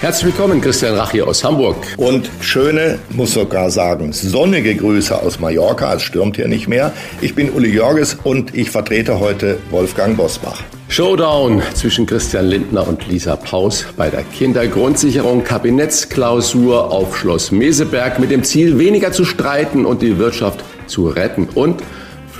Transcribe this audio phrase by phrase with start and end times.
[0.00, 1.76] Herzlich willkommen, Christian Rach hier aus Hamburg.
[1.98, 5.92] Und schöne, muss sogar sagen, sonnige Grüße aus Mallorca.
[5.92, 6.94] Es stürmt hier nicht mehr.
[7.20, 10.62] Ich bin Uli Jorges und ich vertrete heute Wolfgang Bosbach.
[10.88, 18.30] Showdown zwischen Christian Lindner und Lisa Paus bei der Kindergrundsicherung Kabinettsklausur auf Schloss Meseberg mit
[18.30, 21.46] dem Ziel, weniger zu streiten und die Wirtschaft zu retten.
[21.54, 21.82] Und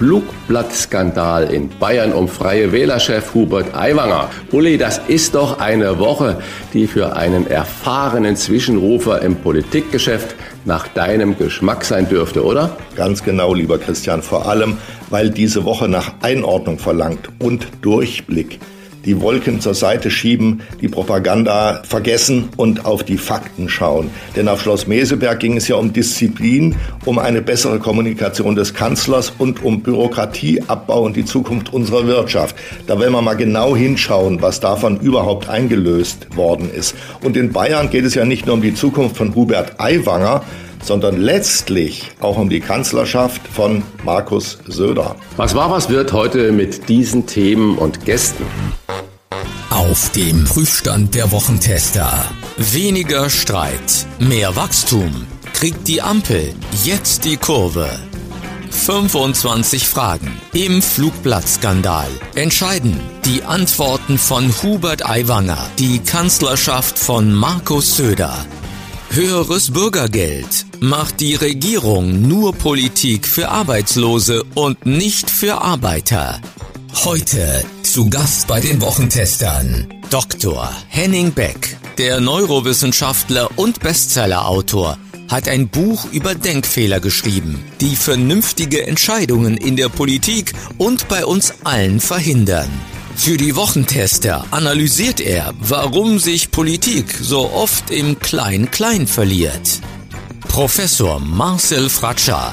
[0.01, 4.31] Flugblattskandal in Bayern um freie Wählerchef Hubert Aiwanger.
[4.51, 6.39] Uli, das ist doch eine Woche,
[6.73, 12.79] die für einen erfahrenen Zwischenrufer im Politikgeschäft nach deinem Geschmack sein dürfte, oder?
[12.97, 14.79] Ganz genau, lieber Christian, vor allem,
[15.11, 18.59] weil diese Woche nach Einordnung verlangt und Durchblick
[19.05, 24.11] die Wolken zur Seite schieben, die Propaganda vergessen und auf die Fakten schauen.
[24.37, 29.33] Denn auf Schloss Meseberg ging es ja um Disziplin, um eine bessere Kommunikation des Kanzlers
[29.39, 32.57] und um Bürokratieabbau und die Zukunft unserer Wirtschaft.
[32.87, 36.95] Da werden wir mal genau hinschauen, was davon überhaupt eingelöst worden ist.
[37.23, 40.43] Und in Bayern geht es ja nicht nur um die Zukunft von Hubert Aiwanger,
[40.83, 45.17] sondern letztlich auch um die Kanzlerschaft von Markus Söder.
[45.37, 48.45] Was war, was wird heute mit diesen Themen und Gästen?
[49.71, 52.25] Auf dem Prüfstand der Wochentester.
[52.57, 55.27] Weniger Streit, mehr Wachstum.
[55.55, 57.89] Kriegt die Ampel jetzt die Kurve?
[58.71, 62.09] 25 Fragen im Flugblattskandal.
[62.35, 68.35] Entscheiden die Antworten von Hubert Aiwanger, die Kanzlerschaft von Markus Söder.
[69.13, 76.41] Höheres Bürgergeld macht die Regierung nur Politik für Arbeitslose und nicht für Arbeiter.
[77.05, 80.71] Heute zu Gast bei den Wochentestern Dr.
[80.87, 84.97] Henning Beck, der Neurowissenschaftler und Bestsellerautor,
[85.29, 91.55] hat ein Buch über Denkfehler geschrieben, die vernünftige Entscheidungen in der Politik und bei uns
[91.65, 92.71] allen verhindern.
[93.17, 99.81] Für die Wochentester analysiert er, warum sich Politik so oft im Klein-Klein verliert.
[100.49, 102.53] Professor Marcel Fratscher,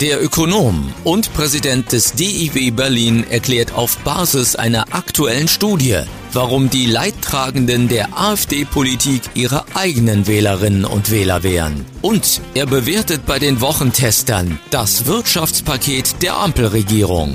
[0.00, 6.00] der Ökonom und Präsident des DIW Berlin erklärt auf Basis einer aktuellen Studie,
[6.34, 11.86] warum die Leidtragenden der AfD-Politik ihre eigenen Wählerinnen und Wähler wären.
[12.02, 17.34] Und er bewertet bei den Wochentestern das Wirtschaftspaket der Ampelregierung.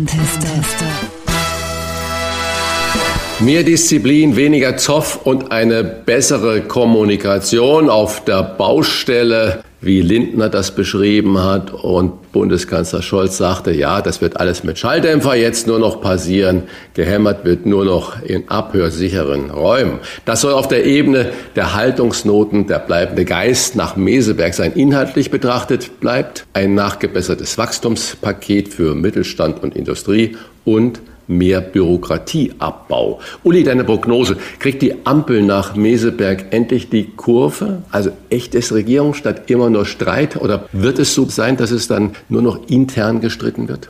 [3.44, 9.64] Mehr Disziplin, weniger Zoff und eine bessere Kommunikation auf der Baustelle.
[9.84, 11.74] wie Lindner das beschrieben hat.
[11.74, 16.64] Und Bundeskanzler Scholz sagte, ja, das wird alles mit Schalldämpfer jetzt nur noch passieren.
[16.94, 20.00] Gehämmert wird nur noch in abhörsicheren Räumen.
[20.24, 24.72] Das soll auf der Ebene der Haltungsnoten der bleibende Geist nach Meseberg sein.
[24.74, 31.02] Inhaltlich betrachtet bleibt ein nachgebessertes Wachstumspaket für Mittelstand und Industrie und
[31.38, 33.20] mehr Bürokratieabbau.
[33.44, 37.84] Uli, deine Prognose, kriegt die Ampel nach Meseberg endlich die Kurve?
[37.92, 40.38] Also echtes Regierung statt immer nur Streit?
[40.38, 43.90] Oder wird es so sein, dass es dann nur noch intern gestritten wird?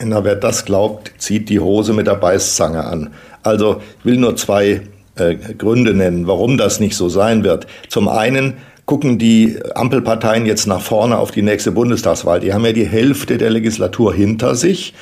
[0.00, 3.10] Na, wer das glaubt, zieht die Hose mit der Beißzange an.
[3.42, 4.82] Also ich will nur zwei
[5.16, 7.66] äh, Gründe nennen, warum das nicht so sein wird.
[7.88, 8.54] Zum einen
[8.86, 12.40] gucken die Ampelparteien jetzt nach vorne auf die nächste Bundestagswahl.
[12.40, 14.94] Die haben ja die Hälfte der Legislatur hinter sich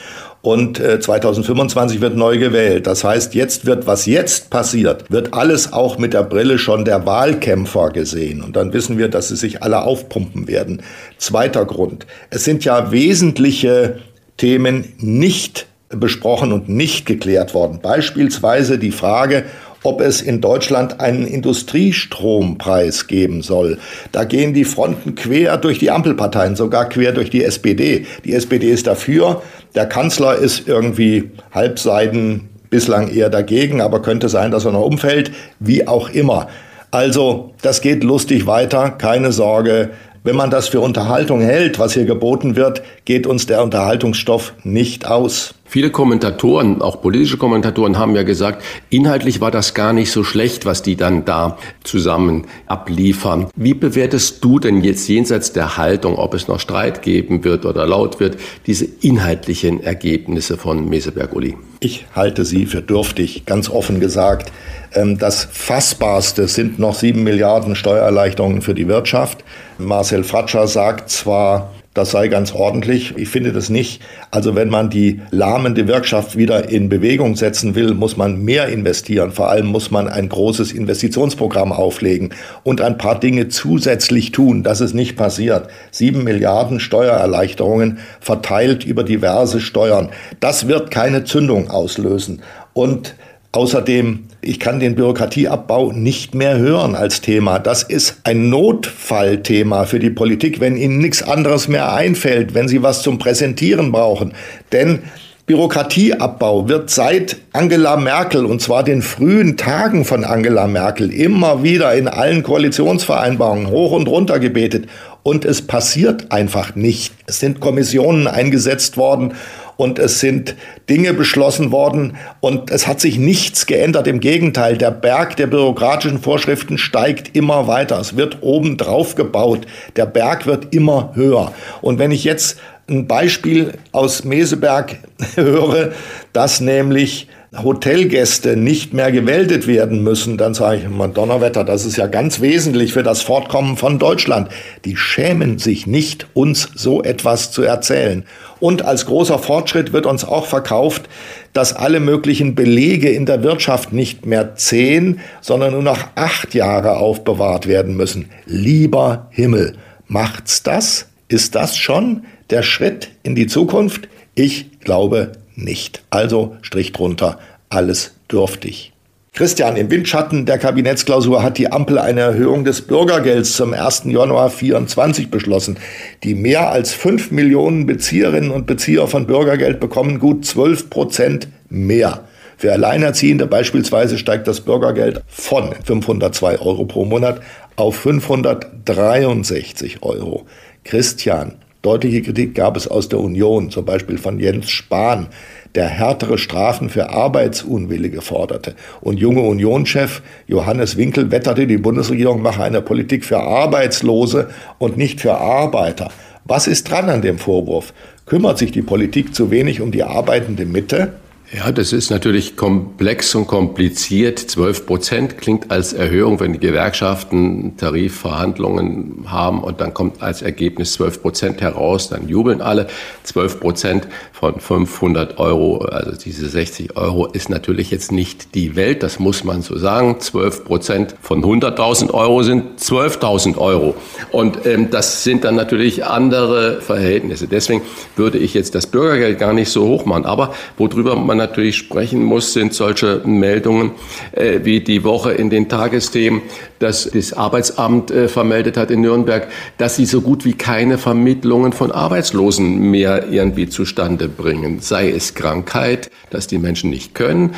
[0.43, 2.87] und 2025 äh, wird neu gewählt.
[2.87, 7.05] Das heißt, jetzt wird, was jetzt passiert, wird alles auch mit der Brille schon der
[7.05, 8.43] Wahlkämpfer gesehen.
[8.43, 10.83] Und dann wissen wir, dass sie sich alle aufpumpen werden.
[11.19, 12.07] Zweiter Grund.
[12.31, 13.99] Es sind ja wesentliche
[14.39, 17.81] Themen nicht besprochen und nicht geklärt worden.
[17.83, 19.45] Beispielsweise die Frage,
[19.83, 23.79] ob es in Deutschland einen Industriestrompreis geben soll.
[24.13, 28.07] Da gehen die Fronten quer durch die Ampelparteien, sogar quer durch die SPD.
[28.25, 29.43] Die SPD ist dafür,
[29.75, 35.33] der Kanzler ist irgendwie halbseiden bislang eher dagegen, aber könnte sein, dass er noch umfällt,
[35.59, 36.49] wie auch immer.
[36.93, 39.91] Also, das geht lustig weiter, keine Sorge.
[40.23, 45.07] Wenn man das für Unterhaltung hält, was hier geboten wird, geht uns der Unterhaltungsstoff nicht
[45.07, 45.55] aus.
[45.71, 50.67] Viele Kommentatoren, auch politische Kommentatoren, haben ja gesagt, inhaltlich war das gar nicht so schlecht,
[50.67, 53.47] was die dann da zusammen abliefern.
[53.55, 57.87] Wie bewertest du denn jetzt jenseits der Haltung, ob es noch Streit geben wird oder
[57.87, 58.37] laut wird,
[58.67, 61.57] diese inhaltlichen Ergebnisse von Meseberg-Uli?
[61.79, 64.51] Ich halte sie für dürftig, ganz offen gesagt.
[64.93, 69.45] Ähm, das Fassbarste sind noch sieben Milliarden Steuererleichterungen für die Wirtschaft.
[69.79, 73.13] Marcel Fratscher sagt zwar, das sei ganz ordentlich.
[73.19, 74.01] Ich finde das nicht.
[74.31, 79.33] Also wenn man die lahmende Wirtschaft wieder in Bewegung setzen will, muss man mehr investieren.
[79.33, 82.31] Vor allem muss man ein großes Investitionsprogramm auflegen
[82.63, 84.63] und ein paar Dinge zusätzlich tun.
[84.63, 85.69] Das ist nicht passiert.
[85.91, 90.09] Sieben Milliarden Steuererleichterungen verteilt über diverse Steuern.
[90.41, 92.41] Das wird keine Zündung auslösen.
[92.73, 93.15] Und
[93.53, 97.59] Außerdem, ich kann den Bürokratieabbau nicht mehr hören als Thema.
[97.59, 102.85] Das ist ein Notfallthema für die Politik, wenn Ihnen nichts anderes mehr einfällt, wenn Sie
[102.85, 104.35] was zum Präsentieren brauchen.
[104.71, 105.01] Denn
[105.47, 111.93] Bürokratieabbau wird seit Angela Merkel, und zwar den frühen Tagen von Angela Merkel, immer wieder
[111.95, 114.87] in allen Koalitionsvereinbarungen hoch und runter gebetet.
[115.25, 117.15] Und es passiert einfach nicht.
[117.27, 119.35] Es sind Kommissionen eingesetzt worden
[119.81, 120.57] und es sind
[120.91, 124.07] Dinge beschlossen worden und es hat sich nichts geändert.
[124.07, 127.99] Im Gegenteil, der Berg der bürokratischen Vorschriften steigt immer weiter.
[127.99, 129.67] Es wird oben drauf gebaut.
[129.97, 131.55] Der Berg wird immer höher.
[131.81, 132.59] Und wenn ich jetzt
[132.91, 134.99] ein Beispiel aus Meseberg
[135.35, 135.93] höre,
[136.35, 141.97] dass nämlich Hotelgäste nicht mehr gewäldet werden müssen, dann sage ich immer, Donnerwetter, das ist
[141.97, 144.51] ja ganz wesentlich für das Fortkommen von Deutschland.
[144.85, 148.25] Die schämen sich nicht, uns so etwas zu erzählen.
[148.61, 151.09] Und als großer Fortschritt wird uns auch verkauft,
[151.53, 156.99] dass alle möglichen Belege in der Wirtschaft nicht mehr zehn, sondern nur noch acht Jahre
[156.99, 158.31] aufbewahrt werden müssen.
[158.47, 159.77] Lieber Himmel,
[160.07, 161.07] macht's das?
[161.29, 164.09] Ist das schon der Schritt in die Zukunft?
[164.35, 166.03] Ich glaube nicht.
[166.11, 167.39] Also Strich drunter,
[167.71, 168.93] alles dürftig.
[169.33, 174.03] Christian, im Windschatten der Kabinettsklausur hat die Ampel eine Erhöhung des Bürgergelds zum 1.
[174.07, 175.79] Januar 24 beschlossen.
[176.25, 182.25] Die mehr als 5 Millionen Bezieherinnen und Bezieher von Bürgergeld bekommen gut 12 Prozent mehr.
[182.59, 187.41] Für Alleinerziehende beispielsweise steigt das Bürgergeld von 502 Euro pro Monat
[187.77, 190.45] auf 563 Euro.
[190.85, 195.29] Christian, Deutliche Kritik gab es aus der Union, zum Beispiel von Jens Spahn,
[195.75, 198.75] der härtere Strafen für Arbeitsunwillige forderte.
[199.01, 204.49] Und junge Unionschef Johannes Winkel wetterte, die Bundesregierung mache eine Politik für Arbeitslose
[204.79, 206.11] und nicht für Arbeiter.
[206.45, 207.93] Was ist dran an dem Vorwurf?
[208.27, 211.13] Kümmert sich die Politik zu wenig um die arbeitende Mitte?
[211.53, 214.39] Ja, das ist natürlich komplex und kompliziert.
[214.39, 220.93] 12 Prozent klingt als Erhöhung, wenn die Gewerkschaften Tarifverhandlungen haben und dann kommt als Ergebnis
[220.93, 222.87] 12 Prozent heraus, dann jubeln alle.
[223.25, 229.03] 12 Prozent von 500 Euro, also diese 60 Euro, ist natürlich jetzt nicht die Welt,
[229.03, 230.21] das muss man so sagen.
[230.21, 233.97] 12 Prozent von 100.000 Euro sind 12.000 Euro.
[234.31, 237.49] Und ähm, das sind dann natürlich andere Verhältnisse.
[237.49, 237.83] Deswegen
[238.15, 240.27] würde ich jetzt das Bürgergeld gar nicht so hoch machen.
[240.27, 243.93] Aber worüber man natürlich sprechen muss, sind solche Meldungen
[244.33, 246.43] äh, wie die Woche in den Tagesthemen,
[246.79, 251.73] dass das Arbeitsamt äh, vermeldet hat in Nürnberg, dass sie so gut wie keine Vermittlungen
[251.73, 254.81] von Arbeitslosen mehr irgendwie zustande bringen.
[254.81, 257.55] Sei es Krankheit, dass die Menschen nicht können,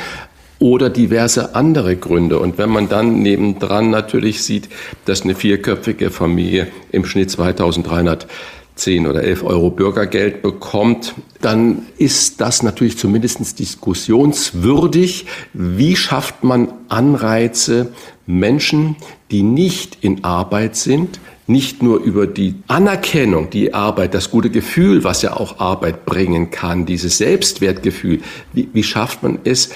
[0.59, 2.39] oder diverse andere Gründe.
[2.39, 4.69] Und wenn man dann nebendran natürlich sieht,
[5.03, 8.27] dass eine vierköpfige Familie im Schnitt 2300
[8.75, 15.25] 10 oder 11 Euro Bürgergeld bekommt, dann ist das natürlich zumindest diskussionswürdig.
[15.53, 17.93] Wie schafft man Anreize,
[18.25, 18.95] Menschen,
[19.31, 25.03] die nicht in Arbeit sind, nicht nur über die Anerkennung, die Arbeit, das gute Gefühl,
[25.03, 28.21] was ja auch Arbeit bringen kann, dieses Selbstwertgefühl,
[28.53, 29.71] wie, wie schafft man es,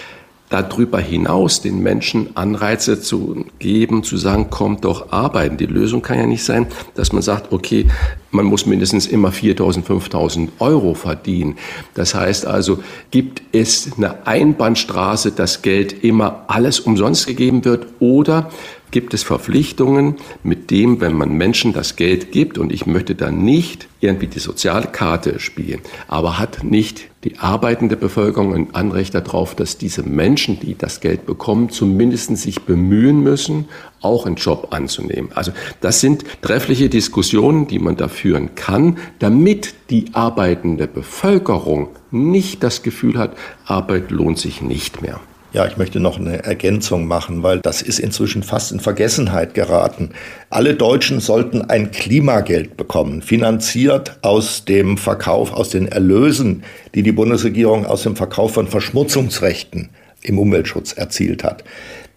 [0.49, 5.57] darüber hinaus den Menschen Anreize zu geben, zu sagen, kommt doch arbeiten.
[5.57, 7.87] Die Lösung kann ja nicht sein, dass man sagt, okay,
[8.31, 11.57] man muss mindestens immer 4.000, 5.000 Euro verdienen.
[11.95, 12.79] Das heißt also,
[13.11, 18.49] gibt es eine Einbahnstraße, dass Geld immer alles umsonst gegeben wird oder
[18.91, 23.31] gibt es Verpflichtungen, mit dem, wenn man Menschen das Geld gibt, und ich möchte da
[23.31, 29.77] nicht irgendwie die Sozialkarte spielen, aber hat nicht die arbeitende Bevölkerung ein Anrecht darauf, dass
[29.77, 33.65] diese Menschen, die das Geld bekommen, zumindest sich bemühen müssen,
[34.01, 35.31] auch einen Job anzunehmen.
[35.33, 35.51] Also
[35.81, 42.83] das sind treffliche Diskussionen, die man da führen kann, damit die arbeitende Bevölkerung nicht das
[42.83, 45.19] Gefühl hat, Arbeit lohnt sich nicht mehr.
[45.53, 50.09] Ja, ich möchte noch eine Ergänzung machen, weil das ist inzwischen fast in Vergessenheit geraten.
[50.49, 56.63] Alle Deutschen sollten ein Klimageld bekommen, finanziert aus dem Verkauf, aus den Erlösen,
[56.95, 59.89] die die Bundesregierung aus dem Verkauf von Verschmutzungsrechten
[60.21, 61.63] im Umweltschutz erzielt hat.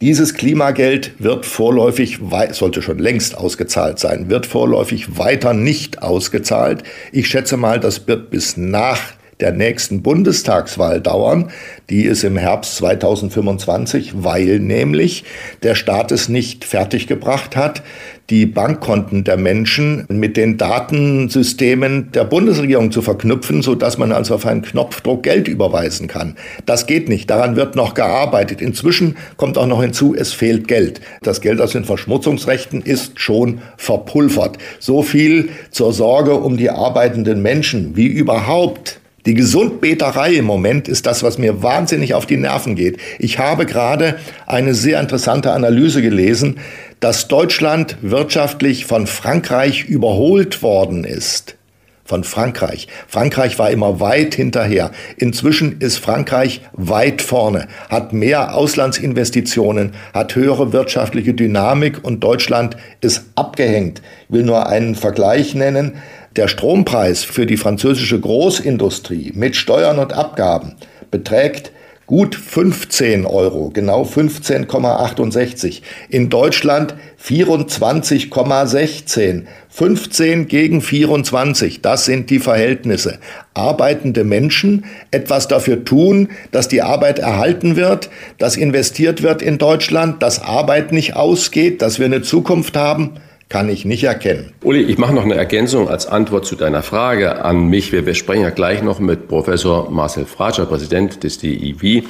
[0.00, 2.18] Dieses Klimageld wird vorläufig,
[2.50, 6.82] sollte schon längst ausgezahlt sein, wird vorläufig weiter nicht ausgezahlt.
[7.12, 9.00] Ich schätze mal, das wird bis nach
[9.40, 11.50] der nächsten Bundestagswahl dauern.
[11.88, 15.24] Die ist im Herbst 2025, weil nämlich
[15.62, 17.82] der Staat es nicht fertiggebracht hat,
[18.30, 24.36] die Bankkonten der Menschen mit den Datensystemen der Bundesregierung zu verknüpfen, so dass man also
[24.36, 26.36] auf einen Knopfdruck Geld überweisen kann.
[26.64, 27.28] Das geht nicht.
[27.28, 28.62] Daran wird noch gearbeitet.
[28.62, 31.00] Inzwischen kommt auch noch hinzu, es fehlt Geld.
[31.22, 34.58] Das Geld aus den Verschmutzungsrechten ist schon verpulvert.
[34.78, 41.04] So viel zur Sorge um die arbeitenden Menschen, wie überhaupt die Gesundbeterei im Moment ist
[41.06, 42.98] das, was mir wahnsinnig auf die Nerven geht.
[43.18, 46.58] Ich habe gerade eine sehr interessante Analyse gelesen,
[47.00, 51.56] dass Deutschland wirtschaftlich von Frankreich überholt worden ist.
[52.04, 52.88] Von Frankreich.
[53.06, 54.90] Frankreich war immer weit hinterher.
[55.16, 63.26] Inzwischen ist Frankreich weit vorne, hat mehr Auslandsinvestitionen, hat höhere wirtschaftliche Dynamik und Deutschland ist
[63.36, 64.02] abgehängt.
[64.28, 65.98] Ich will nur einen Vergleich nennen.
[66.36, 70.76] Der Strompreis für die französische Großindustrie mit Steuern und Abgaben
[71.10, 71.72] beträgt
[72.06, 75.82] gut 15 Euro, genau 15,68.
[76.08, 79.42] In Deutschland 24,16.
[79.68, 83.18] 15 gegen 24, das sind die Verhältnisse.
[83.54, 88.08] Arbeitende Menschen etwas dafür tun, dass die Arbeit erhalten wird,
[88.38, 93.14] dass investiert wird in Deutschland, dass Arbeit nicht ausgeht, dass wir eine Zukunft haben
[93.50, 94.52] kann ich nicht erkennen.
[94.62, 97.92] Uli, ich mache noch eine Ergänzung als Antwort zu deiner Frage an mich.
[97.92, 102.04] Wir, wir sprechen ja gleich noch mit Professor Marcel Fratscher, Präsident des DIW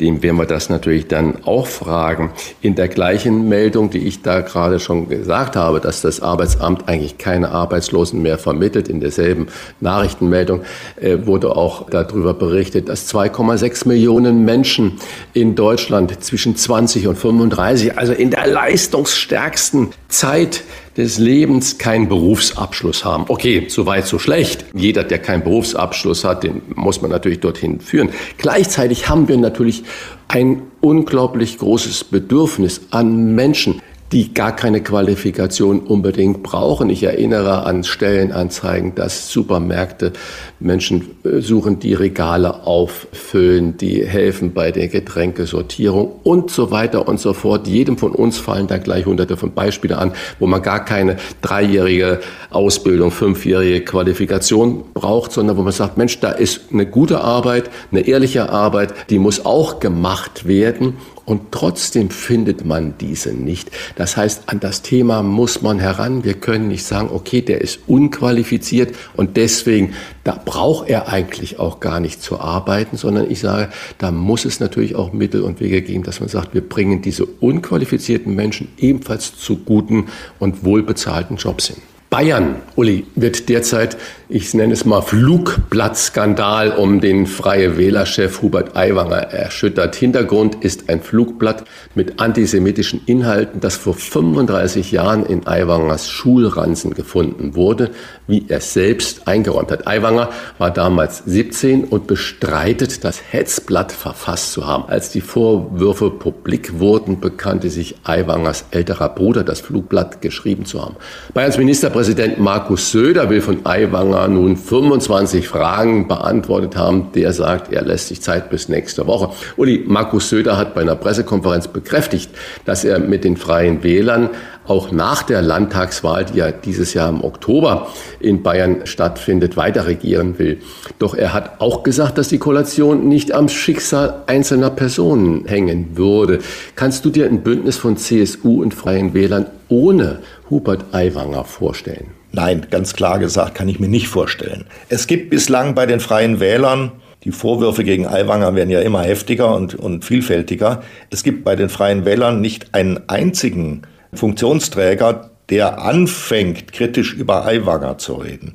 [0.00, 2.32] dem werden wir das natürlich dann auch fragen.
[2.60, 7.18] In der gleichen Meldung, die ich da gerade schon gesagt habe, dass das Arbeitsamt eigentlich
[7.18, 9.48] keine Arbeitslosen mehr vermittelt, in derselben
[9.80, 10.62] Nachrichtenmeldung
[11.00, 14.98] äh, wurde auch darüber berichtet, dass 2,6 Millionen Menschen
[15.32, 20.62] in Deutschland zwischen 20 und 35, also in der leistungsstärksten Zeit
[20.96, 23.26] des Lebens keinen Berufsabschluss haben.
[23.28, 24.64] Okay, so weit, so schlecht.
[24.74, 28.10] Jeder, der keinen Berufsabschluss hat, den muss man natürlich dorthin führen.
[28.38, 29.84] Gleichzeitig haben wir natürlich
[30.28, 36.90] ein unglaublich großes Bedürfnis an Menschen, die gar keine Qualifikation unbedingt brauchen.
[36.90, 40.12] Ich erinnere an Stellenanzeigen, dass Supermärkte
[40.58, 47.20] Menschen äh, suchen, die Regale auffüllen, die helfen bei der Getränkesortierung und so weiter und
[47.20, 47.66] so fort.
[47.66, 52.20] Jedem von uns fallen da gleich hunderte von Beispielen an, wo man gar keine dreijährige
[52.50, 58.06] Ausbildung, fünfjährige Qualifikation braucht, sondern wo man sagt, Mensch, da ist eine gute Arbeit, eine
[58.06, 60.94] ehrliche Arbeit, die muss auch gemacht werden
[61.26, 63.70] und trotzdem findet man diese nicht.
[63.96, 66.24] Das heißt, an das Thema muss man heran.
[66.24, 71.80] Wir können nicht sagen, okay, der ist unqualifiziert und deswegen, da braucht er eigentlich auch
[71.80, 75.82] gar nicht zu arbeiten, sondern ich sage, da muss es natürlich auch Mittel und Wege
[75.82, 80.06] geben, dass man sagt, wir bringen diese unqualifizierten Menschen ebenfalls zu guten
[80.38, 81.82] und wohlbezahlten Jobs hin.
[82.08, 83.96] Bayern, Uli, wird derzeit,
[84.28, 89.96] ich nenne es mal Flugblattskandal um den Freie Wählerchef Hubert Aiwanger erschüttert.
[89.96, 91.64] Hintergrund ist ein Flugblatt
[91.96, 97.90] mit antisemitischen Inhalten, das vor 35 Jahren in Aiwangers Schulranzen gefunden wurde,
[98.28, 99.88] wie er selbst eingeräumt hat.
[99.88, 104.84] Aiwanger war damals 17 und bestreitet, das Hetzblatt verfasst zu haben.
[104.88, 110.96] Als die Vorwürfe publik wurden, bekannte sich Aiwangers älterer Bruder, das Flugblatt geschrieben zu haben.
[111.34, 117.10] Bayerns Minister Ministerpräsident Markus Söder will von Aiwanger nun 25 Fragen beantwortet haben.
[117.14, 119.30] Der sagt, er lässt sich Zeit bis nächste Woche.
[119.56, 122.30] Uli, Markus Söder hat bei einer Pressekonferenz bekräftigt,
[122.66, 124.28] dass er mit den Freien Wählern
[124.68, 127.88] auch nach der Landtagswahl, die ja dieses Jahr im Oktober
[128.20, 130.60] in Bayern stattfindet, weiter regieren will.
[130.98, 136.40] Doch er hat auch gesagt, dass die Koalition nicht am Schicksal einzelner Personen hängen würde.
[136.74, 140.20] Kannst du dir ein Bündnis von CSU und Freien Wählern ohne
[140.50, 142.08] Hubert Aiwanger vorstellen?
[142.32, 144.66] Nein, ganz klar gesagt, kann ich mir nicht vorstellen.
[144.88, 146.92] Es gibt bislang bei den Freien Wählern
[147.26, 150.84] die Vorwürfe gegen Aiwanger werden ja immer heftiger und, und vielfältiger.
[151.10, 153.82] Es gibt bei den Freien Wählern nicht einen einzigen
[154.12, 158.54] Funktionsträger, der anfängt, kritisch über Aiwanger zu reden.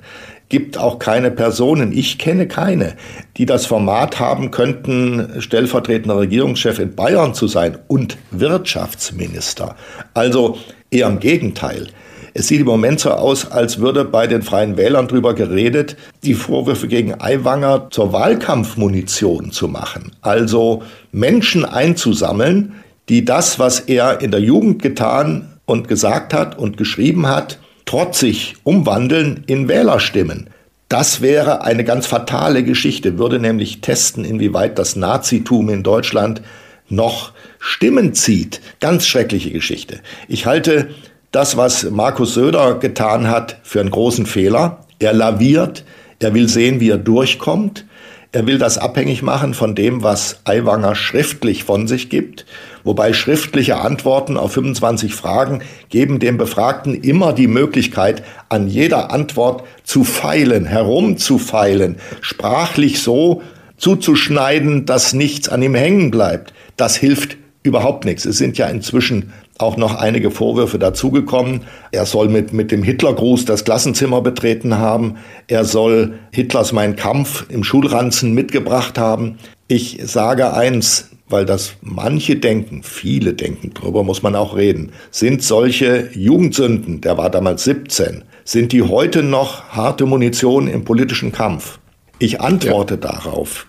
[0.49, 2.97] Gibt auch keine Personen, ich kenne keine,
[3.37, 9.77] die das Format haben könnten, stellvertretender Regierungschef in Bayern zu sein und Wirtschaftsminister.
[10.13, 10.57] Also
[10.93, 11.87] Eher im Gegenteil.
[12.33, 16.33] Es sieht im Moment so aus, als würde bei den Freien Wählern darüber geredet, die
[16.33, 20.11] Vorwürfe gegen Aiwanger zur Wahlkampfmunition zu machen.
[20.21, 22.73] Also Menschen einzusammeln,
[23.11, 28.55] die das, was er in der Jugend getan und gesagt hat und geschrieben hat, trotzig
[28.63, 30.49] umwandeln in Wählerstimmen.
[30.87, 36.41] Das wäre eine ganz fatale Geschichte, würde nämlich testen, inwieweit das Nazitum in Deutschland
[36.87, 38.61] noch Stimmen zieht.
[38.79, 39.99] Ganz schreckliche Geschichte.
[40.29, 40.91] Ich halte
[41.31, 44.85] das, was Markus Söder getan hat, für einen großen Fehler.
[44.99, 45.83] Er laviert,
[46.19, 47.85] er will sehen, wie er durchkommt.
[48.31, 52.45] Er will das abhängig machen von dem, was Aiwanger schriftlich von sich gibt.
[52.83, 59.63] Wobei schriftliche Antworten auf 25 Fragen geben dem Befragten immer die Möglichkeit, an jeder Antwort
[59.83, 63.41] zu feilen, herumzufeilen, sprachlich so
[63.77, 66.53] zuzuschneiden, dass nichts an ihm hängen bleibt.
[66.77, 68.25] Das hilft überhaupt nichts.
[68.25, 71.61] Es sind ja inzwischen auch noch einige Vorwürfe dazugekommen.
[71.91, 75.17] Er soll mit, mit dem Hitlergruß das Klassenzimmer betreten haben.
[75.47, 79.37] Er soll Hitlers Mein Kampf im Schulranzen mitgebracht haben.
[79.67, 85.43] Ich sage eins, weil das manche denken, viele denken, darüber muss man auch reden, sind
[85.43, 91.79] solche Jugendsünden, der war damals 17, sind die heute noch harte Munition im politischen Kampf?
[92.19, 92.99] Ich antworte ja.
[93.11, 93.65] darauf,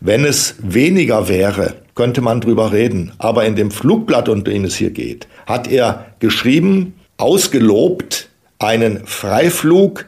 [0.00, 3.12] wenn es weniger wäre, könnte man drüber reden.
[3.18, 10.06] Aber in dem Flugblatt, um den es hier geht, hat er geschrieben, ausgelobt, einen Freiflug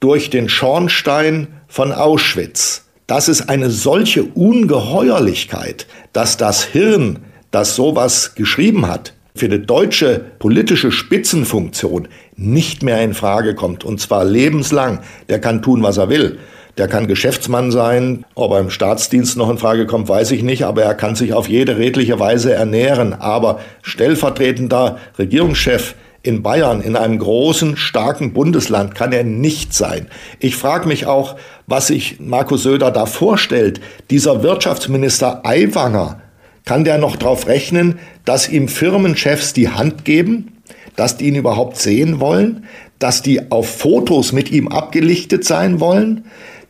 [0.00, 2.85] durch den Schornstein von Auschwitz.
[3.06, 7.20] Das ist eine solche Ungeheuerlichkeit, dass das Hirn,
[7.52, 13.84] das sowas geschrieben hat, für die deutsche politische Spitzenfunktion nicht mehr in Frage kommt.
[13.84, 15.00] Und zwar lebenslang.
[15.28, 16.38] Der kann tun, was er will.
[16.78, 18.24] Der kann Geschäftsmann sein.
[18.34, 20.64] Ob er im Staatsdienst noch in Frage kommt, weiß ich nicht.
[20.64, 23.12] Aber er kann sich auf jede redliche Weise ernähren.
[23.14, 25.94] Aber stellvertretender Regierungschef
[26.26, 30.08] in Bayern, in einem großen, starken Bundesland, kann er nicht sein.
[30.40, 31.36] Ich frage mich auch,
[31.66, 33.80] was sich Markus Söder da vorstellt.
[34.10, 36.20] Dieser Wirtschaftsminister Aiwanger,
[36.66, 40.52] kann der noch darauf rechnen, dass ihm Firmenchefs die Hand geben,
[40.96, 42.64] dass die ihn überhaupt sehen wollen,
[42.98, 46.24] dass die auf Fotos mit ihm abgelichtet sein wollen,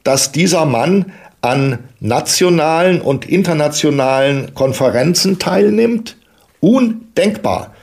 [0.05, 6.17] dass dieser Mann an nationalen und internationalen Konferenzen teilnimmt?
[6.61, 7.75] Undenkbar.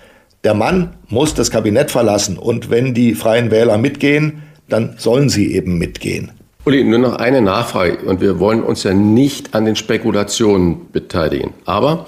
[0.44, 5.56] Der Mann muss das Kabinett verlassen und wenn die freien Wähler mitgehen, dann sollen sie
[5.56, 6.34] eben mitgehen.
[6.66, 11.54] Uli, nur noch eine Nachfrage und wir wollen uns ja nicht an den Spekulationen beteiligen.
[11.64, 12.08] Aber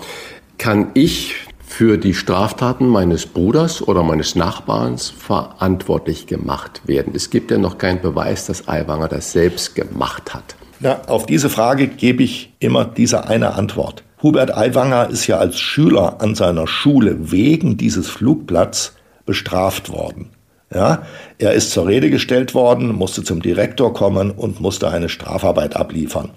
[0.57, 7.13] kann ich für die Straftaten meines Bruders oder meines Nachbarns verantwortlich gemacht werden.
[7.15, 10.57] Es gibt ja noch keinen Beweis, dass Aiwanger das selbst gemacht hat.
[10.81, 14.03] Ja, auf diese Frage gebe ich immer diese eine Antwort.
[14.25, 18.93] Hubert Aiwanger ist ja als Schüler an seiner Schule wegen dieses Flugblatts
[19.27, 20.31] bestraft worden.
[20.73, 21.03] Ja,
[21.37, 26.31] er ist zur Rede gestellt worden, musste zum Direktor kommen und musste eine Strafarbeit abliefern.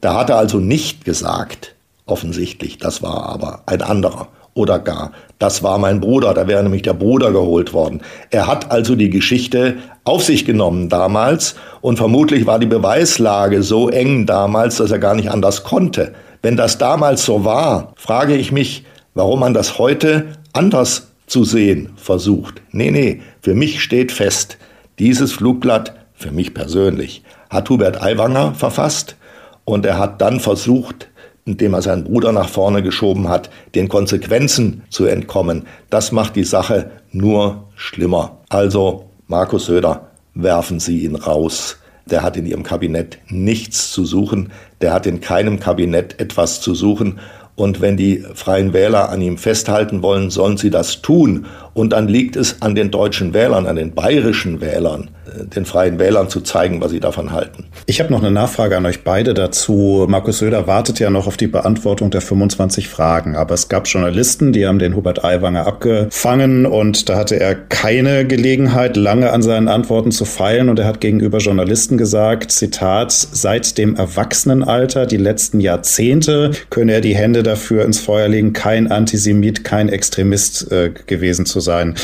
[0.00, 5.62] Da hat er also nicht gesagt, offensichtlich, das war aber ein anderer oder gar, das
[5.62, 8.00] war mein Bruder, da wäre nämlich der Bruder geholt worden.
[8.30, 13.88] Er hat also die Geschichte auf sich genommen damals und vermutlich war die Beweislage so
[13.88, 16.12] eng damals, dass er gar nicht anders konnte.
[16.42, 21.90] Wenn das damals so war, frage ich mich, warum man das heute anders zu sehen
[21.96, 22.62] versucht.
[22.72, 24.58] Nee, nee, für mich steht fest,
[24.98, 29.16] Dieses Flugblatt, für mich persönlich, hat Hubert Aiwanger verfasst
[29.64, 31.08] und er hat dann versucht,
[31.46, 35.66] indem er seinen Bruder nach vorne geschoben hat, den Konsequenzen zu entkommen.
[35.88, 38.38] Das macht die Sache nur schlimmer.
[38.50, 41.78] Also, Markus Söder, werfen Sie ihn raus.
[42.06, 44.52] Der hat in Ihrem Kabinett nichts zu suchen.
[44.80, 47.18] Der hat in keinem Kabinett etwas zu suchen.
[47.56, 51.46] Und wenn die Freien Wähler an ihm festhalten wollen, sollen sie das tun.
[51.74, 55.98] Und dann liegt es an den deutschen Wählern, an den bayerischen Wählern, äh, den Freien
[55.98, 57.66] Wählern zu zeigen, was sie davon halten.
[57.86, 60.06] Ich habe noch eine Nachfrage an euch beide dazu.
[60.08, 63.36] Markus Söder wartet ja noch auf die Beantwortung der 25 Fragen.
[63.36, 68.26] Aber es gab Journalisten, die haben den Hubert Aiwanger abgefangen und da hatte er keine
[68.26, 70.68] Gelegenheit, lange an seinen Antworten zu feilen.
[70.68, 77.00] Und er hat gegenüber Journalisten gesagt, Zitat, seit dem Erwachsenenalter, die letzten Jahrzehnte, könne er
[77.00, 81.94] die Hände dafür ins Feuer legen, kein Antisemit, kein Extremist äh, gewesen zu sein.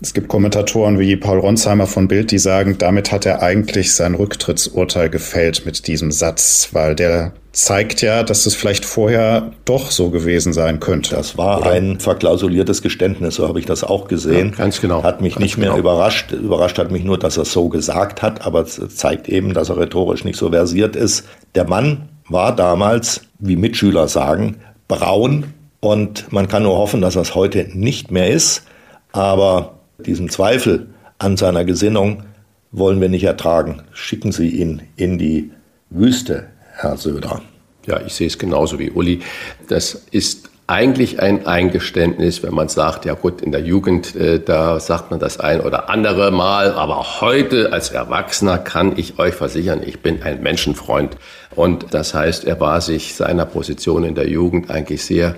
[0.00, 4.14] Es gibt Kommentatoren wie Paul Ronsheimer von Bild, die sagen, damit hat er eigentlich sein
[4.14, 10.10] Rücktrittsurteil gefällt mit diesem Satz, weil der zeigt ja, dass es vielleicht vorher doch so
[10.10, 11.16] gewesen sein könnte.
[11.16, 11.70] Das war oder?
[11.70, 14.50] ein verklausuliertes Geständnis, so habe ich das auch gesehen.
[14.50, 15.02] Ja, ganz genau.
[15.02, 15.80] Hat mich ganz nicht mehr genau.
[15.80, 16.30] überrascht.
[16.30, 19.70] Überrascht hat mich nur, dass er es so gesagt hat, aber es zeigt eben, dass
[19.70, 21.24] er rhetorisch nicht so versiert ist.
[21.56, 27.34] Der Mann war damals, wie Mitschüler sagen, braun und man kann nur hoffen, dass das
[27.34, 28.64] heute nicht mehr ist.
[29.12, 32.24] Aber diesen Zweifel an seiner Gesinnung
[32.70, 33.82] wollen wir nicht ertragen.
[33.92, 35.50] Schicken Sie ihn in die
[35.90, 37.42] Wüste, Herr Söder.
[37.86, 39.20] Ja, ich sehe es genauso wie Uli.
[39.68, 44.78] Das ist eigentlich ein Eingeständnis, wenn man sagt, ja gut, in der Jugend, äh, da
[44.78, 49.80] sagt man das ein oder andere Mal, aber heute als Erwachsener kann ich euch versichern,
[49.82, 51.16] ich bin ein Menschenfreund.
[51.56, 55.36] Und das heißt, er war sich seiner Position in der Jugend eigentlich sehr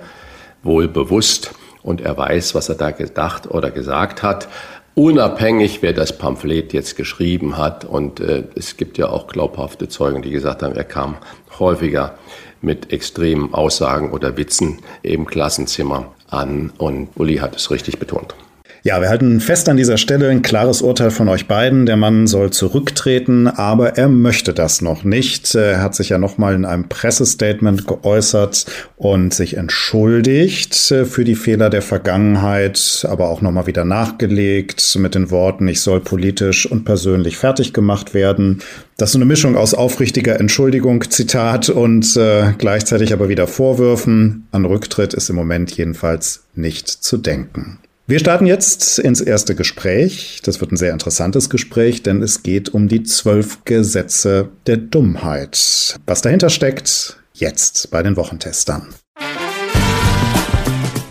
[0.63, 4.47] wohl bewusst und er weiß, was er da gedacht oder gesagt hat.
[4.93, 7.85] Unabhängig, wer das Pamphlet jetzt geschrieben hat.
[7.85, 11.17] Und äh, es gibt ja auch glaubhafte Zeugen, die gesagt haben, er kam
[11.59, 12.15] häufiger
[12.61, 16.71] mit extremen Aussagen oder Witzen im Klassenzimmer an.
[16.77, 18.35] Und Uli hat es richtig betont.
[18.83, 21.85] Ja, wir halten fest an dieser Stelle ein klares Urteil von euch beiden.
[21.85, 25.53] Der Mann soll zurücktreten, aber er möchte das noch nicht.
[25.53, 28.65] Er hat sich ja nochmal in einem Pressestatement geäußert
[28.97, 35.29] und sich entschuldigt für die Fehler der Vergangenheit, aber auch nochmal wieder nachgelegt mit den
[35.29, 38.63] Worten, ich soll politisch und persönlich fertig gemacht werden.
[38.97, 44.47] Das ist eine Mischung aus aufrichtiger Entschuldigung, Zitat, und äh, gleichzeitig aber wieder Vorwürfen.
[44.51, 47.77] An Rücktritt ist im Moment jedenfalls nicht zu denken.
[48.07, 50.41] Wir starten jetzt ins erste Gespräch.
[50.43, 55.99] Das wird ein sehr interessantes Gespräch, denn es geht um die zwölf Gesetze der Dummheit.
[56.05, 58.89] Was dahinter steckt, jetzt bei den Wochentestern.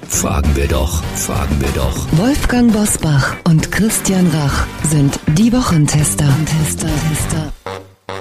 [0.08, 2.06] Fragen wir doch, fragen wir doch.
[2.18, 6.28] Wolfgang Bosbach und Christian Rach sind die Wochentester.
[6.44, 7.52] Tester, Tester.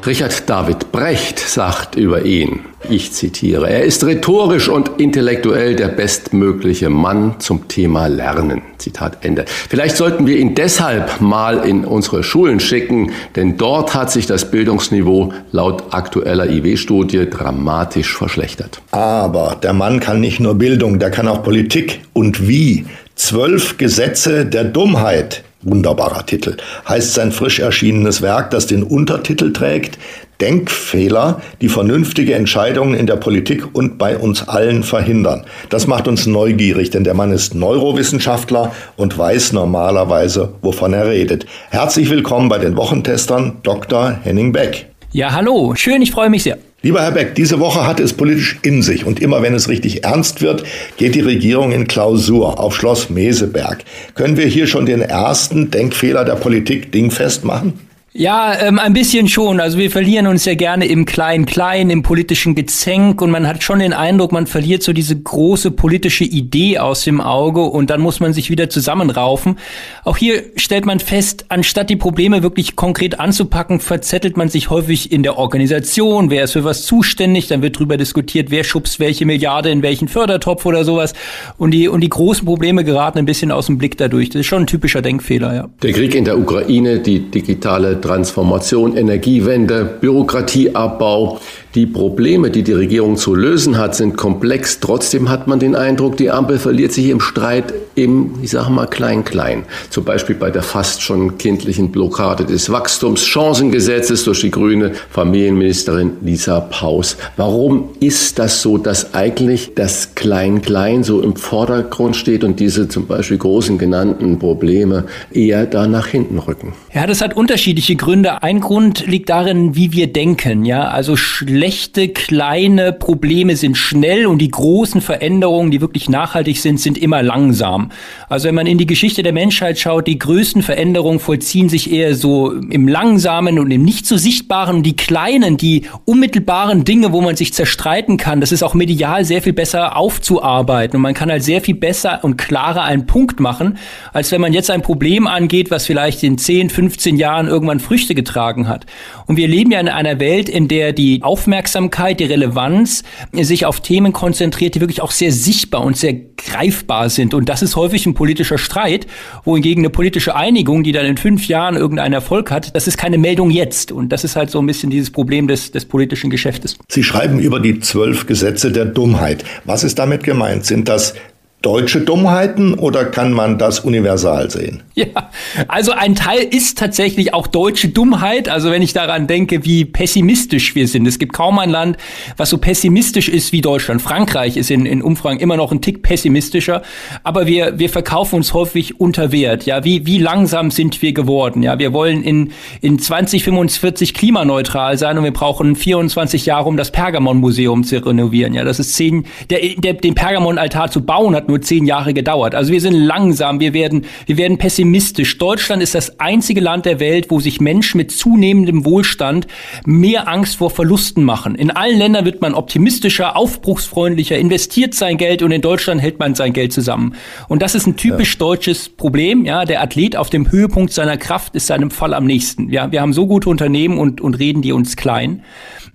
[0.05, 6.89] Richard David Brecht sagt über ihn, ich zitiere, er ist rhetorisch und intellektuell der bestmögliche
[6.89, 8.61] Mann zum Thema Lernen.
[8.77, 9.45] Zitat Ende.
[9.47, 14.49] Vielleicht sollten wir ihn deshalb mal in unsere Schulen schicken, denn dort hat sich das
[14.49, 18.81] Bildungsniveau laut aktueller IW-Studie dramatisch verschlechtert.
[18.91, 22.01] Aber der Mann kann nicht nur Bildung, der kann auch Politik.
[22.13, 22.85] Und wie?
[23.15, 26.57] Zwölf Gesetze der Dummheit Wunderbarer Titel.
[26.87, 29.97] Heißt sein frisch erschienenes Werk, das den Untertitel trägt,
[30.39, 35.45] Denkfehler, die vernünftige Entscheidungen in der Politik und bei uns allen verhindern.
[35.69, 41.45] Das macht uns neugierig, denn der Mann ist Neurowissenschaftler und weiß normalerweise, wovon er redet.
[41.71, 44.17] Herzlich willkommen bei den Wochentestern Dr.
[44.23, 44.87] Henning Beck.
[45.11, 46.57] Ja, hallo, schön, ich freue mich sehr.
[46.81, 50.05] Lieber Herr Beck, diese Woche hat es politisch in sich und immer wenn es richtig
[50.05, 50.63] ernst wird,
[50.95, 53.83] geht die Regierung in Klausur auf Schloss Meseberg.
[54.15, 57.88] Können wir hier schon den ersten Denkfehler der Politik dingfest machen?
[58.11, 59.59] Ja, ähm, ein bisschen schon.
[59.59, 63.77] Also wir verlieren uns ja gerne im Klein-Klein, im politischen Gezänk und man hat schon
[63.77, 68.19] den Eindruck, man verliert so diese große politische Idee aus dem Auge und dann muss
[68.19, 69.59] man sich wieder zusammenraufen.
[70.05, 75.11] Auch hier stellt man fest, anstatt die Probleme wirklich konkret anzupacken, verzettelt man sich häufig
[75.11, 76.31] in der Organisation.
[76.31, 77.45] Wer ist für was zuständig?
[77.45, 81.13] Dann wird drüber diskutiert, wer schubst welche Milliarde in welchen Fördertopf oder sowas.
[81.59, 84.29] Und die, und die großen Probleme geraten ein bisschen aus dem Blick dadurch.
[84.29, 85.69] Das ist schon ein typischer Denkfehler, ja.
[85.83, 91.39] Der Krieg in der Ukraine, die digitale Transformation, Energiewende, Bürokratieabbau,
[91.75, 94.79] Die Probleme, die die Regierung zu lösen hat, sind komplex.
[94.79, 98.87] Trotzdem hat man den Eindruck, die Ampel verliert sich im Streit im, ich sage mal,
[98.87, 99.65] Klein-Klein.
[99.91, 106.59] Zum Beispiel bei der fast schon kindlichen Blockade des Wachstumschancengesetzes durch die grüne Familienministerin Lisa
[106.59, 107.17] Paus.
[107.37, 113.05] Warum ist das so, dass eigentlich das Klein-Klein so im Vordergrund steht und diese zum
[113.05, 116.73] Beispiel großen genannten Probleme eher da nach hinten rücken?
[116.93, 118.41] Ja, das hat unterschiedliche Gründe.
[118.41, 120.65] Ein Grund liegt darin, wie wir denken.
[120.65, 121.15] Ja, also
[121.59, 127.21] schlechte kleine Probleme sind schnell und die großen Veränderungen, die wirklich nachhaltig sind, sind immer
[127.21, 127.91] langsam.
[128.29, 132.15] Also wenn man in die Geschichte der Menschheit schaut, die größten Veränderungen vollziehen sich eher
[132.15, 137.19] so im langsamen und im nicht so sichtbaren und die kleinen, die unmittelbaren Dinge, wo
[137.19, 141.29] man sich zerstreiten kann, das ist auch medial sehr viel besser aufzuarbeiten und man kann
[141.29, 143.77] halt sehr viel besser und klarer einen Punkt machen,
[144.13, 148.15] als wenn man jetzt ein Problem angeht, was vielleicht in 10, 15 Jahren irgendwann Früchte
[148.15, 148.85] getragen hat.
[149.25, 153.65] Und wir leben ja in einer Welt, in der die Aufmerksamkeit Aufmerksamkeit, die Relevanz sich
[153.65, 157.33] auf Themen konzentriert, die wirklich auch sehr sichtbar und sehr greifbar sind.
[157.33, 159.07] Und das ist häufig ein politischer Streit,
[159.45, 163.17] wohingegen eine politische Einigung, die dann in fünf Jahren irgendeinen Erfolg hat, das ist keine
[163.17, 163.91] Meldung jetzt.
[163.91, 166.77] Und das ist halt so ein bisschen dieses Problem des, des politischen Geschäftes.
[166.87, 169.43] Sie schreiben über die zwölf Gesetze der Dummheit.
[169.65, 170.65] Was ist damit gemeint?
[170.65, 171.15] Sind das
[171.61, 174.81] deutsche Dummheiten oder kann man das universal sehen?
[174.95, 175.29] Ja,
[175.67, 178.47] also ein Teil ist tatsächlich auch deutsche Dummheit.
[178.47, 181.05] Also wenn ich daran denke, wie pessimistisch wir sind.
[181.05, 181.97] Es gibt kaum ein Land,
[182.37, 184.01] was so pessimistisch ist wie Deutschland.
[184.01, 186.81] Frankreich ist in, in Umfragen immer noch ein Tick pessimistischer,
[187.23, 189.65] aber wir, wir verkaufen uns häufig unter Wert.
[189.65, 191.61] Ja, wie, wie langsam sind wir geworden?
[191.61, 196.91] Ja, wir wollen in, in 2045 klimaneutral sein und wir brauchen 24 Jahre, um das
[196.91, 198.53] Pergamon-Museum zu renovieren.
[198.53, 202.55] Ja, das ist zehn, der, der, den Pergamon-Altar zu bauen hat nur zehn Jahre gedauert.
[202.55, 205.37] Also wir sind langsam, wir werden, wir werden pessimistisch.
[205.37, 209.47] Deutschland ist das einzige Land der Welt, wo sich Menschen mit zunehmendem Wohlstand
[209.85, 211.55] mehr Angst vor Verlusten machen.
[211.55, 216.35] In allen Ländern wird man optimistischer, aufbruchsfreundlicher, investiert sein Geld und in Deutschland hält man
[216.35, 217.15] sein Geld zusammen.
[217.47, 218.39] Und das ist ein typisch ja.
[218.39, 219.45] deutsches Problem.
[219.45, 222.69] Ja, der Athlet auf dem Höhepunkt seiner Kraft ist seinem Fall am nächsten.
[222.69, 225.43] Ja, wir haben so gute Unternehmen und, und reden die uns klein.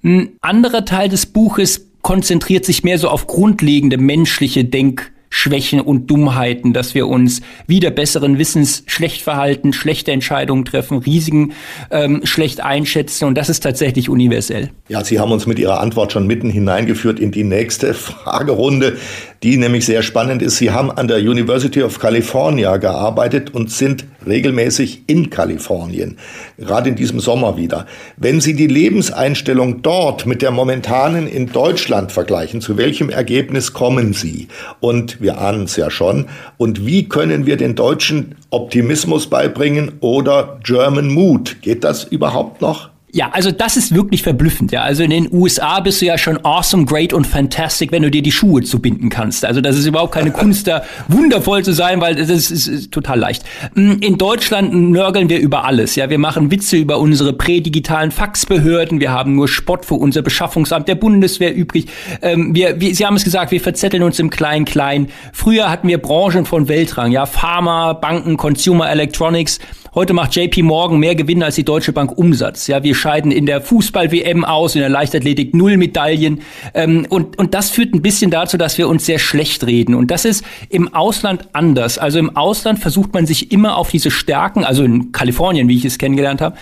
[0.02, 6.06] Ein anderer Teil des Buches konzentriert sich mehr so auf grundlegende menschliche Denk Schwächen und
[6.12, 11.54] Dummheiten, dass wir uns wieder besseren Wissens schlecht verhalten, schlechte Entscheidungen treffen, Risiken
[11.90, 14.70] ähm, schlecht einschätzen und das ist tatsächlich universell.
[14.88, 18.96] Ja, Sie haben uns mit Ihrer Antwort schon mitten hineingeführt in die nächste Fragerunde,
[19.44, 20.56] die nämlich sehr spannend ist.
[20.56, 26.16] Sie haben an der University of California gearbeitet und sind regelmäßig in Kalifornien,
[26.56, 27.84] gerade in diesem Sommer wieder.
[28.16, 34.14] Wenn Sie die Lebenseinstellung dort mit der momentanen in Deutschland vergleichen, zu welchem Ergebnis kommen
[34.14, 34.48] Sie?
[34.80, 36.24] Und wir ahnen es ja schon.
[36.56, 41.60] Und wie können wir den Deutschen Optimismus beibringen oder German Mood?
[41.60, 42.93] Geht das überhaupt noch?
[43.14, 44.72] Ja, also das ist wirklich verblüffend.
[44.72, 48.10] Ja, also in den USA bist du ja schon awesome, great und fantastic, wenn du
[48.10, 49.44] dir die Schuhe zubinden kannst.
[49.44, 52.90] Also das ist überhaupt keine Kunst, da wundervoll zu sein, weil das ist, ist, ist
[52.90, 53.44] total leicht.
[53.76, 55.94] Mm, in Deutschland nörgeln wir über alles.
[55.94, 58.98] Ja, wir machen Witze über unsere prädigitalen Faxbehörden.
[58.98, 61.86] Wir haben nur Spott für unser Beschaffungsamt der Bundeswehr übrig.
[62.20, 65.06] Ähm, wir, wir, Sie haben es gesagt, wir verzetteln uns im Klein-Klein.
[65.32, 67.12] Früher hatten wir Branchen von Weltrang.
[67.12, 69.60] Ja, Pharma, Banken, Consumer Electronics.
[69.94, 72.66] Heute macht JP Morgan mehr Gewinn als die Deutsche Bank Umsatz.
[72.66, 76.40] Ja, wir scheiden in der Fußball-WM aus, in der Leichtathletik null Medaillen.
[76.72, 79.94] Ähm, und, und das führt ein bisschen dazu, dass wir uns sehr schlecht reden.
[79.94, 81.98] Und das ist im Ausland anders.
[81.98, 85.84] Also im Ausland versucht man sich immer auf diese Stärken, also in Kalifornien, wie ich
[85.84, 86.56] es kennengelernt habe,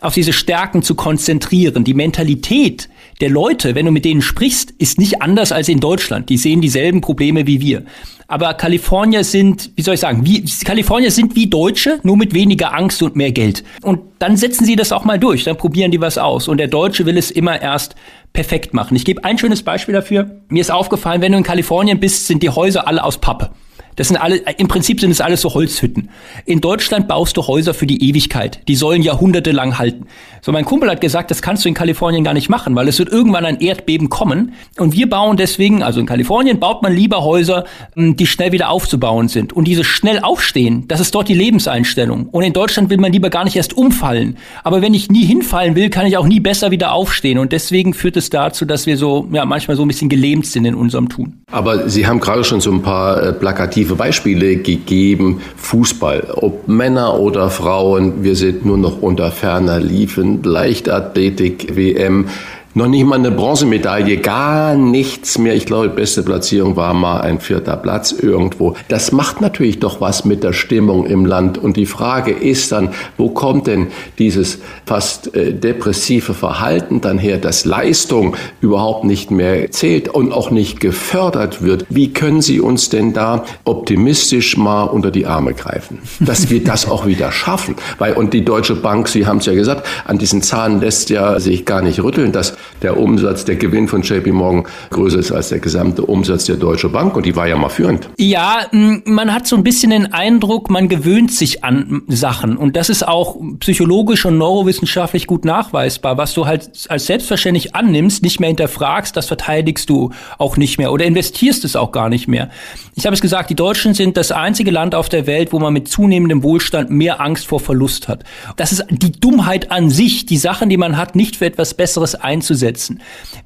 [0.00, 1.84] auf diese Stärken zu konzentrieren.
[1.84, 2.88] Die Mentalität
[3.20, 6.28] der Leute, wenn du mit denen sprichst, ist nicht anders als in Deutschland.
[6.30, 7.84] Die sehen dieselben Probleme wie wir.
[8.26, 12.74] Aber Kalifornier sind, wie soll ich sagen, wie, Kalifornier sind wie Deutsche, nur mit weniger
[12.74, 13.64] Angst und mehr Geld.
[13.82, 16.48] Und dann setzen sie das auch mal durch, dann probieren die was aus.
[16.48, 17.94] Und der Deutsche will es immer erst
[18.32, 18.96] perfekt machen.
[18.96, 20.40] Ich gebe ein schönes Beispiel dafür.
[20.48, 23.50] Mir ist aufgefallen, wenn du in Kalifornien bist, sind die Häuser alle aus Pappe.
[23.96, 26.10] Das sind alle, im Prinzip sind es alles so Holzhütten.
[26.46, 28.60] In Deutschland baust du Häuser für die Ewigkeit.
[28.68, 30.06] Die sollen jahrhundertelang halten.
[30.42, 32.98] So, mein Kumpel hat gesagt, das kannst du in Kalifornien gar nicht machen, weil es
[32.98, 34.52] wird irgendwann ein Erdbeben kommen.
[34.78, 38.70] Und wir bauen deswegen, also in Kalifornien baut man lieber Häuser, hm, die schnell wieder
[38.70, 39.52] aufzubauen sind.
[39.52, 42.28] Und dieses schnell aufstehen, das ist dort die Lebenseinstellung.
[42.30, 44.36] Und in Deutschland will man lieber gar nicht erst umfallen.
[44.64, 47.38] Aber wenn ich nie hinfallen will, kann ich auch nie besser wieder aufstehen.
[47.38, 50.64] Und deswegen führt es dazu, dass wir so, ja, manchmal so ein bisschen gelähmt sind
[50.64, 51.42] in unserem Tun.
[51.50, 55.40] Aber Sie haben gerade schon so ein paar äh, plakative positive Beispiele gegeben.
[55.56, 62.26] Fußball, ob Männer oder Frauen, wir sind nur noch unter ferner Liefen, Leichtathletik, WM.
[62.76, 65.54] Noch nicht mal eine Bronzemedaille, gar nichts mehr.
[65.54, 68.74] Ich glaube, beste Platzierung war mal ein vierter Platz irgendwo.
[68.88, 71.56] Das macht natürlich doch was mit der Stimmung im Land.
[71.56, 77.38] Und die Frage ist dann, wo kommt denn dieses fast äh, depressive Verhalten dann her,
[77.38, 81.86] dass Leistung überhaupt nicht mehr zählt und auch nicht gefördert wird?
[81.90, 86.90] Wie können Sie uns denn da optimistisch mal unter die Arme greifen, dass wir das
[86.90, 87.76] auch wieder schaffen?
[87.98, 91.38] Weil, und die Deutsche Bank, Sie haben es ja gesagt, an diesen Zahlen lässt ja
[91.38, 95.48] sich gar nicht rütteln, dass der Umsatz, der Gewinn von JP Morgan größer ist als
[95.48, 98.08] der gesamte Umsatz der Deutsche Bank und die war ja mal führend.
[98.18, 102.88] Ja, man hat so ein bisschen den Eindruck, man gewöhnt sich an Sachen und das
[102.88, 106.16] ist auch psychologisch und neurowissenschaftlich gut nachweisbar.
[106.18, 110.92] Was du halt als selbstverständlich annimmst, nicht mehr hinterfragst, das verteidigst du auch nicht mehr
[110.92, 112.50] oder investierst es auch gar nicht mehr.
[112.96, 115.72] Ich habe es gesagt, die Deutschen sind das einzige Land auf der Welt, wo man
[115.72, 118.24] mit zunehmendem Wohlstand mehr Angst vor Verlust hat.
[118.56, 122.14] Das ist die Dummheit an sich, die Sachen, die man hat, nicht für etwas Besseres
[122.14, 122.53] einzusetzen.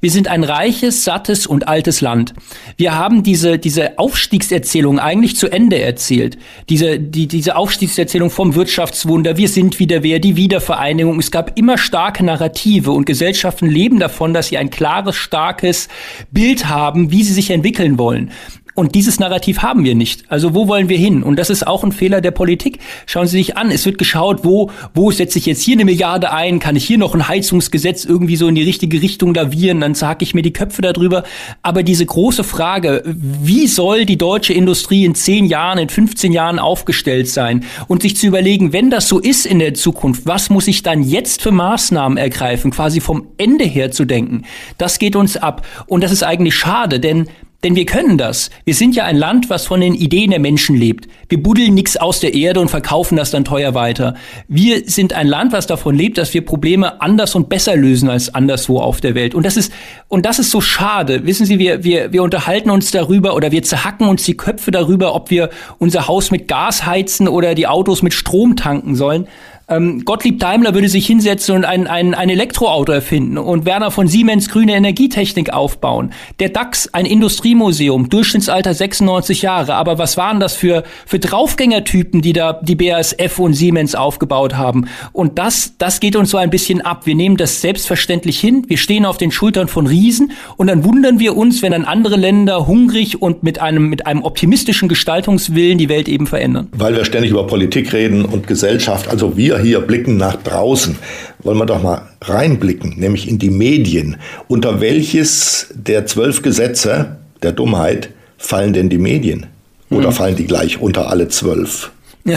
[0.01, 2.33] Wir sind ein reiches, sattes und altes Land.
[2.77, 6.37] Wir haben diese, diese Aufstiegserzählung eigentlich zu Ende erzählt.
[6.69, 11.19] Diese, die, diese Aufstiegserzählung vom Wirtschaftswunder, wir sind wieder wer, die Wiedervereinigung.
[11.19, 15.87] Es gab immer starke Narrative und Gesellschaften leben davon, dass sie ein klares, starkes
[16.31, 18.31] Bild haben, wie sie sich entwickeln wollen.
[18.79, 20.23] Und dieses Narrativ haben wir nicht.
[20.29, 21.21] Also wo wollen wir hin?
[21.21, 22.79] Und das ist auch ein Fehler der Politik.
[23.07, 26.31] Schauen Sie sich an, es wird geschaut, wo, wo setze ich jetzt hier eine Milliarde
[26.31, 26.59] ein?
[26.59, 29.81] Kann ich hier noch ein Heizungsgesetz irgendwie so in die richtige Richtung lavieren?
[29.81, 31.23] Dann zag ich mir die Köpfe darüber.
[31.61, 36.57] Aber diese große Frage, wie soll die deutsche Industrie in 10 Jahren, in 15 Jahren
[36.57, 37.65] aufgestellt sein?
[37.89, 41.03] Und sich zu überlegen, wenn das so ist in der Zukunft, was muss ich dann
[41.03, 42.71] jetzt für Maßnahmen ergreifen?
[42.71, 44.43] Quasi vom Ende her zu denken.
[44.77, 45.67] Das geht uns ab.
[45.85, 47.27] Und das ist eigentlich schade, denn
[47.63, 48.49] denn wir können das.
[48.63, 51.07] Wir sind ja ein Land, was von den Ideen der Menschen lebt.
[51.27, 54.15] Wir buddeln nichts aus der Erde und verkaufen das dann teuer weiter.
[54.47, 58.33] Wir sind ein Land, was davon lebt, dass wir Probleme anders und besser lösen als
[58.33, 59.35] anderswo auf der Welt.
[59.35, 59.73] Und das ist,
[60.07, 61.25] und das ist so schade.
[61.25, 65.13] Wissen Sie, wir, wir, wir unterhalten uns darüber oder wir zerhacken uns die Köpfe darüber,
[65.13, 69.27] ob wir unser Haus mit Gas heizen oder die Autos mit Strom tanken sollen.
[69.69, 74.07] Ähm, Gottlieb Daimler würde sich hinsetzen und ein, ein, ein Elektroauto erfinden und Werner von
[74.07, 76.11] Siemens grüne Energietechnik aufbauen.
[76.39, 79.75] Der DAX, ein Industriemuseum, Durchschnittsalter 96 Jahre.
[79.75, 84.87] Aber was waren das für, für Draufgängertypen, die da die BASF und Siemens aufgebaut haben?
[85.11, 87.05] Und das, das geht uns so ein bisschen ab.
[87.05, 88.65] Wir nehmen das selbstverständlich hin.
[88.67, 92.15] Wir stehen auf den Schultern von Riesen und dann wundern wir uns, wenn dann andere
[92.15, 96.69] Länder hungrig und mit einem, mit einem optimistischen Gestaltungswillen die Welt eben verändern.
[96.71, 99.07] Weil wir ständig über Politik reden und Gesellschaft.
[99.07, 100.97] Also wir hier blicken nach draußen,
[101.43, 104.17] wollen wir doch mal reinblicken, nämlich in die Medien.
[104.47, 109.47] Unter welches der zwölf Gesetze der Dummheit fallen denn die Medien?
[109.89, 110.13] Oder hm.
[110.13, 111.91] fallen die gleich unter alle zwölf?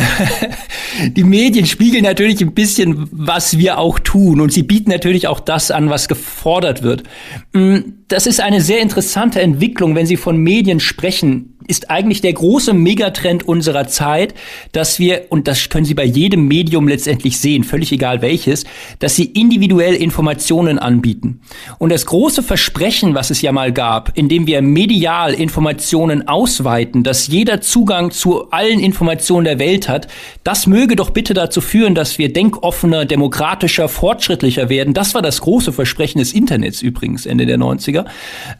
[1.16, 4.40] die Medien spiegeln natürlich ein bisschen, was wir auch tun.
[4.40, 7.02] Und sie bieten natürlich auch das an, was gefordert wird.
[7.52, 12.32] Hm, das ist eine sehr interessante Entwicklung, wenn Sie von Medien sprechen ist eigentlich der
[12.32, 14.34] große Megatrend unserer Zeit,
[14.72, 18.64] dass wir, und das können Sie bei jedem Medium letztendlich sehen, völlig egal welches,
[18.98, 21.40] dass sie individuell Informationen anbieten.
[21.78, 27.28] Und das große Versprechen, was es ja mal gab, indem wir medial Informationen ausweiten, dass
[27.28, 30.08] jeder Zugang zu allen Informationen der Welt hat,
[30.44, 34.94] das möge doch bitte dazu führen, dass wir denkoffener, demokratischer, fortschrittlicher werden.
[34.94, 38.01] Das war das große Versprechen des Internets übrigens Ende der 90er.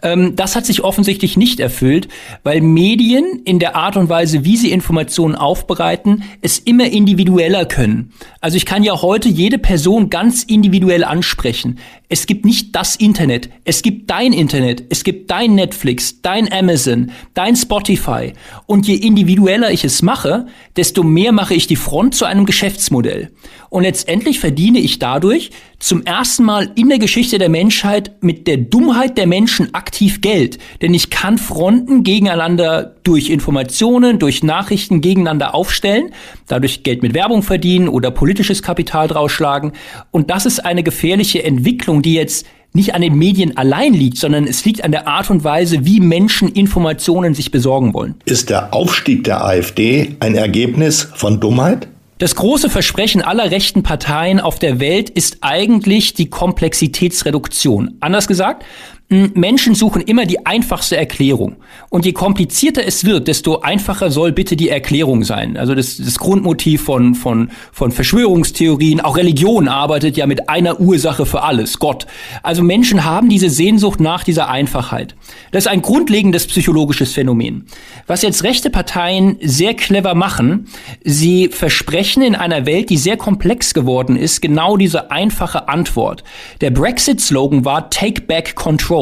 [0.02, 2.09] Ähm, das hat sich offensichtlich nicht erfüllt,
[2.42, 8.12] weil Medien in der Art und Weise, wie sie Informationen aufbereiten, es immer individueller können.
[8.40, 11.78] Also ich kann ja heute jede Person ganz individuell ansprechen.
[12.09, 17.11] Es gibt nicht das Internet, es gibt dein Internet, es gibt dein Netflix, dein Amazon,
[17.33, 18.35] dein Spotify.
[18.66, 23.31] Und je individueller ich es mache, desto mehr mache ich die Front zu einem Geschäftsmodell.
[23.72, 28.58] Und letztendlich verdiene ich dadurch zum ersten Mal in der Geschichte der Menschheit mit der
[28.58, 30.58] Dummheit der Menschen aktiv Geld.
[30.82, 36.11] Denn ich kann Fronten gegeneinander durch Informationen, durch Nachrichten gegeneinander aufstellen,
[36.48, 39.72] dadurch Geld mit Werbung verdienen oder politisches Kapital drausschlagen.
[40.11, 44.46] Und das ist eine gefährliche Entwicklung, die jetzt nicht an den Medien allein liegt, sondern
[44.46, 48.16] es liegt an der Art und Weise, wie Menschen Informationen sich besorgen wollen.
[48.26, 51.88] Ist der Aufstieg der AfD ein Ergebnis von Dummheit?
[52.22, 57.96] Das große Versprechen aller rechten Parteien auf der Welt ist eigentlich die Komplexitätsreduktion.
[57.98, 58.64] Anders gesagt,
[59.12, 61.57] Menschen suchen immer die einfachste Erklärung.
[61.90, 65.59] Und je komplizierter es wird, desto einfacher soll bitte die Erklärung sein.
[65.59, 71.27] Also das, das Grundmotiv von, von, von Verschwörungstheorien, auch Religion arbeitet ja mit einer Ursache
[71.27, 72.07] für alles, Gott.
[72.42, 75.14] Also Menschen haben diese Sehnsucht nach dieser Einfachheit.
[75.51, 77.66] Das ist ein grundlegendes psychologisches Phänomen.
[78.07, 80.68] Was jetzt rechte Parteien sehr clever machen,
[81.05, 86.25] sie versprechen in einer Welt, die sehr komplex geworden ist, genau diese einfache Antwort.
[86.62, 89.01] Der Brexit-Slogan war Take Back Control.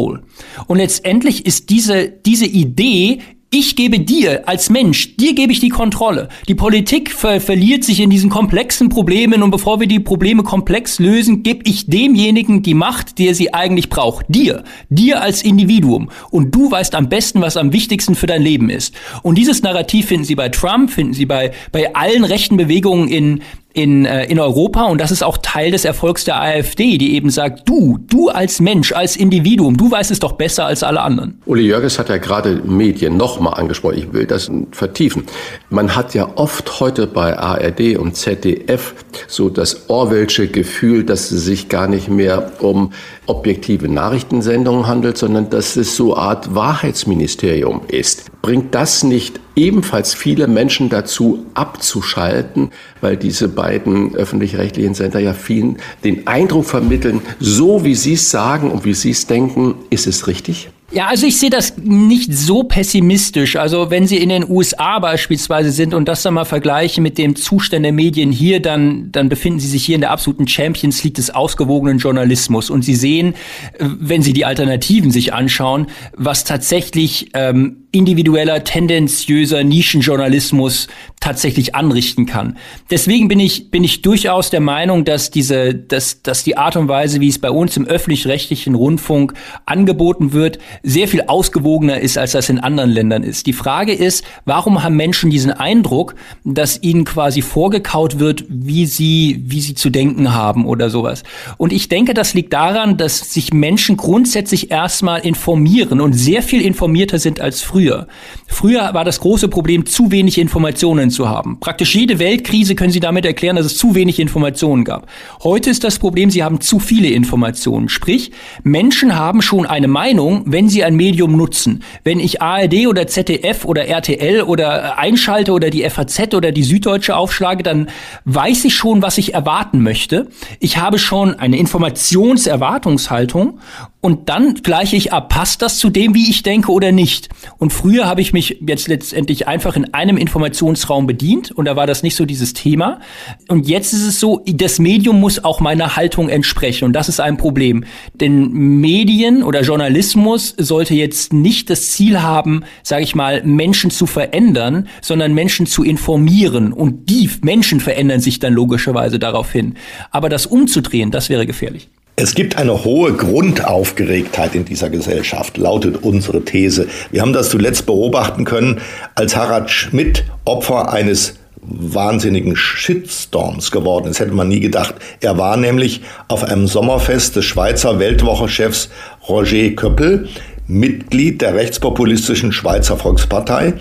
[0.66, 3.20] Und letztendlich ist diese, diese Idee
[3.52, 6.28] ich gebe dir als Mensch, dir gebe ich die Kontrolle.
[6.46, 11.00] Die Politik ver verliert sich in diesen komplexen Problemen und bevor wir die Probleme komplex
[11.00, 14.26] lösen, gebe ich demjenigen die Macht, der sie eigentlich braucht.
[14.28, 14.62] Dir.
[14.88, 16.10] Dir als Individuum.
[16.30, 18.94] Und du weißt am besten, was am wichtigsten für dein Leben ist.
[19.24, 23.42] Und dieses Narrativ finden Sie bei Trump, finden Sie bei, bei allen rechten Bewegungen in,
[23.72, 27.31] in, äh, in Europa und das ist auch Teil des Erfolgs der AfD, die eben
[27.31, 31.40] sagt, du, du als Mensch, als Individuum, du weißt es doch besser als alle anderen.
[31.46, 35.25] Uli Jörges hat ja gerade Medien nochmal angesprochen, ich will das vertiefen.
[35.68, 38.94] Man hat ja oft heute bei ARD und ZDF
[39.29, 42.92] so das Orwellsche Gefühl, dass es sich gar nicht mehr um
[43.27, 48.31] objektive Nachrichtensendungen handelt, sondern dass es so Art Wahrheitsministerium ist.
[48.42, 52.71] Bringt das nicht ebenfalls viele Menschen dazu abzuschalten,
[53.01, 58.71] weil diese beiden öffentlich-rechtlichen Sender ja vielen den Eindruck vermitteln, so wie sie es sagen
[58.71, 60.71] und wie sie es denken, ist es richtig?
[60.92, 63.55] Ja, also ich sehe das nicht so pessimistisch.
[63.55, 67.37] Also wenn Sie in den USA beispielsweise sind und das dann mal vergleichen mit dem
[67.37, 71.15] Zustand der Medien hier, dann, dann befinden Sie sich hier in der absoluten Champions League
[71.15, 72.71] des ausgewogenen Journalismus.
[72.71, 73.35] Und Sie sehen,
[73.79, 75.87] äh, wenn Sie die Alternativen sich anschauen,
[76.17, 80.86] was tatsächlich ähm, individueller, tendenziöser Nischenjournalismus
[81.20, 82.56] tatsächlich anrichten kann.
[82.90, 86.88] Deswegen bin ich, bin ich durchaus der Meinung, dass diese, dass, dass die Art und
[86.88, 89.34] Weise, wie es bei uns im öffentlich-rechtlichen Rundfunk
[89.66, 93.46] angeboten wird, sehr viel ausgewogener ist, als das in anderen Ländern ist.
[93.46, 96.14] Die Frage ist, warum haben Menschen diesen Eindruck,
[96.44, 101.22] dass ihnen quasi vorgekaut wird, wie sie, wie sie zu denken haben oder sowas?
[101.58, 106.62] Und ich denke, das liegt daran, dass sich Menschen grundsätzlich erstmal informieren und sehr viel
[106.62, 108.06] informierter sind als früher früher.
[108.46, 111.60] Früher war das große Problem, zu wenig Informationen zu haben.
[111.60, 115.06] Praktisch jede Weltkrise können Sie damit erklären, dass es zu wenig Informationen gab.
[115.42, 117.88] Heute ist das Problem, Sie haben zu viele Informationen.
[117.88, 121.83] Sprich, Menschen haben schon eine Meinung, wenn sie ein Medium nutzen.
[122.04, 127.16] Wenn ich ARD oder ZDF oder RTL oder einschalte oder die FAZ oder die Süddeutsche
[127.16, 127.88] aufschlage, dann
[128.26, 130.28] weiß ich schon, was ich erwarten möchte.
[130.58, 133.58] Ich habe schon eine Informationserwartungshaltung
[134.03, 137.29] und dann gleiche ich ab, passt das zu dem, wie ich denke oder nicht.
[137.59, 141.87] Und früher habe ich mich jetzt letztendlich einfach in einem Informationsraum bedient und da war
[141.87, 143.01] das nicht so dieses Thema.
[143.48, 147.21] Und jetzt ist es so, das Medium muss auch meiner Haltung entsprechen und das ist
[147.21, 147.85] ein Problem.
[148.15, 154.07] Denn Medien oder Journalismus sollte jetzt nicht das Ziel haben, sage ich mal, Menschen zu
[154.07, 159.75] verändern, sondern Menschen zu informieren und die Menschen verändern sich dann logischerweise daraufhin.
[160.11, 161.90] Aber das umzudrehen, das wäre gefährlich.
[162.23, 166.87] Es gibt eine hohe Grundaufgeregtheit in dieser Gesellschaft, lautet unsere These.
[167.10, 168.83] Wir haben das zuletzt beobachten können,
[169.14, 174.96] als Harald Schmidt Opfer eines wahnsinnigen Shitstorms geworden ist, hätte man nie gedacht.
[175.21, 178.90] Er war nämlich auf einem Sommerfest des Schweizer Weltwochenchefs
[179.27, 180.29] Roger Köppel,
[180.71, 183.75] Mitglied der rechtspopulistischen Schweizer Volkspartei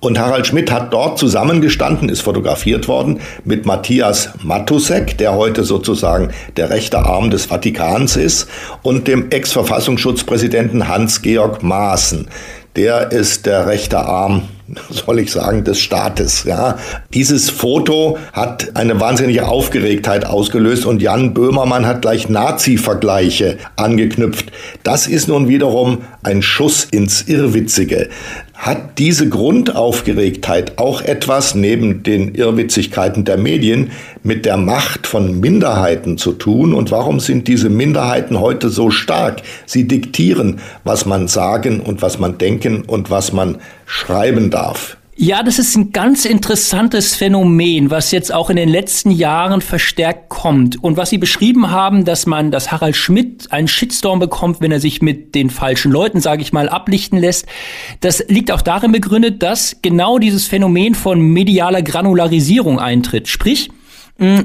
[0.00, 6.30] und Harald Schmidt hat dort zusammengestanden, ist fotografiert worden mit Matthias Matusek, der heute sozusagen
[6.56, 8.48] der rechte Arm des Vatikans ist,
[8.82, 12.26] und dem Ex-Verfassungsschutzpräsidenten Hans-Georg Maaßen.
[12.74, 14.42] Der ist der rechte Arm
[14.90, 16.44] soll ich sagen, des Staates.
[16.44, 16.78] Ja.
[17.14, 24.52] Dieses Foto hat eine wahnsinnige Aufgeregtheit ausgelöst und Jan Böhmermann hat gleich Nazi-Vergleiche angeknüpft.
[24.82, 28.08] Das ist nun wiederum ein Schuss ins Irrwitzige.
[28.62, 33.90] Hat diese Grundaufgeregtheit auch etwas neben den Irrwitzigkeiten der Medien
[34.22, 36.72] mit der Macht von Minderheiten zu tun?
[36.72, 39.42] Und warum sind diese Minderheiten heute so stark?
[39.66, 44.96] Sie diktieren, was man sagen und was man denken und was man schreiben darf.
[45.14, 50.30] Ja, das ist ein ganz interessantes Phänomen, was jetzt auch in den letzten Jahren verstärkt
[50.30, 50.82] kommt.
[50.82, 54.80] Und was Sie beschrieben haben, dass man, dass Harald Schmidt einen Shitstorm bekommt, wenn er
[54.80, 57.44] sich mit den falschen Leuten, sage ich mal, ablichten lässt,
[58.00, 63.28] das liegt auch darin begründet, dass genau dieses Phänomen von medialer Granularisierung eintritt.
[63.28, 63.68] Sprich,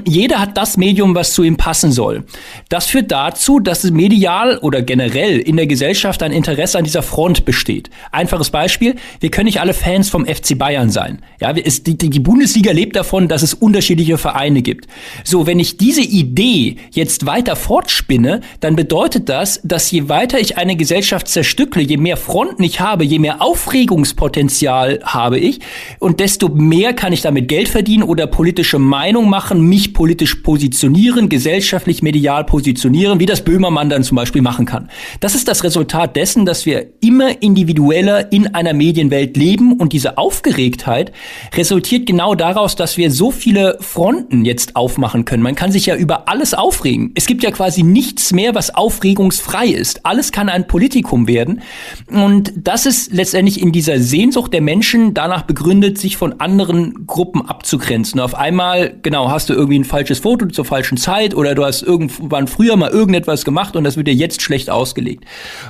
[0.04, 2.24] jeder hat das Medium, was zu ihm passen soll.
[2.68, 7.02] Das führt dazu, dass es medial oder generell in der Gesellschaft ein Interesse an dieser
[7.02, 7.88] Front besteht.
[8.10, 11.22] Einfaches Beispiel, wir können nicht alle Fans vom FC Bayern sein.
[11.40, 14.88] Ja, es, die, die Bundesliga lebt davon, dass es unterschiedliche Vereine gibt.
[15.22, 20.58] So, wenn ich diese Idee jetzt weiter fortspinne, dann bedeutet das, dass je weiter ich
[20.58, 25.60] eine Gesellschaft zerstückle, je mehr Fronten ich habe, je mehr Aufregungspotenzial habe ich
[26.00, 31.28] und desto mehr kann ich damit Geld verdienen oder politische Meinung machen, mich politisch positionieren,
[31.28, 34.90] gesellschaftlich, medial positionieren, wie das Böhmermann dann zum Beispiel machen kann.
[35.20, 40.18] Das ist das Resultat dessen, dass wir immer individueller in einer Medienwelt leben und diese
[40.18, 41.12] Aufgeregtheit
[41.56, 45.42] resultiert genau daraus, dass wir so viele Fronten jetzt aufmachen können.
[45.42, 47.12] Man kann sich ja über alles aufregen.
[47.14, 50.04] Es gibt ja quasi nichts mehr, was aufregungsfrei ist.
[50.06, 51.62] Alles kann ein Politikum werden.
[52.10, 57.46] Und das ist letztendlich in dieser Sehnsucht der Menschen danach begründet, sich von anderen Gruppen
[57.46, 58.20] abzugrenzen.
[58.20, 61.82] Auf einmal, genau, hast du irgendwie ein falsches Foto zur falschen Zeit oder du hast
[61.82, 65.24] irgendwann früher mal irgendetwas gemacht und das wird dir jetzt schlecht ausgelegt.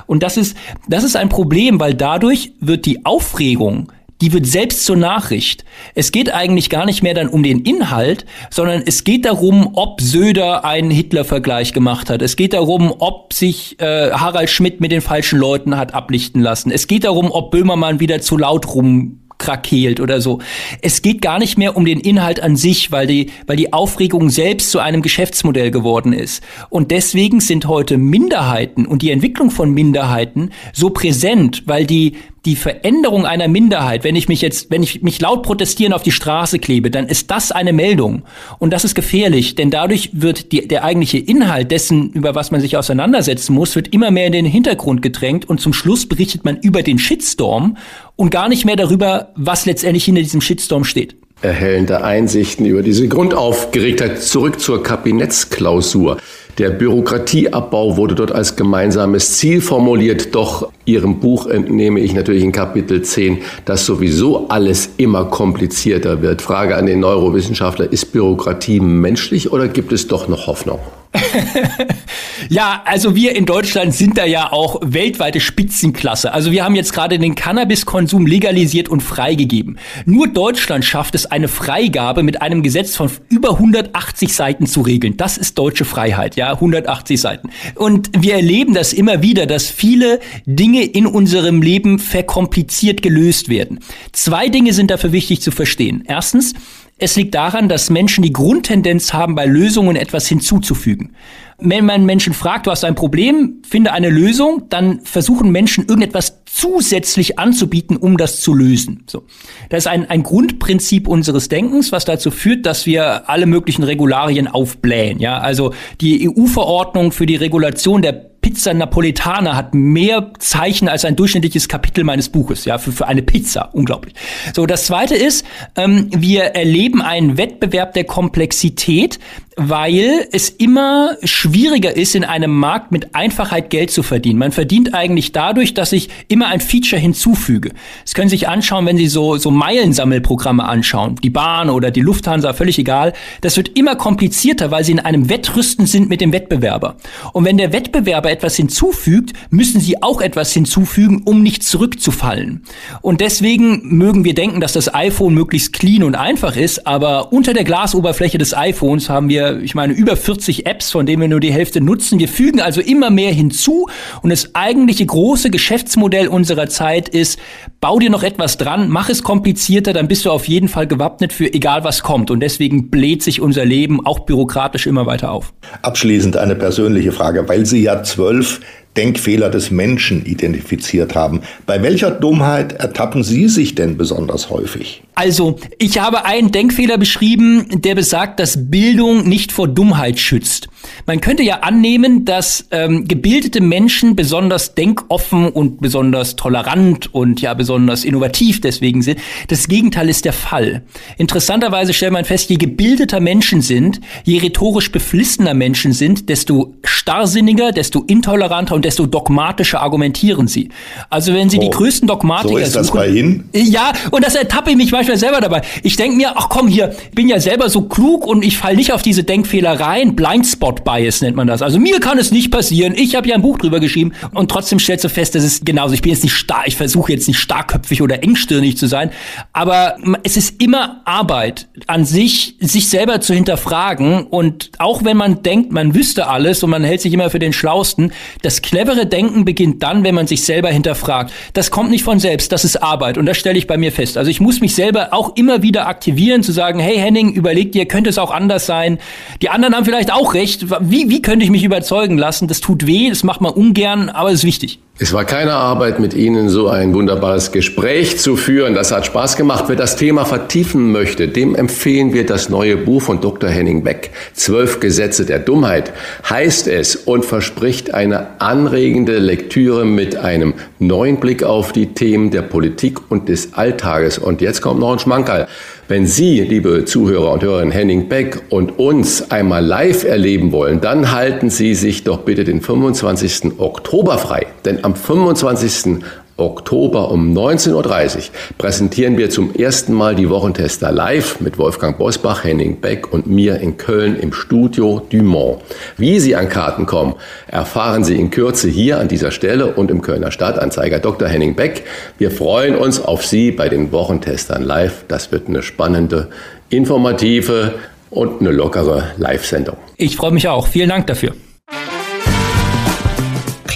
[0.07, 0.57] Und das ist,
[0.87, 5.63] das ist ein Problem, weil dadurch wird die Aufregung die wird selbst zur Nachricht.
[5.95, 10.01] Es geht eigentlich gar nicht mehr dann um den Inhalt, sondern es geht darum, ob
[10.01, 12.21] Söder einen Hitler-Vergleich gemacht hat.
[12.21, 16.71] Es geht darum, ob sich äh, Harald Schmidt mit den falschen Leuten hat ablichten lassen.
[16.71, 20.39] Es geht darum, ob Böhmermann wieder zu laut rum krakeelt oder so.
[20.81, 24.29] Es geht gar nicht mehr um den Inhalt an sich, weil die, weil die Aufregung
[24.29, 26.43] selbst zu einem Geschäftsmodell geworden ist.
[26.69, 32.55] Und deswegen sind heute Minderheiten und die Entwicklung von Minderheiten so präsent, weil die die
[32.55, 36.59] Veränderung einer Minderheit, wenn ich mich jetzt, wenn ich mich laut protestieren auf die Straße
[36.59, 38.23] klebe, dann ist das eine Meldung.
[38.59, 42.61] Und das ist gefährlich, denn dadurch wird die, der eigentliche Inhalt dessen, über was man
[42.61, 46.57] sich auseinandersetzen muss, wird immer mehr in den Hintergrund gedrängt und zum Schluss berichtet man
[46.57, 47.77] über den Shitstorm
[48.15, 53.07] und gar nicht mehr darüber, was letztendlich hinter diesem Shitstorm steht erhellende Einsichten über diese
[53.07, 54.21] Grundaufgeregtheit.
[54.21, 56.17] Zurück zur Kabinettsklausur.
[56.59, 62.51] Der Bürokratieabbau wurde dort als gemeinsames Ziel formuliert, doch Ihrem Buch entnehme ich natürlich in
[62.51, 66.41] Kapitel 10, dass sowieso alles immer komplizierter wird.
[66.41, 70.79] Frage an den Neurowissenschaftler, ist Bürokratie menschlich oder gibt es doch noch Hoffnung?
[72.49, 76.33] ja, also wir in Deutschland sind da ja auch weltweite Spitzenklasse.
[76.33, 79.79] Also wir haben jetzt gerade den Cannabiskonsum legalisiert und freigegeben.
[80.05, 85.17] Nur Deutschland schafft es, eine Freigabe mit einem Gesetz von über 180 Seiten zu regeln.
[85.17, 87.49] Das ist deutsche Freiheit, ja, 180 Seiten.
[87.75, 93.79] Und wir erleben das immer wieder, dass viele Dinge in unserem Leben verkompliziert gelöst werden.
[94.11, 96.03] Zwei Dinge sind dafür wichtig zu verstehen.
[96.07, 96.53] Erstens,
[96.99, 101.15] es liegt daran, dass Menschen die Grundtendenz haben, bei Lösungen etwas hinzuzufügen.
[101.57, 106.41] Wenn man Menschen fragt, du hast ein Problem, finde eine Lösung, dann versuchen Menschen irgendetwas
[106.45, 109.03] zusätzlich anzubieten, um das zu lösen.
[109.07, 109.23] So.
[109.69, 114.47] Das ist ein, ein Grundprinzip unseres Denkens, was dazu führt, dass wir alle möglichen Regularien
[114.47, 115.19] aufblähen.
[115.19, 121.15] Ja, also die EU-Verordnung für die Regulation der Pizza Napoletana hat mehr Zeichen als ein
[121.15, 123.69] durchschnittliches Kapitel meines Buches, ja, für, für eine Pizza.
[123.73, 124.13] Unglaublich.
[124.53, 129.19] So, das zweite ist, ähm, wir erleben einen Wettbewerb der Komplexität,
[129.61, 134.39] weil es immer schwieriger ist, in einem Markt mit Einfachheit Geld zu verdienen.
[134.39, 137.71] Man verdient eigentlich dadurch, dass ich immer ein Feature hinzufüge.
[138.05, 141.15] Das können Sie sich anschauen, wenn Sie so, so Meilensammelprogramme anschauen.
[141.21, 143.11] Die Bahn oder die Lufthansa, völlig egal.
[143.41, 146.95] Das wird immer komplizierter, weil Sie in einem Wettrüsten sind mit dem Wettbewerber.
[147.33, 152.63] Und wenn der Wettbewerber etwas hinzufügt, müssen Sie auch etwas hinzufügen, um nicht zurückzufallen.
[153.01, 157.53] Und deswegen mögen wir denken, dass das iPhone möglichst clean und einfach ist, aber unter
[157.53, 161.39] der Glasoberfläche des iPhones haben wir ich meine, über 40 Apps, von denen wir nur
[161.39, 162.19] die Hälfte nutzen.
[162.19, 163.87] Wir fügen also immer mehr hinzu
[164.21, 167.39] und das eigentliche große Geschäftsmodell unserer Zeit ist,
[167.81, 171.33] bau dir noch etwas dran, mach es komplizierter, dann bist du auf jeden Fall gewappnet
[171.33, 172.31] für egal was kommt.
[172.31, 175.53] Und deswegen bläht sich unser Leben auch bürokratisch immer weiter auf.
[175.81, 178.61] Abschließend eine persönliche Frage, weil Sie ja zwölf
[178.99, 181.39] Denkfehler des Menschen identifiziert haben.
[181.65, 185.03] Bei welcher Dummheit ertappen Sie sich denn besonders häufig?
[185.15, 190.67] Also, ich habe einen Denkfehler beschrieben, der besagt, dass Bildung nicht vor Dummheit schützt.
[191.05, 197.53] Man könnte ja annehmen, dass ähm, gebildete Menschen besonders denkoffen und besonders tolerant und ja
[197.53, 199.19] besonders innovativ deswegen sind.
[199.47, 200.83] Das Gegenteil ist der Fall.
[201.17, 207.71] Interessanterweise stellt man fest, je gebildeter Menschen sind, je rhetorisch beflissener Menschen sind, desto starrsinniger,
[207.71, 210.69] desto intoleranter und desto dogmatischer argumentieren sie.
[211.09, 213.49] Also wenn sie oh, die größten Dogmatiker so ist das suchen, bei Ihnen?
[213.53, 215.61] Ja, und das ertappe ich mich manchmal selber dabei.
[215.83, 218.75] Ich denke mir, ach komm hier, ich bin ja selber so klug und ich falle
[218.75, 221.61] nicht auf diese Denkfehler rein, Blindspot Bias nennt man das.
[221.61, 222.93] Also mir kann es nicht passieren.
[222.95, 225.93] Ich habe ja ein Buch drüber geschrieben und trotzdem stellst du fest, dass es genauso.
[225.93, 229.11] Ich bin jetzt nicht stark, ich versuche jetzt nicht starkköpfig oder engstirnig zu sein,
[229.53, 235.41] aber es ist immer Arbeit an sich, sich selber zu hinterfragen und auch wenn man
[235.41, 239.45] denkt, man wüsste alles und man hält sich immer für den Schlausten, das clevere Denken
[239.45, 241.31] beginnt dann, wenn man sich selber hinterfragt.
[241.53, 244.17] Das kommt nicht von selbst, das ist Arbeit und das stelle ich bei mir fest.
[244.17, 247.85] Also ich muss mich selber auch immer wieder aktivieren, zu sagen, hey Henning, überleg dir,
[247.85, 248.99] könnte es auch anders sein.
[249.41, 250.65] Die anderen haben vielleicht auch recht.
[250.81, 252.47] Wie, wie könnte ich mich überzeugen lassen?
[252.47, 254.79] Das tut weh, das macht man ungern, aber es ist wichtig.
[255.01, 258.73] Es war keine Arbeit, mit Ihnen so ein wunderbares Gespräch zu führen.
[258.73, 259.63] Das hat Spaß gemacht.
[259.67, 263.49] Wer das Thema vertiefen möchte, dem empfehlen wir das neue Buch von Dr.
[263.49, 264.11] Henning Beck.
[264.33, 265.93] Zwölf Gesetze der Dummheit
[266.29, 272.41] heißt es und verspricht eine anregende Lektüre mit einem neuen Blick auf die Themen der
[272.41, 274.17] Politik und des Alltages.
[274.17, 275.47] Und jetzt kommt noch ein Schmankerl.
[275.89, 281.11] Wenn Sie, liebe Zuhörer und Hörerinnen, Henning Beck und uns einmal live erleben wollen, dann
[281.11, 283.57] halten Sie sich doch bitte den 25.
[283.57, 284.45] Oktober frei.
[284.65, 286.03] Denn am 25.
[286.39, 288.23] Oktober um 19.30 Uhr
[288.57, 293.59] präsentieren wir zum ersten Mal die Wochentester live mit Wolfgang Bosbach, Henning Beck und mir
[293.59, 295.61] in Köln im Studio Dumont.
[295.97, 297.15] Wie Sie an Karten kommen,
[297.47, 301.27] erfahren Sie in Kürze hier an dieser Stelle und im Kölner Stadtanzeiger Dr.
[301.27, 301.83] Henning Beck.
[302.17, 305.05] Wir freuen uns auf Sie bei den Wochentestern live.
[305.07, 306.29] Das wird eine spannende,
[306.69, 307.73] informative
[308.09, 309.77] und eine lockere Live-Sendung.
[309.97, 310.67] Ich freue mich auch.
[310.67, 311.33] Vielen Dank dafür.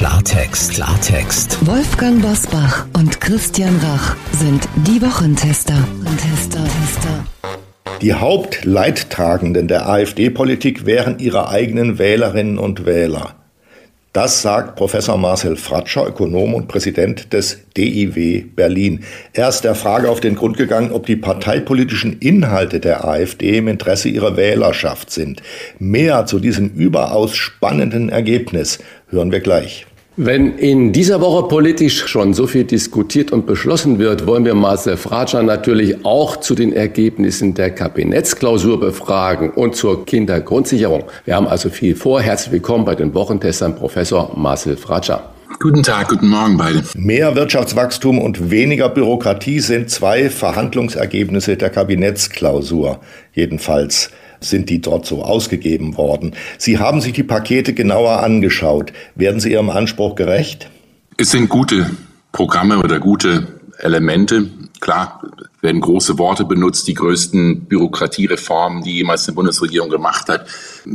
[0.03, 1.65] Klartext, Klartext.
[1.65, 5.75] Wolfgang Bosbach und Christian Rach sind die Wochentester.
[6.17, 7.25] Tester, Tester.
[8.01, 13.35] Die Hauptleidtragenden der AfD-Politik wären ihre eigenen Wählerinnen und Wähler.
[14.11, 19.05] Das sagt Professor Marcel Fratscher, Ökonom und Präsident des DIW Berlin.
[19.31, 23.69] Er ist der Frage auf den Grund gegangen, ob die parteipolitischen Inhalte der AfD im
[23.69, 25.41] Interesse ihrer Wählerschaft sind.
[25.79, 28.79] Mehr zu diesem überaus spannenden Ergebnis
[29.09, 29.87] hören wir gleich.
[30.15, 34.95] Wenn in dieser Woche politisch schon so viel diskutiert und beschlossen wird, wollen wir Marcel
[34.95, 41.05] Fratscher natürlich auch zu den Ergebnissen der Kabinettsklausur befragen und zur Kindergrundsicherung.
[41.25, 42.21] Wir haben also viel vor.
[42.21, 45.33] Herzlich willkommen bei den Wochentestern Professor Marcel Fratscher.
[45.59, 46.83] Guten Tag, guten Morgen beide.
[46.93, 52.99] Mehr Wirtschaftswachstum und weniger Bürokratie sind zwei Verhandlungsergebnisse der Kabinettsklausur.
[53.33, 54.11] Jedenfalls
[54.43, 56.35] sind die dort so ausgegeben worden.
[56.57, 58.93] Sie haben sich die Pakete genauer angeschaut.
[59.15, 60.69] Werden Sie Ihrem Anspruch gerecht?
[61.17, 61.89] Es sind gute
[62.31, 63.47] Programme oder gute
[63.79, 64.49] Elemente.
[64.79, 65.21] Klar
[65.61, 66.87] werden große Worte benutzt.
[66.87, 70.47] Die größten Bürokratiereformen, die jemals eine Bundesregierung gemacht hat,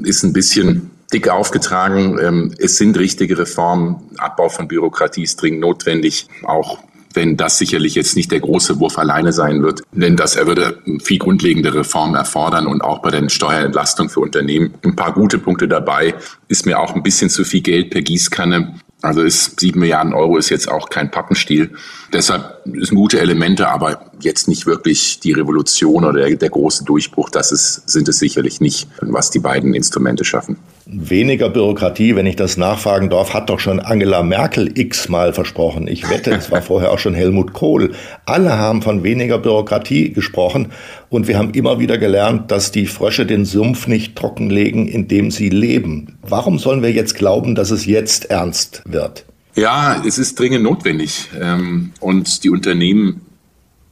[0.03, 2.19] ist ein bisschen dick aufgetragen.
[2.21, 3.97] Ähm, es sind richtige Reformen.
[4.19, 6.29] Abbau von Bürokratie ist dringend notwendig.
[6.45, 6.79] Auch
[7.19, 10.79] wenn das sicherlich jetzt nicht der große Wurf alleine sein wird, denn das er würde
[11.03, 15.67] viel grundlegende Reformen erfordern und auch bei den Steuerentlastungen für Unternehmen ein paar gute Punkte
[15.67, 16.15] dabei.
[16.47, 18.77] Ist mir auch ein bisschen zu viel Geld per Gießkanne.
[19.03, 21.73] Also ist sieben Milliarden Euro ist jetzt auch kein Pappenstiel.
[22.13, 27.31] Deshalb sind gute Elemente, aber jetzt nicht wirklich die Revolution oder der, der große Durchbruch.
[27.31, 30.57] Das ist, sind es sicherlich nicht, was die beiden Instrumente schaffen.
[30.91, 35.87] Weniger Bürokratie, wenn ich das nachfragen darf, hat doch schon Angela Merkel x-mal versprochen.
[35.87, 37.93] Ich wette, es war vorher auch schon Helmut Kohl.
[38.25, 40.73] Alle haben von weniger Bürokratie gesprochen
[41.11, 45.31] und wir haben immer wieder gelernt, dass die Frösche den Sumpf nicht trockenlegen, in dem
[45.31, 46.17] sie leben.
[46.23, 49.27] Warum sollen wir jetzt glauben, dass es jetzt ernst wird?
[49.57, 51.29] Ja, es ist dringend notwendig.
[51.39, 53.27] Ähm, und die Unternehmen,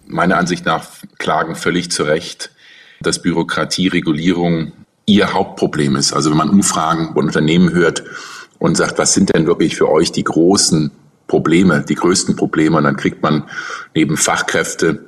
[0.07, 0.89] meiner Ansicht nach,
[1.19, 2.53] klagen völlig zu Recht,
[3.03, 4.73] dass Bürokratieregulierung
[5.07, 6.13] ihr Hauptproblem ist.
[6.13, 8.05] Also wenn man Umfragen von Unternehmen hört
[8.59, 10.91] und sagt, was sind denn wirklich für euch die großen
[11.29, 13.45] Probleme, die größten Probleme, und dann kriegt man
[13.95, 15.07] neben Fachkräfte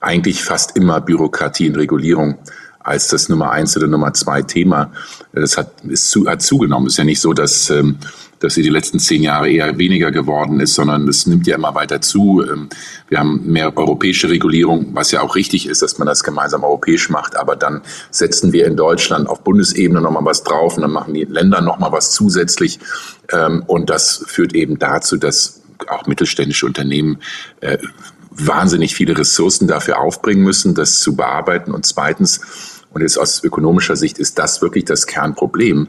[0.00, 2.38] eigentlich fast immer Bürokratie und Regulierung
[2.80, 4.92] als das Nummer eins oder Nummer zwei Thema.
[5.32, 6.86] Das hat, ist zu, hat zugenommen.
[6.86, 7.98] Es ist ja nicht so, dass ähm,
[8.40, 11.74] dass sie die letzten zehn Jahre eher weniger geworden ist, sondern es nimmt ja immer
[11.74, 12.42] weiter zu.
[12.42, 12.68] Ähm,
[13.08, 17.10] wir haben mehr europäische Regulierung, was ja auch richtig ist, dass man das gemeinsam europäisch
[17.10, 17.36] macht.
[17.36, 21.24] Aber dann setzen wir in Deutschland auf Bundesebene nochmal was drauf und dann machen die
[21.24, 22.80] Länder nochmal was zusätzlich.
[23.30, 27.18] Ähm, und das führt eben dazu, dass auch mittelständische Unternehmen
[27.60, 27.78] äh,
[28.30, 31.72] wahnsinnig viele Ressourcen dafür aufbringen müssen, das zu bearbeiten.
[31.72, 32.40] Und zweitens,
[32.92, 35.88] und jetzt aus ökonomischer Sicht ist das wirklich das Kernproblem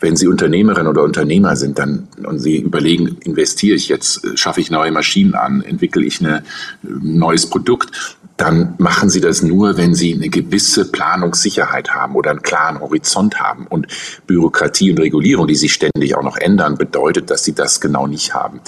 [0.00, 4.70] wenn Sie Unternehmerin oder Unternehmer sind, dann und Sie überlegen, investiere ich jetzt, schaffe ich
[4.70, 6.42] neue Maschinen an, entwickle ich ein
[6.82, 12.42] neues Produkt, dann machen Sie das nur, wenn Sie eine gewisse Planungssicherheit haben oder einen
[12.42, 13.66] klaren Horizont haben.
[13.66, 13.88] Und
[14.26, 18.34] Bürokratie und Regulierung, die sich ständig auch noch ändern, bedeutet, dass Sie das genau nicht
[18.34, 18.60] haben.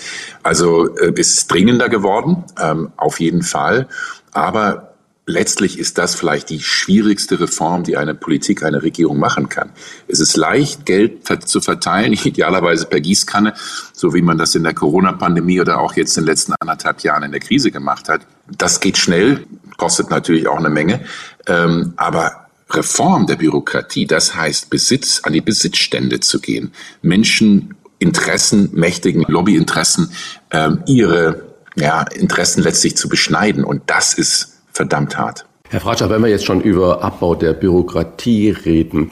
[0.43, 3.87] Also äh, es ist dringender geworden, ähm, auf jeden Fall.
[4.33, 4.90] Aber
[5.31, 9.71] letztlich ist das vielleicht die schwierigste Reform, die eine Politik, eine Regierung machen kann.
[10.09, 13.55] Es ist leicht, Geld zu verteilen, idealerweise per Gießkanne,
[13.93, 17.23] so wie man das in der Corona-Pandemie oder auch jetzt in den letzten anderthalb Jahren
[17.23, 18.27] in der Krise gemacht hat.
[18.47, 21.01] Das geht schnell, kostet natürlich auch eine Menge,
[21.47, 26.73] ähm, aber Reform der Bürokratie, das heißt Besitz, an die Besitzstände zu gehen,
[27.03, 30.11] Menschen, Interessen, mächtigen Lobbyinteressen,
[30.51, 33.65] ähm, ihre ja, Interessen letztlich zu beschneiden.
[33.65, 34.50] Und das ist
[34.81, 35.45] verdammt hart.
[35.69, 39.11] Herr Fratscher, wenn wir jetzt schon über Abbau der Bürokratie reden,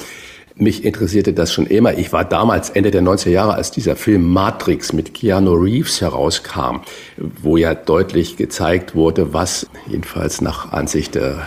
[0.54, 1.98] mich interessierte das schon immer.
[1.98, 6.80] Ich war damals Ende der 90er Jahre, als dieser Film Matrix mit Keanu Reeves herauskam,
[7.18, 11.46] wo ja deutlich gezeigt wurde, was jedenfalls nach Ansicht der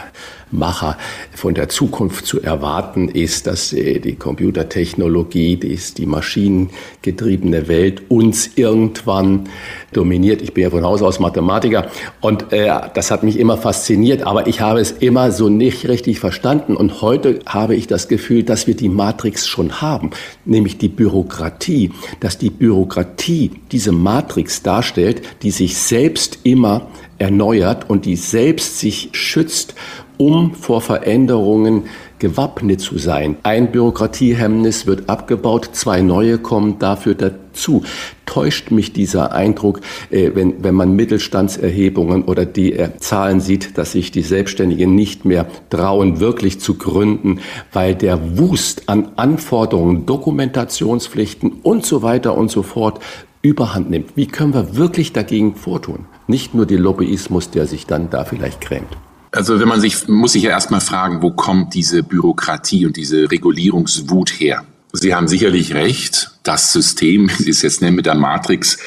[0.52, 0.97] Macher
[1.34, 8.52] von der Zukunft zu erwarten ist, dass äh, die Computertechnologie, die, die maschinengetriebene Welt uns
[8.56, 9.49] irgendwann
[9.93, 10.41] dominiert.
[10.41, 11.88] Ich bin ja von Haus aus Mathematiker
[12.22, 16.20] und äh, das hat mich immer fasziniert, aber ich habe es immer so nicht richtig
[16.20, 20.12] verstanden und heute habe ich das Gefühl, dass wir die Matrix schon haben,
[20.45, 26.88] nämlich die Bürokratie, dass die Bürokratie diese Matrix darstellt, die sich selbst immer
[27.18, 29.76] erneuert und die selbst sich schützt
[30.22, 31.86] um vor Veränderungen
[32.20, 33.38] gewappnet zu sein.
[33.42, 37.82] Ein Bürokratiehemmnis wird abgebaut, zwei neue kommen dafür dazu.
[38.28, 43.94] Täuscht mich dieser Eindruck, äh, wenn, wenn man Mittelstandserhebungen oder die äh, Zahlen sieht, dass
[43.94, 47.40] sich die Selbstständigen nicht mehr trauen, wirklich zu gründen,
[47.74, 53.00] weil der Wust an Anforderungen, Dokumentationspflichten und so weiter und so fort
[53.42, 54.16] überhand nimmt.
[54.16, 56.06] Wie können wir wirklich dagegen vortun?
[56.28, 58.96] Nicht nur der Lobbyismus, der sich dann da vielleicht grämt.
[59.32, 63.32] Also wenn man sich, muss sich ja erstmal fragen, wo kommt diese Bürokratie und diese
[63.32, 64.66] Regulierungswut her?
[64.94, 68.78] Sie haben sicherlich recht, das System, wie Sie es jetzt nennen mit der Matrix,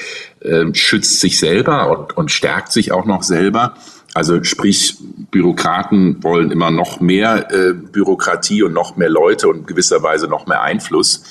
[0.40, 3.74] äh, schützt sich selber und, und stärkt sich auch noch selber.
[4.12, 4.97] Also sprich,
[5.30, 10.61] Bürokraten wollen immer noch mehr äh, Bürokratie und noch mehr Leute und gewisserweise noch mehr
[10.61, 11.24] Einfluss.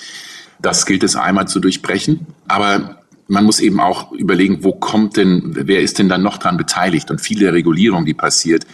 [0.59, 2.25] Das gilt es einmal zu durchbrechen.
[2.47, 2.97] Aber
[3.27, 7.11] man muss eben auch überlegen, wo kommt denn, wer ist denn dann noch dran beteiligt?
[7.11, 8.65] Und viele Regulierung, die passiert,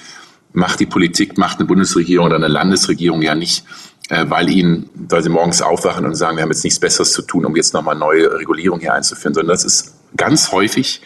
[0.54, 3.64] macht die Politik, macht eine Bundesregierung oder eine Landesregierung ja nicht,
[4.10, 7.22] äh, weil ihnen, weil sie morgens aufwachen und sagen, wir haben jetzt nichts Besseres zu
[7.22, 11.02] tun, um jetzt nochmal neue Regulierung hier einzuführen, sondern das ist ganz häufig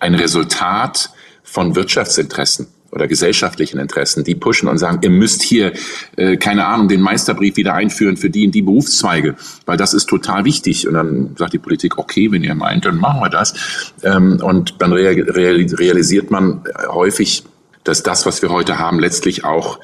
[0.00, 1.10] ein Resultat
[1.42, 5.72] von Wirtschaftsinteressen oder gesellschaftlichen Interessen, die pushen und sagen, ihr müsst hier,
[6.16, 9.36] äh, keine Ahnung, den Meisterbrief wieder einführen für die in die Berufszweige,
[9.66, 10.88] weil das ist total wichtig.
[10.88, 13.92] Und dann sagt die Politik, okay, wenn ihr meint, dann machen wir das.
[14.02, 17.44] Ähm, und dann realisiert man häufig,
[17.88, 19.80] dass das, was wir heute haben, letztlich auch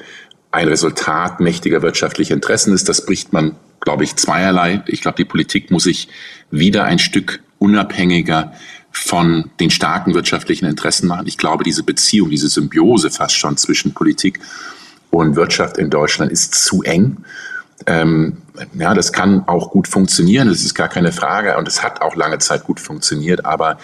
[0.51, 2.87] ein Resultat mächtiger wirtschaftlicher Interessen ist.
[2.87, 4.83] Das bricht man, glaube ich, zweierlei.
[4.85, 6.07] Ich glaube, die Politik muss sich
[6.51, 8.53] wieder ein Stück unabhängiger
[8.91, 11.25] von den starken wirtschaftlichen Interessen machen.
[11.27, 14.39] Ich glaube, diese Beziehung, diese Symbiose fast schon zwischen Politik
[15.09, 17.25] und Wirtschaft in Deutschland ist zu eng.
[17.87, 18.37] Ähm,
[18.77, 22.15] ja, das kann auch gut funktionieren, das ist gar keine Frage und es hat auch
[22.15, 23.77] lange Zeit gut funktioniert, aber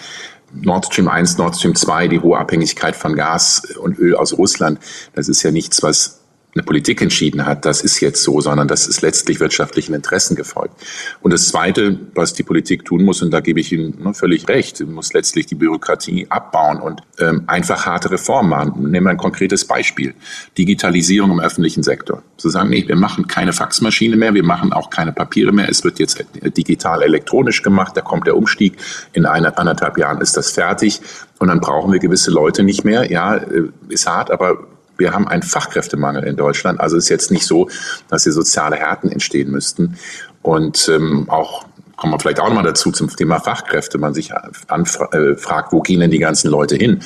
[0.54, 4.78] Nord Stream 1, Nord Stream 2, die hohe Abhängigkeit von Gas und Öl aus Russland,
[5.14, 6.21] das ist ja nichts, was
[6.54, 10.74] eine Politik entschieden hat, das ist jetzt so, sondern das ist letztlich wirtschaftlichen Interessen gefolgt.
[11.22, 14.46] Und das Zweite, was die Politik tun muss, und da gebe ich Ihnen ne, völlig
[14.48, 18.90] recht, muss letztlich die Bürokratie abbauen und ähm, einfach harte Reformen machen.
[18.90, 20.14] Nehmen wir ein konkretes Beispiel.
[20.58, 22.22] Digitalisierung im öffentlichen Sektor.
[22.36, 25.84] Zu sagen, nee, wir machen keine Faxmaschine mehr, wir machen auch keine Papiere mehr, es
[25.84, 28.76] wird jetzt digital elektronisch gemacht, da kommt der Umstieg,
[29.14, 31.00] in einer, anderthalb Jahren ist das fertig
[31.38, 33.10] und dann brauchen wir gewisse Leute nicht mehr.
[33.10, 34.66] Ja, äh, ist hart, aber
[35.02, 36.80] wir haben einen Fachkräftemangel in Deutschland.
[36.80, 37.68] Also ist jetzt nicht so,
[38.08, 39.96] dass hier soziale Härten entstehen müssten.
[40.42, 43.98] Und ähm, auch kommen wir vielleicht auch nochmal dazu zum Thema Fachkräfte.
[43.98, 45.36] Man sich äh,
[45.70, 47.00] wo gehen denn die ganzen Leute hin?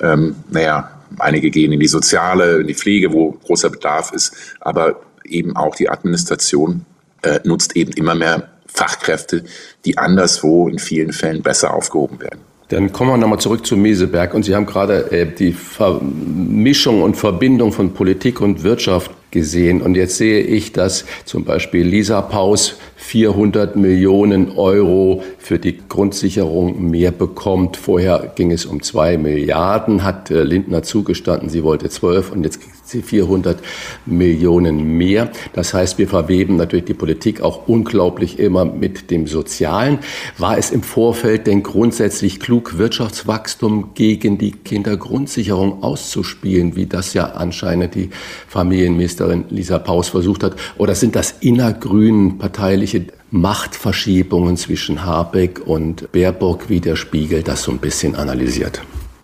[0.00, 5.00] Ähm, naja, einige gehen in die Soziale, in die Pflege, wo großer Bedarf ist, aber
[5.24, 6.84] eben auch die Administration
[7.22, 9.44] äh, nutzt eben immer mehr Fachkräfte,
[9.84, 12.40] die anderswo in vielen Fällen besser aufgehoben werden.
[12.68, 14.34] Dann kommen wir nochmal zurück zu Meseberg.
[14.34, 19.82] Und Sie haben gerade äh, die Vermischung und Verbindung von Politik und Wirtschaft gesehen.
[19.82, 26.90] Und jetzt sehe ich, dass zum Beispiel Lisa Paus 400 Millionen Euro für die Grundsicherung
[26.90, 27.76] mehr bekommt.
[27.76, 32.60] Vorher ging es um zwei Milliarden, hat äh, Lindner zugestanden, sie wollte zwölf und jetzt
[32.60, 33.60] kriegt 400
[34.06, 35.30] Millionen mehr.
[35.52, 39.98] Das heißt, wir verweben natürlich die Politik auch unglaublich immer mit dem Sozialen.
[40.38, 47.32] War es im Vorfeld denn grundsätzlich klug, Wirtschaftswachstum gegen die Kindergrundsicherung auszuspielen, wie das ja
[47.32, 48.10] anscheinend die
[48.48, 50.56] Familienministerin Lisa Paus versucht hat?
[50.78, 57.72] Oder sind das innergrünen parteiliche Machtverschiebungen zwischen Habeck und Baerbock, wie der Spiegel das so
[57.72, 58.80] ein bisschen analysiert?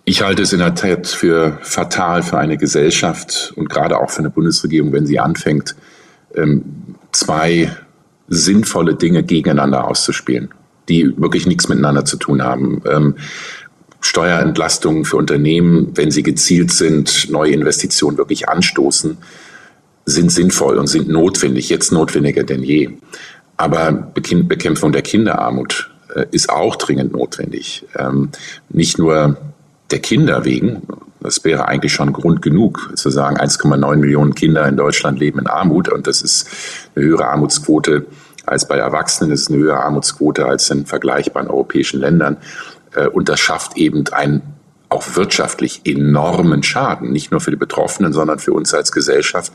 [0.07, 4.19] Ich halte es in der Tat für fatal für eine Gesellschaft und gerade auch für
[4.19, 5.75] eine Bundesregierung, wenn sie anfängt,
[6.35, 6.63] ähm,
[7.11, 7.75] zwei
[8.27, 10.49] sinnvolle Dinge gegeneinander auszuspielen,
[10.89, 12.83] die wirklich nichts miteinander zu tun haben.
[12.87, 13.15] Ähm,
[13.99, 19.17] Steuerentlastungen für Unternehmen, wenn sie gezielt sind, neue Investitionen wirklich anstoßen,
[20.05, 22.91] sind sinnvoll und sind notwendig, jetzt notwendiger denn je.
[23.57, 27.85] Aber Bekämpfung der Kinderarmut äh, ist auch dringend notwendig.
[27.97, 28.29] Ähm,
[28.69, 29.37] nicht nur
[29.91, 30.83] der Kinder wegen,
[31.19, 35.47] das wäre eigentlich schon Grund genug, zu sagen, 1,9 Millionen Kinder in Deutschland leben in
[35.47, 36.47] Armut und das ist
[36.95, 38.05] eine höhere Armutsquote
[38.45, 42.37] als bei Erwachsenen, das ist eine höhere Armutsquote als in vergleichbaren europäischen Ländern.
[42.95, 44.41] Äh, und das schafft eben einen
[44.89, 49.51] auch wirtschaftlich enormen Schaden, nicht nur für die Betroffenen, sondern für uns als Gesellschaft.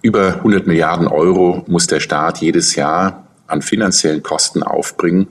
[0.00, 5.28] Über 100 Milliarden Euro muss der Staat jedes Jahr an finanziellen Kosten aufbringen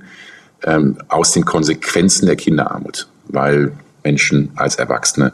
[0.63, 3.73] ähm, aus den Konsequenzen der Kinderarmut, weil
[4.03, 5.33] Menschen als Erwachsene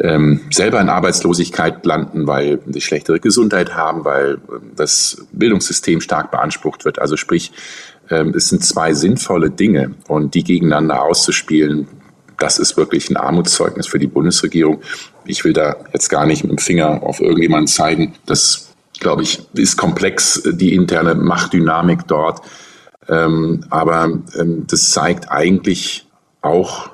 [0.00, 6.30] ähm, selber in Arbeitslosigkeit landen, weil sie schlechtere Gesundheit haben, weil ähm, das Bildungssystem stark
[6.30, 6.98] beansprucht wird.
[6.98, 7.52] Also sprich,
[8.10, 11.88] ähm, es sind zwei sinnvolle Dinge und die gegeneinander auszuspielen,
[12.38, 14.80] das ist wirklich ein Armutszeugnis für die Bundesregierung.
[15.24, 18.14] Ich will da jetzt gar nicht mit dem Finger auf irgendjemanden zeigen.
[18.26, 18.68] Das,
[19.00, 22.42] glaube ich, ist komplex, die interne Machtdynamik dort.
[23.08, 26.06] Ähm, aber ähm, das zeigt eigentlich
[26.40, 26.90] auch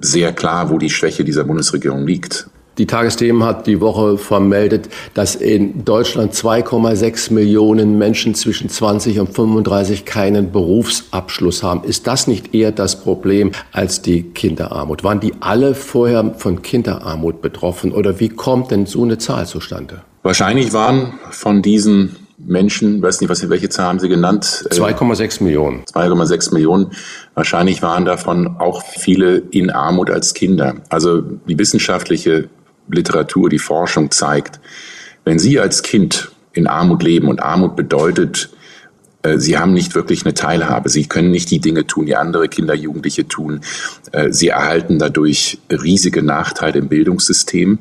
[0.00, 2.48] sehr klar, wo die Schwäche dieser Bundesregierung liegt.
[2.78, 9.34] Die Tagesthemen hat die Woche vermeldet, dass in Deutschland 2,6 Millionen Menschen zwischen 20 und
[9.34, 11.84] 35 keinen Berufsabschluss haben.
[11.84, 15.04] Ist das nicht eher das Problem als die Kinderarmut?
[15.04, 20.02] Waren die alle vorher von Kinderarmut betroffen oder wie kommt denn so eine Zahl zustande?
[20.22, 22.16] Wahrscheinlich waren von diesen
[22.46, 24.44] Menschen, weiß nicht, was, welche Zahl haben Sie genannt?
[24.70, 25.84] 2,6 Millionen.
[25.84, 26.92] 2,6 Millionen.
[27.34, 30.76] Wahrscheinlich waren davon auch viele in Armut als Kinder.
[30.88, 32.48] Also die wissenschaftliche
[32.88, 34.60] Literatur, die Forschung zeigt,
[35.24, 38.50] wenn Sie als Kind in Armut leben und Armut bedeutet,
[39.22, 40.88] äh, Sie haben nicht wirklich eine Teilhabe.
[40.88, 43.60] Sie können nicht die Dinge tun, die andere Kinder, Jugendliche tun.
[44.12, 47.78] Äh, Sie erhalten dadurch riesige Nachteile im Bildungssystem.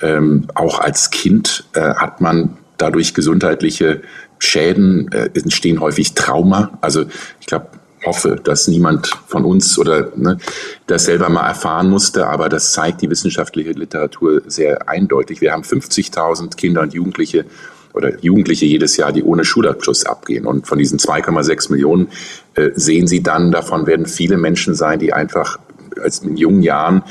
[0.00, 4.02] Ähm, auch als Kind äh, hat man dadurch gesundheitliche
[4.38, 6.78] Schäden, äh, entstehen häufig Trauma.
[6.80, 7.04] Also
[7.40, 7.68] ich glaube,
[8.04, 10.38] hoffe, dass niemand von uns oder ne,
[10.86, 15.40] das selber mal erfahren musste, aber das zeigt die wissenschaftliche Literatur sehr eindeutig.
[15.40, 17.44] Wir haben 50.000 Kinder und Jugendliche
[17.94, 20.46] oder Jugendliche jedes Jahr, die ohne Schulabschluss abgehen.
[20.46, 22.08] Und von diesen 2,6 Millionen
[22.54, 25.58] äh, sehen Sie dann, davon werden viele Menschen sein, die einfach
[26.00, 27.02] als in jungen Jahren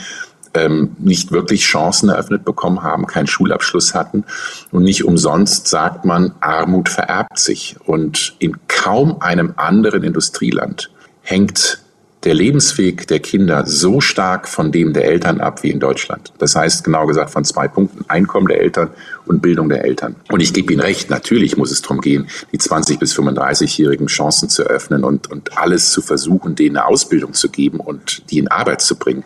[0.57, 4.25] ähm, nicht wirklich Chancen eröffnet bekommen haben, keinen Schulabschluss hatten.
[4.71, 7.75] Und nicht umsonst sagt man, Armut vererbt sich.
[7.85, 10.89] Und in kaum einem anderen Industrieland
[11.21, 11.81] hängt
[12.23, 16.33] der Lebensweg der Kinder so stark von dem der Eltern ab wie in Deutschland.
[16.39, 18.89] Das heißt genau gesagt von zwei Punkten, Einkommen der Eltern
[19.27, 20.15] und Bildung der Eltern.
[20.31, 24.49] Und ich gebe Ihnen recht, natürlich muss es darum gehen, die 20- bis 35-Jährigen Chancen
[24.49, 28.47] zu eröffnen und, und alles zu versuchen, denen eine Ausbildung zu geben und die in
[28.47, 29.23] Arbeit zu bringen.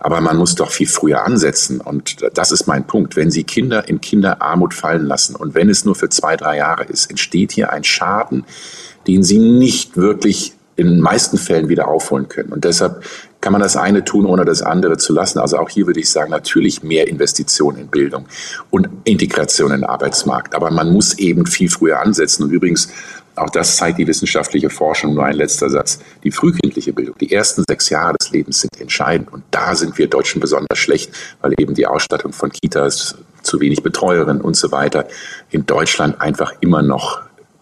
[0.00, 1.80] Aber man muss doch viel früher ansetzen.
[1.80, 3.16] Und das ist mein Punkt.
[3.16, 6.84] Wenn Sie Kinder in Kinderarmut fallen lassen und wenn es nur für zwei, drei Jahre
[6.84, 8.44] ist, entsteht hier ein Schaden,
[9.06, 12.52] den Sie nicht wirklich in den meisten Fällen wieder aufholen können.
[12.52, 13.04] Und deshalb
[13.40, 15.38] kann man das eine tun, ohne das andere zu lassen.
[15.38, 18.26] Also auch hier würde ich sagen, natürlich mehr Investitionen in Bildung
[18.70, 20.54] und Integration in den Arbeitsmarkt.
[20.54, 22.44] Aber man muss eben viel früher ansetzen.
[22.44, 22.88] Und übrigens,
[23.36, 25.14] auch das zeigt die wissenschaftliche Forschung.
[25.14, 25.98] Nur ein letzter Satz.
[26.22, 29.32] Die frühkindliche Bildung, die ersten sechs Jahre des Lebens sind entscheidend.
[29.32, 33.82] Und da sind wir Deutschen besonders schlecht, weil eben die Ausstattung von Kitas, zu wenig
[33.82, 35.06] Betreuerinnen und so weiter
[35.50, 37.20] in Deutschland einfach immer noch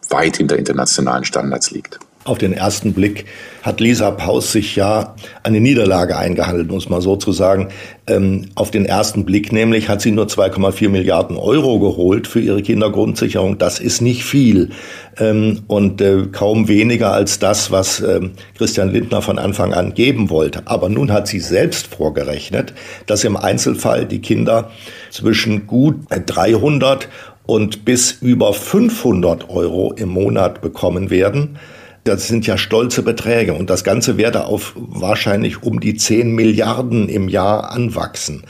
[0.09, 1.99] weit hinter internationalen Standards liegt.
[2.25, 3.25] Auf den ersten Blick
[3.63, 7.71] hat Lisa Paus sich ja eine Niederlage eingehandelt, muss man so zu sagen.
[8.07, 12.63] Ähm, auf den ersten Blick nämlich hat sie nur 2,4 Milliarden Euro geholt für ihre
[12.63, 13.59] Kindergrundsicherung.
[13.59, 14.71] Das ist nicht viel
[15.19, 20.31] ähm, und äh, kaum weniger als das, was ähm, Christian Lindner von Anfang an geben
[20.31, 20.63] wollte.
[20.67, 22.73] Aber nun hat sie selbst vorgerechnet,
[23.07, 24.71] dass im Einzelfall die Kinder
[25.11, 27.09] zwischen gut 300
[27.47, 31.59] und bis über 500 Euro im Monat bekommen werden.
[32.05, 37.09] Das sind ja stolze Beträge und das Ganze werde auf wahrscheinlich um die 10 Milliarden
[37.09, 38.43] im Jahr anwachsen.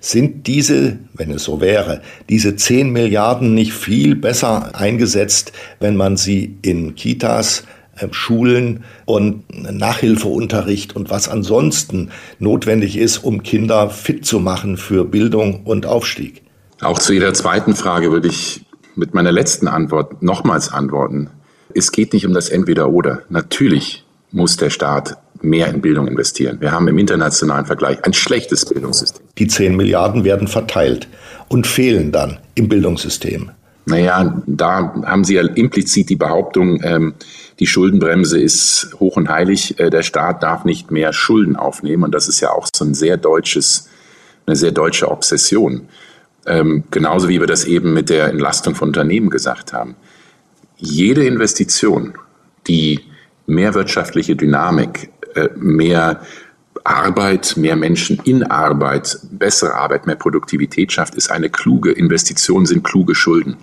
[0.00, 6.16] Sind diese, wenn es so wäre, diese 10 Milliarden nicht viel besser eingesetzt, wenn man
[6.16, 7.64] sie in Kitas,
[7.96, 15.04] äh, Schulen und Nachhilfeunterricht und was ansonsten notwendig ist, um Kinder fit zu machen für
[15.04, 16.42] Bildung und Aufstieg?
[16.82, 21.30] Auch zu Ihrer zweiten Frage würde ich mit meiner letzten Antwort nochmals antworten.
[21.78, 23.22] Es geht nicht um das Entweder-Oder.
[23.28, 26.60] Natürlich muss der Staat mehr in Bildung investieren.
[26.60, 29.24] Wir haben im internationalen Vergleich ein schlechtes Bildungssystem.
[29.38, 31.06] Die 10 Milliarden werden verteilt
[31.46, 33.52] und fehlen dann im Bildungssystem.
[33.86, 37.14] Naja, da haben Sie ja implizit die Behauptung, ähm,
[37.60, 39.78] die Schuldenbremse ist hoch und heilig.
[39.78, 42.02] Äh, der Staat darf nicht mehr Schulden aufnehmen.
[42.02, 43.88] Und das ist ja auch so ein sehr deutsches,
[44.46, 45.88] eine sehr deutsche Obsession.
[46.44, 49.94] Ähm, genauso wie wir das eben mit der Entlastung von Unternehmen gesagt haben.
[50.78, 52.14] Jede Investition,
[52.66, 53.00] die
[53.46, 56.20] mehr wirtschaftliche Dynamik, äh, mehr
[56.84, 62.82] Arbeit, mehr Menschen in Arbeit, bessere Arbeit, mehr Produktivität schafft, ist eine kluge Investition, sind
[62.82, 63.54] kluge Schulden.
[63.54, 63.58] Und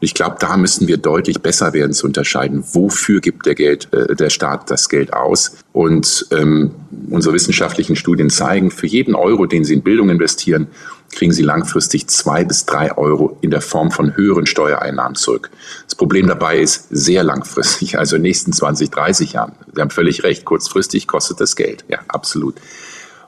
[0.00, 4.14] ich glaube, da müssen wir deutlich besser werden zu unterscheiden, wofür gibt der, Geld, äh,
[4.14, 5.56] der Staat das Geld aus.
[5.72, 6.72] Und ähm,
[7.10, 10.68] unsere wissenschaftlichen Studien zeigen, für jeden Euro, den Sie in Bildung investieren,
[11.12, 15.50] kriegen Sie langfristig zwei bis drei Euro in der Form von höheren Steuereinnahmen zurück.
[15.84, 19.52] Das Problem dabei ist sehr langfristig, also in den nächsten 20, 30 Jahren.
[19.74, 21.84] Sie haben völlig recht, kurzfristig kostet das Geld.
[21.88, 22.56] Ja, absolut.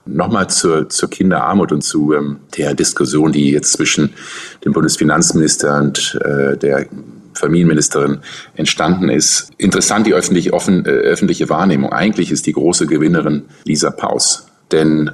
[0.06, 4.14] Nochmal zur, zur Kinderarmut und zu ähm, der Diskussion, die jetzt zwischen
[4.64, 6.86] dem Bundesfinanzminister und äh, der
[7.34, 8.18] Familienministerin
[8.54, 9.50] entstanden ist.
[9.56, 11.92] Interessant die öffentliche, offen, äh, öffentliche Wahrnehmung.
[11.92, 14.46] Eigentlich ist die große Gewinnerin Lisa Paus.
[14.72, 15.10] Denn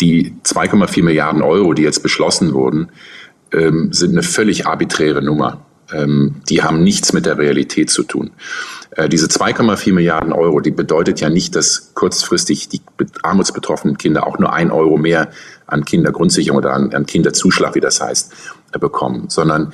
[0.00, 2.88] die 2,4 Milliarden Euro, die jetzt beschlossen wurden,
[3.52, 5.64] ähm, sind eine völlig arbiträre Nummer.
[5.92, 8.32] Ähm, die haben nichts mit der Realität zu tun.
[8.90, 12.80] Äh, diese 2,4 Milliarden Euro, die bedeutet ja nicht, dass kurzfristig die
[13.22, 15.30] armutsbetroffenen Kinder auch nur ein Euro mehr
[15.66, 18.32] an Kindergrundsicherung oder an, an Kinderzuschlag, wie das heißt,
[18.72, 19.72] äh, bekommen, sondern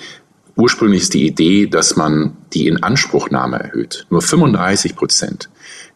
[0.57, 4.07] ursprünglich ist die Idee, dass man die Inanspruchnahme erhöht.
[4.11, 5.49] Nur 35 Prozent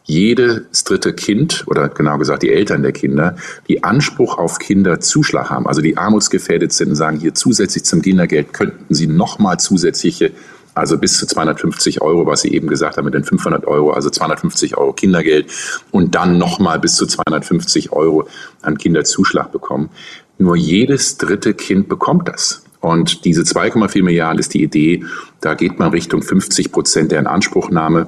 [0.07, 3.35] jedes dritte Kind oder genau gesagt die Eltern der Kinder,
[3.67, 8.53] die Anspruch auf Kinderzuschlag haben, also die armutsgefährdet sind und sagen, hier zusätzlich zum Kindergeld
[8.53, 10.31] könnten sie nochmal zusätzliche
[10.77, 14.11] also bis zu 250 Euro, was Sie eben gesagt haben, mit den 500 Euro, also
[14.11, 15.51] 250 Euro Kindergeld
[15.91, 18.27] und dann nochmal bis zu 250 Euro
[18.61, 19.89] an Kinderzuschlag bekommen.
[20.37, 22.63] Nur jedes dritte Kind bekommt das.
[22.79, 25.03] Und diese 2,4 Milliarden ist die Idee,
[25.41, 28.07] da geht man Richtung 50 Prozent der Inanspruchnahme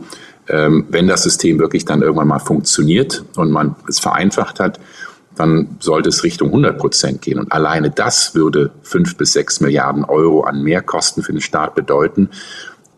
[0.50, 4.80] ähm, wenn das System wirklich dann irgendwann mal funktioniert und man es vereinfacht hat,
[5.36, 7.39] dann sollte es Richtung 100 Prozent gehen.
[7.39, 12.30] Und alleine das würde fünf bis sechs Milliarden Euro an Mehrkosten für den Staat bedeuten,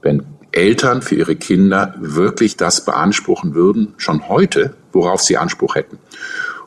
[0.02, 6.00] wenn Eltern für ihre Kinder wirklich das beanspruchen würden, schon heute, worauf sie Anspruch hätten.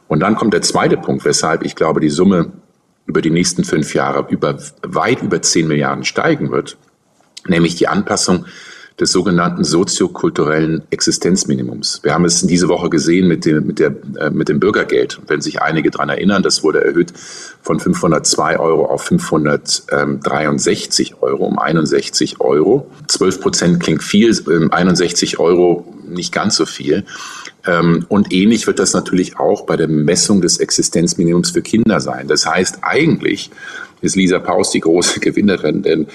[0.06, 2.52] Und dann kommt der zweite Punkt, weshalb ich glaube, die Summe
[3.06, 6.76] über die nächsten fünf Jahre über, weit über zehn Milliarden steigen wird,
[7.46, 8.46] nämlich die Anpassung
[9.00, 11.98] des sogenannten soziokulturellen Existenzminimums.
[12.04, 15.20] Wir haben es diese Woche gesehen mit dem, mit, der, äh, mit dem Bürgergeld.
[15.26, 17.12] Wenn sich einige daran erinnern, das wurde erhöht
[17.60, 22.88] von 502 Euro auf 563 Euro, um 61 Euro.
[23.08, 24.32] 12 Prozent klingt viel,
[24.70, 27.04] 61 ähm, Euro nicht ganz so viel.
[27.66, 32.28] Ähm, und ähnlich wird das natürlich auch bei der Messung des Existenzminimums für Kinder sein.
[32.28, 33.50] Das heißt, eigentlich
[34.02, 36.06] ist Lisa Paus die große Gewinnerin, denn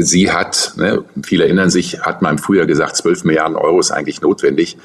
[0.00, 3.90] sie hat, ne, viele erinnern sich, hat mal im Frühjahr gesagt, 12 Milliarden Euro ist
[3.90, 4.76] eigentlich notwendig.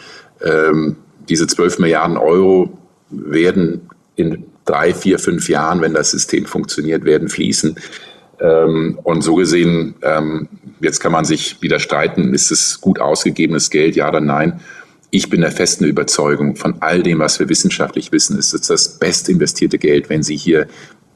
[0.43, 0.97] Ähm,
[1.29, 2.77] diese 12 Milliarden Euro
[3.09, 7.75] werden in drei, vier, fünf Jahren, wenn das System funktioniert, werden fließen.
[8.39, 10.47] Ähm, und so gesehen, ähm,
[10.79, 14.59] jetzt kann man sich wieder streiten, ist es gut ausgegebenes Geld, ja oder nein.
[15.11, 18.99] Ich bin der festen Überzeugung, von all dem, was wir wissenschaftlich wissen, ist es das
[18.99, 20.67] best investierte Geld, wenn Sie hier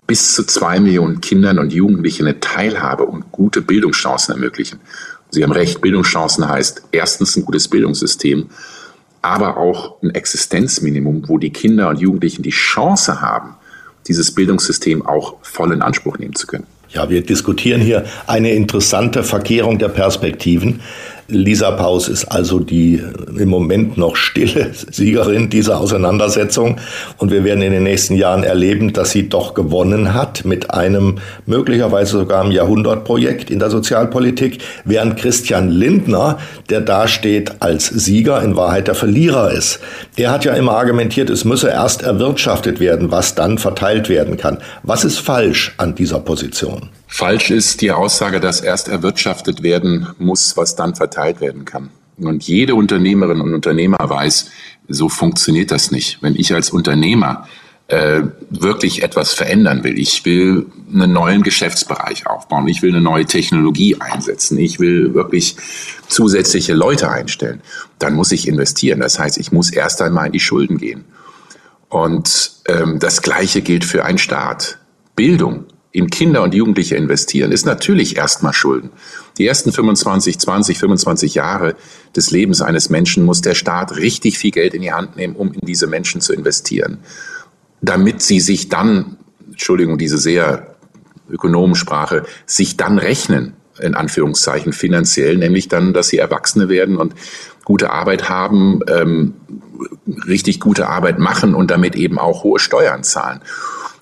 [0.08, 4.80] bis zu zwei Millionen Kindern und Jugendlichen eine Teilhabe und gute Bildungschancen ermöglichen.
[5.30, 8.50] Sie haben recht, Bildungschancen heißt erstens ein gutes Bildungssystem,
[9.22, 13.56] aber auch ein Existenzminimum, wo die Kinder und Jugendlichen die Chance haben,
[14.08, 16.66] dieses Bildungssystem auch voll in Anspruch nehmen zu können.
[16.90, 20.80] Ja, wir diskutieren hier eine interessante Verkehrung der Perspektiven.
[21.30, 26.78] Lisa Paus ist also die äh, im Moment noch stille Siegerin dieser Auseinandersetzung.
[27.18, 31.18] Und wir werden in den nächsten Jahren erleben, dass sie doch gewonnen hat mit einem
[31.46, 38.56] möglicherweise sogar einem Jahrhundertprojekt in der Sozialpolitik, während Christian Lindner, der dasteht als Sieger, in
[38.56, 39.80] Wahrheit der Verlierer ist.
[40.16, 44.60] Er hat ja immer argumentiert, es müsse erst erwirtschaftet werden, was dann verteilt werden kann.
[44.84, 46.90] Was ist falsch an dieser Position?
[47.08, 51.90] Falsch ist die Aussage, dass erst erwirtschaftet werden muss, was dann verteilt werden kann.
[52.18, 54.50] Und jede Unternehmerin und Unternehmer weiß,
[54.88, 56.18] so funktioniert das nicht.
[56.22, 57.48] Wenn ich als Unternehmer
[57.88, 63.26] äh, wirklich etwas verändern will, ich will einen neuen Geschäftsbereich aufbauen, ich will eine neue
[63.26, 65.56] Technologie einsetzen, ich will wirklich
[66.08, 67.62] zusätzliche Leute einstellen,
[68.00, 69.00] dann muss ich investieren.
[69.00, 71.06] Das heißt, ich muss erst einmal in die Schulden gehen.
[71.90, 74.80] Und ähm, das Gleiche gilt für einen Staat.
[75.16, 75.66] Bildung
[75.98, 78.92] in Kinder und Jugendliche investieren, ist natürlich erstmal Schulden.
[79.40, 81.76] Die ersten 25, 20, 25 Jahre
[82.16, 85.52] des Lebens eines Menschen muss der Staat richtig viel Geld in die Hand nehmen, um
[85.54, 87.00] in diese Menschen zu investieren,
[87.82, 89.18] damit sie sich dann,
[89.50, 90.76] Entschuldigung, diese sehr
[91.32, 97.16] Ökonomensprache, sich dann rechnen, in Anführungszeichen finanziell, nämlich dann, dass sie Erwachsene werden und
[97.66, 99.34] gute Arbeit haben, ähm,
[100.28, 103.42] richtig gute Arbeit machen und damit eben auch hohe Steuern zahlen.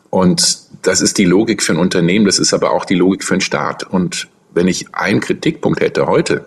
[0.09, 3.33] Und das ist die Logik für ein Unternehmen, das ist aber auch die Logik für
[3.33, 3.83] einen Staat.
[3.83, 6.45] Und wenn ich einen Kritikpunkt hätte heute,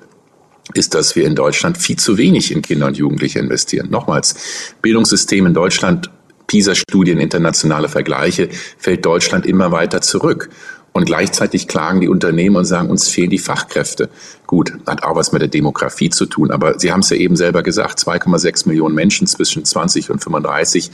[0.74, 3.91] ist, dass wir in Deutschland viel zu wenig in Kinder und Jugendliche investieren.
[3.91, 6.11] Nochmals, Bildungssystem in Deutschland,
[6.47, 10.51] PISA-Studien, internationale Vergleiche, fällt Deutschland immer weiter zurück.
[10.99, 14.09] Und gleichzeitig klagen die Unternehmen und sagen, uns fehlen die Fachkräfte.
[14.49, 16.51] Gut, hat auch was mit der Demografie zu tun.
[16.51, 20.90] Aber Sie haben es ja eben selber gesagt, 2,6 Millionen Menschen zwischen 20 und 35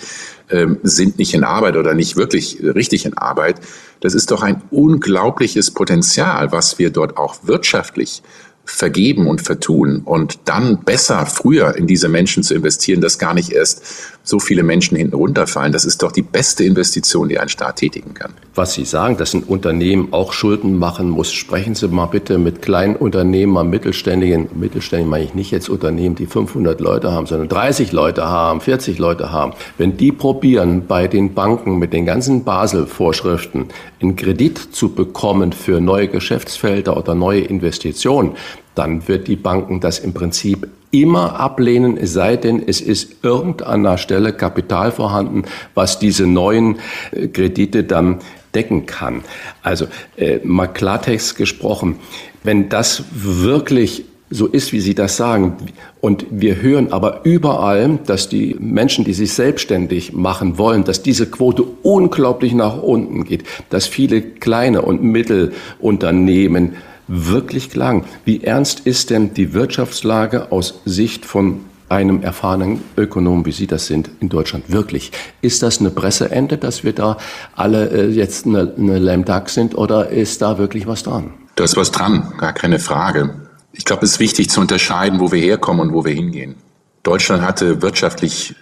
[0.50, 3.62] ähm, sind nicht in Arbeit oder nicht wirklich richtig in Arbeit.
[4.00, 8.22] Das ist doch ein unglaubliches Potenzial, was wir dort auch wirtschaftlich
[8.64, 13.52] vergeben und vertun und dann besser früher in diese Menschen zu investieren, dass gar nicht
[13.52, 13.82] erst
[14.24, 15.70] so viele Menschen hinten runterfallen.
[15.72, 18.32] Das ist doch die beste Investition, die ein Staat tätigen kann.
[18.54, 22.62] Was Sie sagen, dass ein Unternehmen auch Schulden machen muss, sprechen Sie mal bitte mit
[22.62, 27.92] kleinen Unternehmern, mittelständigen, mittelständigen meine ich nicht jetzt Unternehmen, die 500 Leute haben, sondern 30
[27.92, 29.52] Leute haben, 40 Leute haben.
[29.76, 33.66] Wenn die probieren, bei den Banken mit den ganzen Basel-Vorschriften
[34.00, 38.32] einen Kredit zu bekommen für neue Geschäftsfelder oder neue Investitionen,
[38.74, 43.98] dann wird die Banken das im Prinzip immer ablehnen, es sei denn, es ist irgendeiner
[43.98, 45.42] Stelle Kapital vorhanden,
[45.74, 46.76] was diese neuen
[47.10, 48.20] äh, Kredite dann
[48.54, 49.22] decken kann.
[49.62, 49.86] Also
[50.16, 51.96] äh, mal Klartext gesprochen,
[52.44, 55.56] wenn das wirklich so ist, wie Sie das sagen.
[56.00, 61.26] Und wir hören aber überall, dass die Menschen, die sich selbstständig machen wollen, dass diese
[61.26, 66.74] Quote unglaublich nach unten geht, dass viele kleine und Mittelunternehmen
[67.08, 68.04] wirklich klagen.
[68.24, 73.86] Wie ernst ist denn die Wirtschaftslage aus Sicht von einem erfahrenen Ökonom, wie Sie das
[73.86, 75.12] sind, in Deutschland wirklich?
[75.42, 77.18] Ist das eine Presseende, dass wir da
[77.54, 81.34] alle äh, jetzt eine, eine Lame Duck sind oder ist da wirklich was dran?
[81.56, 83.48] Da ist was dran, gar keine Frage.
[83.72, 86.56] Ich glaube, es ist wichtig zu unterscheiden, wo wir herkommen und wo wir hingehen.
[87.02, 88.54] Deutschland hatte wirtschaftlich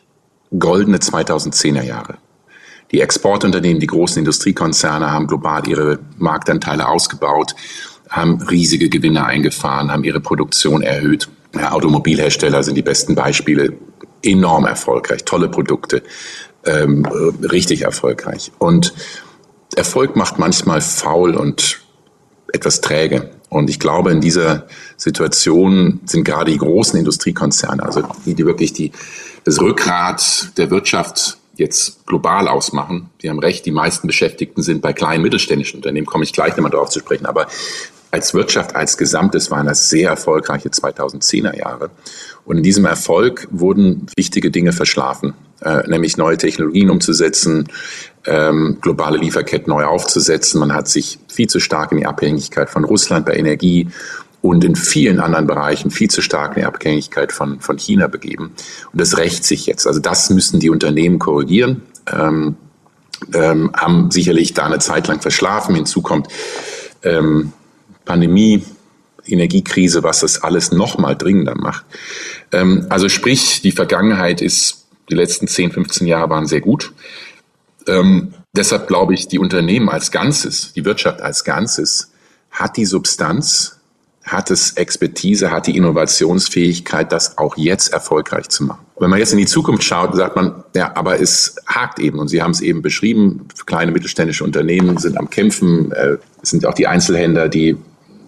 [0.59, 2.17] goldene 2010er Jahre.
[2.91, 7.55] Die Exportunternehmen, die großen Industriekonzerne haben global ihre Marktanteile ausgebaut
[8.13, 11.29] haben riesige Gewinne eingefahren, haben ihre Produktion erhöht.
[11.55, 13.73] Ja, Automobilhersteller sind die besten Beispiele.
[14.23, 16.03] Enorm erfolgreich, tolle Produkte,
[16.65, 17.05] ähm,
[17.43, 18.53] richtig erfolgreich.
[18.59, 18.95] Und
[19.75, 21.81] Erfolg macht manchmal faul und
[22.53, 23.31] etwas träge.
[23.49, 28.73] Und ich glaube, in dieser Situation sind gerade die großen Industriekonzerne, also die, die wirklich
[28.73, 28.93] die,
[29.45, 33.11] das Rückgrat der Wirtschaft jetzt global ausmachen.
[33.23, 36.71] Die haben recht, die meisten Beschäftigten sind bei kleinen mittelständischen Unternehmen, komme ich gleich nochmal
[36.71, 37.27] darauf zu sprechen.
[37.27, 37.47] Aber
[38.13, 41.91] als Wirtschaft als Gesamtes waren das sehr erfolgreiche 2010er Jahre.
[42.45, 45.33] Und in diesem Erfolg wurden wichtige Dinge verschlafen,
[45.63, 47.69] äh, nämlich neue Technologien umzusetzen,
[48.27, 50.61] ähm, globale Lieferketten neu aufzusetzen.
[50.61, 53.89] Man hat sich viel zu stark in die Abhängigkeit von Russland bei Energie
[54.43, 58.53] und in vielen anderen Bereichen viel zu stark in die Abhängigkeit von, von China begeben.
[58.93, 59.87] Und das rächt sich jetzt.
[59.87, 61.81] Also das müssen die Unternehmen korrigieren.
[62.13, 62.57] Ähm,
[63.33, 65.77] ähm, haben sicherlich da eine Zeit lang verschlafen.
[65.77, 66.29] Hinzu kommt
[67.05, 67.53] ähm,
[68.05, 68.65] Pandemie,
[69.25, 71.85] Energiekrise, was das alles noch mal dringender macht.
[72.51, 76.93] Ähm, also sprich, die Vergangenheit ist, die letzten 10, 15 Jahre waren sehr gut.
[77.87, 82.11] Ähm, deshalb glaube ich, die Unternehmen als Ganzes, die Wirtschaft als Ganzes
[82.51, 83.79] hat die Substanz,
[84.25, 88.85] hat es Expertise, hat die Innovationsfähigkeit, das auch jetzt erfolgreich zu machen.
[88.99, 92.29] Wenn man jetzt in die Zukunft schaut, sagt man, ja, aber es hakt eben und
[92.29, 96.87] Sie haben es eben beschrieben, kleine mittelständische Unternehmen sind am Kämpfen, äh, sind auch die
[96.87, 97.77] Einzelhändler, die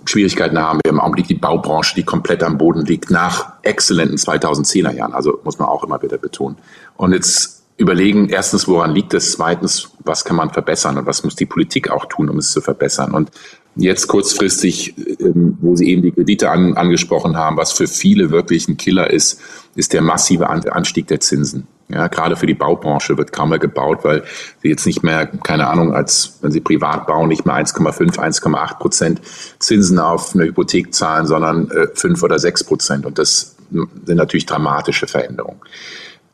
[0.06, 4.92] Schwierigkeiten haben wir im Augenblick die Baubranche, die komplett am Boden liegt, nach exzellenten 2010er
[4.92, 5.12] Jahren.
[5.12, 6.56] Also muss man auch immer wieder betonen.
[6.96, 9.32] Und jetzt überlegen, erstens, woran liegt es?
[9.32, 10.98] Zweitens, was kann man verbessern?
[10.98, 13.12] Und was muss die Politik auch tun, um es zu verbessern?
[13.12, 13.30] Und
[13.76, 18.68] jetzt kurzfristig, ähm, wo Sie eben die Kredite an, angesprochen haben, was für viele wirklich
[18.68, 19.40] ein Killer ist,
[19.74, 21.66] ist der massive Anstieg der Zinsen.
[21.88, 24.24] Ja, gerade für die Baubranche wird kaum mehr gebaut, weil
[24.62, 28.78] sie jetzt nicht mehr, keine Ahnung, als wenn sie privat bauen, nicht mehr 1,5, 1,8
[28.78, 29.20] Prozent
[29.58, 33.04] Zinsen auf eine Hypothek zahlen, sondern äh, 5 oder 6 Prozent.
[33.04, 35.60] Und das sind natürlich dramatische Veränderungen.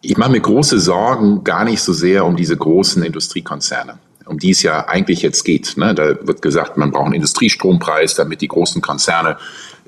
[0.02, 3.98] Ich mache mir große Sorgen gar nicht so sehr um diese großen Industriekonzerne
[4.30, 5.76] um die es ja eigentlich jetzt geht.
[5.76, 5.94] Ne?
[5.94, 9.36] Da wird gesagt, man braucht einen Industriestrompreis, damit die großen Konzerne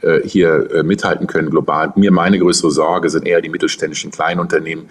[0.02, 1.92] äh, hier äh, mithalten können global.
[1.94, 4.86] Mir meine größere Sorge sind eher die mittelständischen Kleinunternehmen,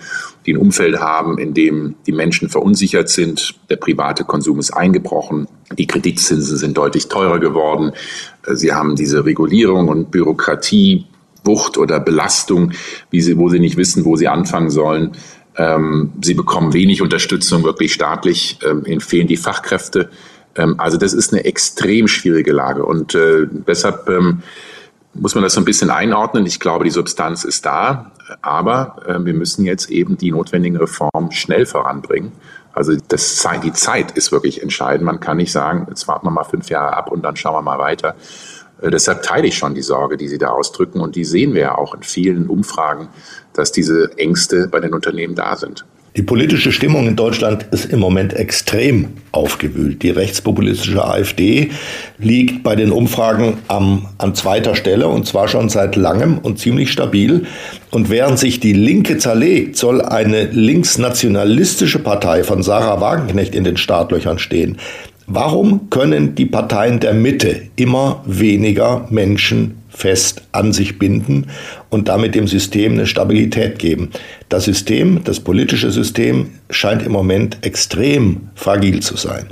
[0.45, 3.56] die ein Umfeld haben, in dem die Menschen verunsichert sind.
[3.70, 5.47] Der private Konsum ist eingebrochen.
[5.78, 7.91] Die Kreditzinsen sind deutlich teurer geworden.
[8.47, 11.08] Äh, sie haben diese Regulierung und Bürokratie,
[11.43, 12.72] Wucht oder Belastung,
[13.10, 15.12] wie sie, wo sie nicht wissen, wo sie anfangen sollen.
[15.58, 18.60] Ähm, sie bekommen wenig Unterstützung, wirklich staatlich.
[18.66, 20.10] Ähm, ihnen fehlen die Fachkräfte.
[20.56, 22.86] Ähm, also das ist eine extrem schwierige Lage.
[22.86, 24.10] Und äh, deshalb
[25.14, 26.45] muss man das so ein bisschen einordnen.
[26.45, 31.32] Ich glaube, die Substanz ist da, aber äh, wir müssen jetzt eben die notwendigen Reformen
[31.32, 32.32] schnell voranbringen.
[32.74, 35.06] Also das, die Zeit ist wirklich entscheidend.
[35.06, 37.62] Man kann nicht sagen, jetzt warten wir mal fünf Jahre ab und dann schauen wir
[37.62, 38.16] mal weiter.
[38.82, 41.00] Äh, deshalb teile ich schon die Sorge, die Sie da ausdrücken.
[41.00, 43.10] Und die sehen wir ja auch in vielen Umfragen,
[43.54, 45.86] dass diese Ängste bei den Unternehmen da sind.
[46.18, 50.04] Die politische Stimmung in Deutschland ist im Moment extrem aufgewühlt.
[50.04, 51.72] Die rechtspopulistische AfD
[52.18, 56.92] liegt bei den Umfragen am, an zweiter Stelle und zwar schon seit langem und ziemlich
[56.92, 57.46] stabil.
[57.92, 63.78] Und während sich die Linke zerlegt, soll eine linksnationalistische Partei von Sarah Wagenknecht in den
[63.78, 64.80] Startlöchern stehen.
[65.34, 71.47] Warum können die Parteien der Mitte immer weniger Menschen fest an sich binden
[71.89, 74.10] und damit dem System eine Stabilität geben?
[74.50, 79.46] Das System, das politische System, scheint im Moment extrem fragil zu sein.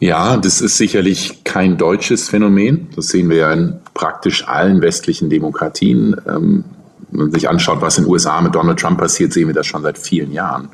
[0.00, 2.88] Ja, das ist sicherlich kein deutsches Phänomen.
[2.96, 6.16] Das sehen wir ja in praktisch allen westlichen Demokratien.
[6.26, 6.64] Ähm,
[7.10, 9.66] wenn man sich anschaut, was in den USA mit Donald Trump passiert, sehen wir das
[9.66, 10.70] schon seit vielen Jahren.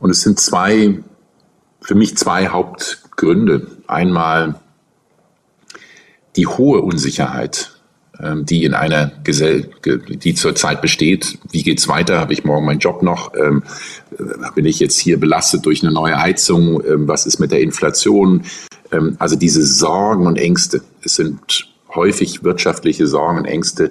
[0.00, 0.98] Und es sind zwei,
[1.80, 3.66] für mich zwei Haupt Gründe.
[3.86, 4.54] Einmal
[6.36, 7.72] die hohe Unsicherheit,
[8.18, 11.38] ähm, die in einer Gesell die zurzeit besteht.
[11.50, 12.20] Wie geht's weiter?
[12.20, 13.34] Habe ich morgen meinen Job noch?
[13.34, 13.62] Ähm,
[14.18, 16.82] äh, bin ich jetzt hier belastet durch eine neue Heizung?
[16.86, 18.44] Ähm, was ist mit der Inflation?
[19.18, 20.80] Also diese Sorgen und Ängste.
[21.02, 23.90] Es sind häufig wirtschaftliche Sorgen und Ängste,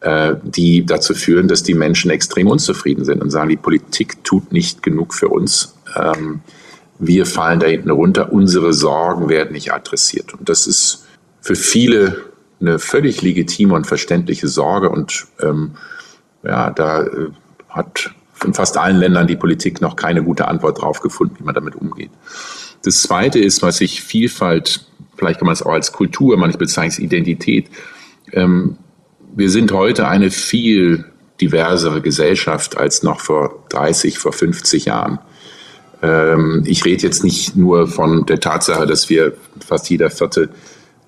[0.00, 4.52] äh, die dazu führen, dass die Menschen extrem unzufrieden sind und sagen, die Politik tut
[4.52, 5.74] nicht genug für uns
[6.98, 10.34] wir fallen da hinten runter, unsere Sorgen werden nicht adressiert.
[10.34, 11.06] Und das ist
[11.40, 12.24] für viele
[12.60, 14.90] eine völlig legitime und verständliche Sorge.
[14.90, 15.72] Und ähm,
[16.42, 17.30] ja, da äh,
[17.68, 18.10] hat
[18.44, 21.76] in fast allen Ländern die Politik noch keine gute Antwort drauf gefunden, wie man damit
[21.76, 22.10] umgeht.
[22.82, 26.98] Das Zweite ist, was sich Vielfalt, vielleicht kann man es auch als Kultur, manchmal bezeichnet
[26.98, 27.68] es Identität.
[28.32, 28.76] Ähm,
[29.34, 31.04] wir sind heute eine viel
[31.40, 35.18] diversere Gesellschaft als noch vor 30, vor 50 Jahren.
[36.02, 39.32] Ähm, ich rede jetzt nicht nur von der Tatsache, dass wir
[39.66, 40.50] fast jeder vierte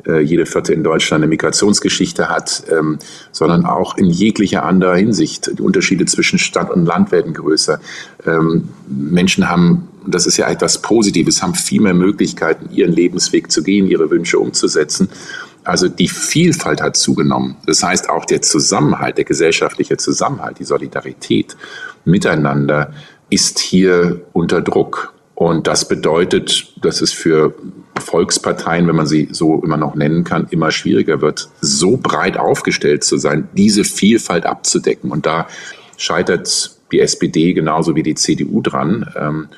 [0.06, 2.98] äh, jede vierte in Deutschland eine Migrationsgeschichte hat, ähm,
[3.32, 5.58] sondern auch in jeglicher anderer Hinsicht.
[5.58, 7.80] Die Unterschiede zwischen Stadt und Land werden größer.
[8.26, 13.62] Ähm, Menschen haben, das ist ja etwas Positives, haben viel mehr Möglichkeiten, ihren Lebensweg zu
[13.62, 15.08] gehen, ihre Wünsche umzusetzen.
[15.64, 17.56] Also die Vielfalt hat zugenommen.
[17.66, 21.56] Das heißt auch der Zusammenhalt, der gesellschaftliche Zusammenhalt, die Solidarität
[22.06, 22.94] miteinander
[23.30, 25.14] ist hier unter Druck.
[25.34, 27.54] Und das bedeutet, dass es für
[27.98, 33.04] Volksparteien, wenn man sie so immer noch nennen kann, immer schwieriger wird, so breit aufgestellt
[33.04, 35.10] zu sein, diese Vielfalt abzudecken.
[35.10, 35.46] Und da
[35.96, 39.06] scheitert die SPD genauso wie die CDU dran.
[39.16, 39.48] Ähm,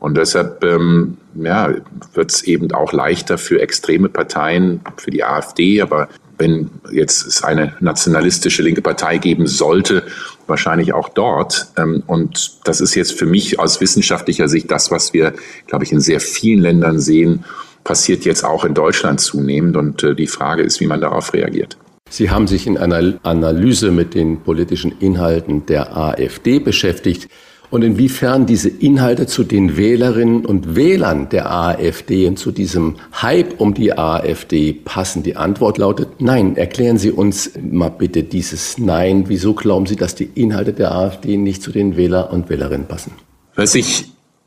[0.00, 1.74] und deshalb ähm, ja,
[2.14, 7.42] wird es eben auch leichter für extreme Parteien, für die AfD, aber wenn jetzt es
[7.42, 10.04] eine nationalistische linke Partei geben sollte,
[10.48, 11.68] wahrscheinlich auch dort.
[11.76, 15.34] Ähm, und das ist jetzt für mich aus wissenschaftlicher Sicht das, was wir,
[15.66, 17.44] glaube ich, in sehr vielen Ländern sehen,
[17.84, 19.76] passiert jetzt auch in Deutschland zunehmend.
[19.76, 21.76] Und äh, die Frage ist, wie man darauf reagiert.
[22.10, 27.28] Sie haben sich in einer Analyse mit den politischen Inhalten der AfD beschäftigt
[27.70, 33.60] und inwiefern diese Inhalte zu den Wählerinnen und Wählern der AfD und zu diesem Hype
[33.60, 35.22] um die AfD passen.
[35.22, 36.56] Die Antwort lautet Nein.
[36.56, 39.24] Erklären Sie uns mal bitte dieses Nein.
[39.28, 43.12] Wieso glauben Sie, dass die Inhalte der AfD nicht zu den Wähler und Wählerinnen passen?
[43.54, 44.06] Was ich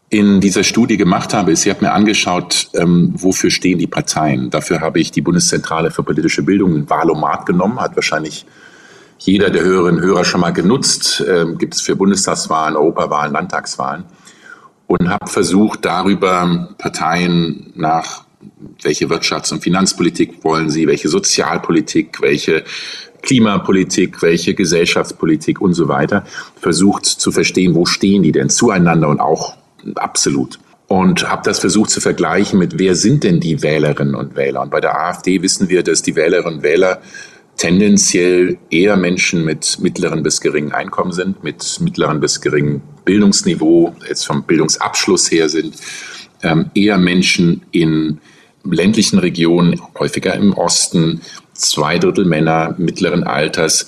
[0.10, 4.50] in dieser Studie gemacht habe, ist, ich habe mir angeschaut, ähm, wofür stehen die Parteien.
[4.50, 8.46] Dafür habe ich die Bundeszentrale für politische Bildung, ein Wahlomat genommen, hat wahrscheinlich
[9.24, 11.24] jeder der Hörerinnen und Hörer schon mal genutzt.
[11.28, 14.06] Ähm, Gibt es für Bundestagswahlen, Europawahlen, Landtagswahlen.
[14.88, 18.26] Und habe versucht, darüber Parteien nach,
[18.82, 22.64] welche Wirtschafts- und Finanzpolitik wollen sie, welche Sozialpolitik, welche
[23.22, 26.26] Klimapolitik, welche Gesellschaftspolitik und so weiter,
[26.60, 29.56] versucht zu verstehen, wo stehen die denn zueinander und auch
[29.96, 30.60] absolut.
[30.88, 34.64] Und habe das versucht zu vergleichen mit, wer sind denn die Wählerinnen und Wähler?
[34.64, 37.02] Und bei der AfD wissen wir, dass die Wählerinnen und Wähler
[37.62, 44.26] tendenziell eher Menschen mit mittleren bis geringen Einkommen sind, mit mittleren bis geringem Bildungsniveau, jetzt
[44.26, 45.76] vom Bildungsabschluss her sind.
[46.42, 48.20] ähm, eher Menschen in
[48.64, 51.22] ländlichen Regionen, häufiger im Osten,
[51.54, 53.86] zwei Drittel Männer mittleren Alters.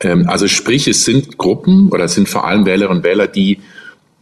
[0.00, 3.60] Ähm, also sprich, es sind Gruppen oder es sind vor allem Wählerinnen und Wähler, die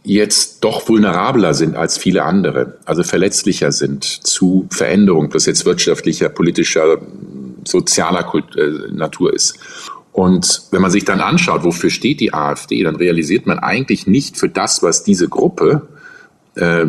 [0.05, 6.29] jetzt doch vulnerabler sind als viele andere, also verletzlicher sind zu Veränderungen, plus jetzt wirtschaftlicher,
[6.29, 6.99] politischer,
[7.67, 9.59] sozialer Kult äh, Natur ist.
[10.11, 14.37] Und wenn man sich dann anschaut, wofür steht die AfD, dann realisiert man eigentlich nicht
[14.37, 15.87] für das, was diese Gruppe
[16.55, 16.85] äh,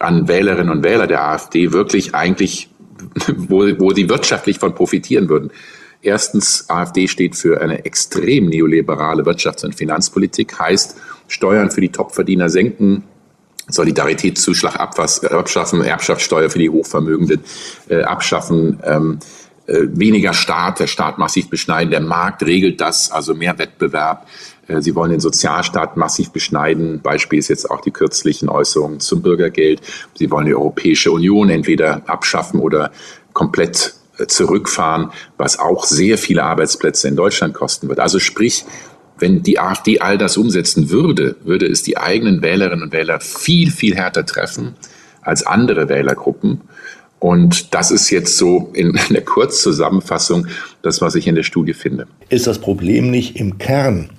[0.00, 2.68] an Wählerinnen und Wähler der AfD wirklich eigentlich,
[3.36, 5.52] wo, wo sie wirtschaftlich von profitieren würden.
[6.02, 10.96] Erstens, AfD steht für eine extrem neoliberale Wirtschafts- und Finanzpolitik, heißt
[11.28, 13.04] Steuern für die Topverdiener senken,
[13.68, 17.40] Solidaritätszuschlag abschaffen, Erbschaftssteuer für die Hochvermögenden
[17.88, 23.34] äh, abschaffen, ähm, äh, weniger Staat, der Staat massiv beschneiden, der Markt regelt das, also
[23.34, 24.26] mehr Wettbewerb.
[24.66, 27.00] Äh, sie wollen den Sozialstaat massiv beschneiden.
[27.00, 29.80] Beispiel ist jetzt auch die kürzlichen Äußerungen zum Bürgergeld.
[30.14, 32.90] Sie wollen die Europäische Union entweder abschaffen oder
[33.32, 38.00] komplett äh, zurückfahren, was auch sehr viele Arbeitsplätze in Deutschland kosten wird.
[38.00, 38.64] Also sprich,
[39.18, 43.70] wenn die AfD all das umsetzen würde, würde es die eigenen Wählerinnen und Wähler viel,
[43.70, 44.74] viel härter treffen
[45.22, 46.62] als andere Wählergruppen.
[47.24, 50.46] Und das ist jetzt so in der Kurzzusammenfassung
[50.82, 52.06] das, was ich in der Studie finde.
[52.28, 54.10] Ist das Problem nicht im Kern,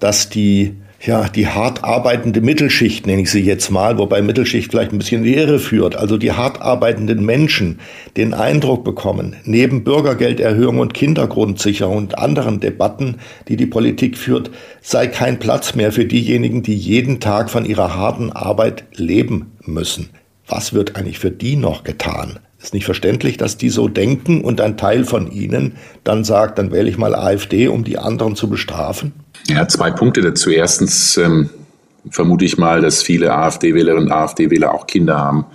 [0.00, 4.92] dass die ja, die hart arbeitende Mittelschicht, nenne ich sie jetzt mal, wobei Mittelschicht vielleicht
[4.92, 7.78] ein bisschen in die Irre führt, also die hart arbeitenden Menschen
[8.16, 13.16] den Eindruck bekommen, neben Bürgergelderhöhung und Kindergrundsicherung und anderen Debatten,
[13.48, 14.50] die die Politik führt,
[14.80, 20.08] sei kein Platz mehr für diejenigen, die jeden Tag von ihrer harten Arbeit leben müssen.
[20.48, 22.38] Was wird eigentlich für die noch getan?
[22.66, 26.72] Ist nicht verständlich, dass die so denken und ein Teil von ihnen dann sagt, dann
[26.72, 29.12] wähle ich mal AfD, um die anderen zu bestrafen?
[29.46, 30.50] Ja, zwei Punkte dazu.
[30.50, 31.48] Erstens ähm,
[32.10, 35.46] vermute ich mal, dass viele AfD-Wählerinnen und AfD-Wähler auch Kinder haben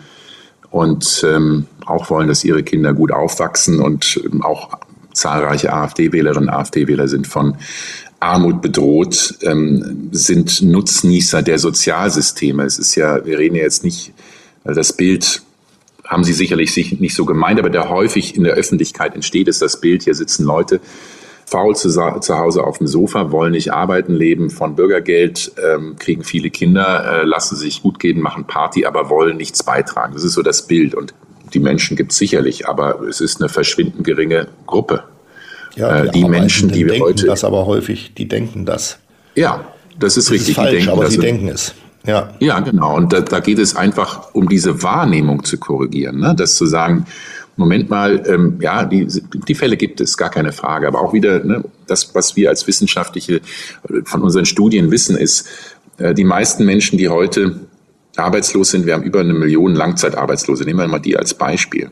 [0.70, 4.70] und ähm, auch wollen, dass ihre Kinder gut aufwachsen und ähm, auch
[5.14, 7.58] zahlreiche AfD-Wählerinnen und AfD-Wähler sind von
[8.22, 12.64] Armut bedroht, ähm, sind Nutznießer der Sozialsysteme.
[12.64, 14.14] Es ist ja, wir reden ja jetzt nicht,
[14.64, 15.42] das Bild
[16.12, 19.80] haben Sie sicherlich nicht so gemeint, aber der häufig in der Öffentlichkeit entsteht, ist das
[19.80, 20.82] Bild, hier sitzen Leute
[21.46, 26.26] faul zu, zu Hause auf dem Sofa, wollen nicht arbeiten, leben von Bürgergeld, ähm, kriegen
[26.26, 30.14] viele Kinder, äh, lassen sich gut gehen, machen Party, aber wollen nichts beitragen.
[30.14, 30.96] Das ist so das Bild.
[30.96, 31.14] Und
[31.54, 35.06] die Menschen gibt es sicherlich, aber es ist eine verschwindend geringe Gruppe.
[35.78, 37.26] Ja, die, äh, die Menschen, die wir heute.
[37.26, 39.00] das aber häufig, die denken das.
[39.36, 39.66] Ja,
[39.98, 40.50] das ist das richtig.
[40.50, 41.74] Ist falsch, die denken, aber sie denken es.
[42.06, 42.34] Ja.
[42.40, 42.96] ja, genau.
[42.96, 46.20] Und da, da geht es einfach um diese Wahrnehmung zu korrigieren.
[46.20, 46.34] Ne?
[46.36, 47.06] Das zu sagen,
[47.58, 50.88] Moment mal, ähm, ja, die, die Fälle gibt es, gar keine Frage.
[50.88, 53.42] Aber auch wieder, ne, das, was wir als Wissenschaftliche äh,
[54.06, 55.48] von unseren Studien wissen, ist,
[55.98, 57.60] äh, die meisten Menschen, die heute
[58.16, 61.92] arbeitslos sind, wir haben über eine Million Langzeitarbeitslose, nehmen wir mal die als Beispiel.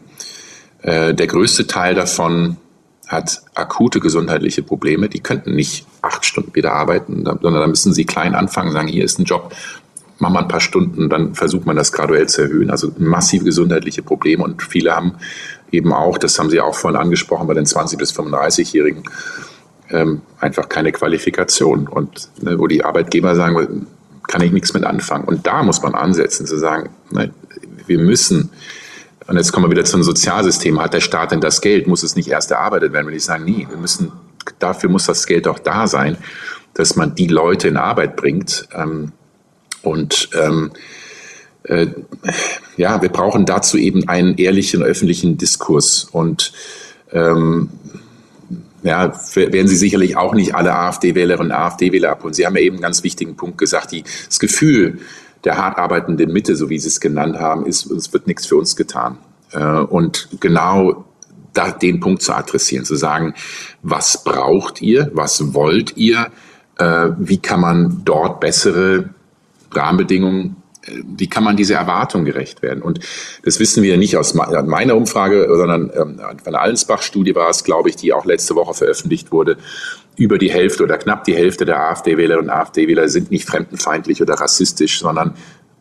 [0.81, 2.57] Äh, der größte Teil davon
[3.07, 5.09] hat akute gesundheitliche Probleme.
[5.09, 9.03] Die könnten nicht acht Stunden wieder arbeiten, sondern da müssen sie klein anfangen, sagen, hier
[9.03, 9.53] ist ein Job,
[10.19, 12.69] mach mal ein paar Stunden, dann versucht man das graduell zu erhöhen.
[12.69, 15.15] Also massive gesundheitliche Probleme und viele haben
[15.71, 19.03] eben auch, das haben Sie auch vorhin angesprochen, bei den 20- bis 35-Jährigen
[19.89, 23.87] ähm, einfach keine Qualifikation und ne, wo die Arbeitgeber sagen,
[24.27, 25.23] kann ich nichts mit anfangen.
[25.25, 27.31] Und da muss man ansetzen, zu sagen, ne,
[27.87, 28.51] wir müssen,
[29.27, 32.15] und jetzt kommen wir wieder zum Sozialsystem, hat der Staat denn das Geld, muss es
[32.15, 34.11] nicht erst erarbeitet werden, wenn ich sage, nee, wir müssen,
[34.59, 36.17] dafür muss das Geld auch da sein,
[36.73, 39.11] dass man die Leute in Arbeit bringt, ähm,
[39.83, 40.71] und ähm,
[41.63, 41.87] äh,
[42.77, 46.05] ja, wir brauchen dazu eben einen ehrlichen öffentlichen Diskurs.
[46.11, 46.53] Und
[47.11, 47.69] ähm,
[48.83, 52.33] ja, werden Sie sicherlich auch nicht alle AfD-Wählerinnen und AfD-Wähler abholen.
[52.33, 54.99] Sie haben ja eben einen ganz wichtigen Punkt gesagt, die, das Gefühl
[55.43, 58.57] der hart arbeitenden Mitte, so wie Sie es genannt haben, ist, es wird nichts für
[58.57, 59.17] uns getan.
[59.51, 61.05] Äh, und genau
[61.53, 63.33] da, den Punkt zu adressieren, zu sagen,
[63.81, 66.27] was braucht ihr, was wollt ihr,
[66.77, 69.09] äh, wie kann man dort bessere
[69.71, 72.81] Rahmenbedingungen, äh, wie kann man dieser Erwartung gerecht werden?
[72.81, 72.99] Und
[73.43, 77.89] das wissen wir nicht aus meiner Umfrage, sondern ähm, von der Allensbach-Studie war es, glaube
[77.89, 79.57] ich, die auch letzte Woche veröffentlicht wurde.
[80.15, 84.33] Über die Hälfte oder knapp die Hälfte der AfD-Wählerinnen und AfD-Wähler sind nicht fremdenfeindlich oder
[84.33, 85.35] rassistisch, sondern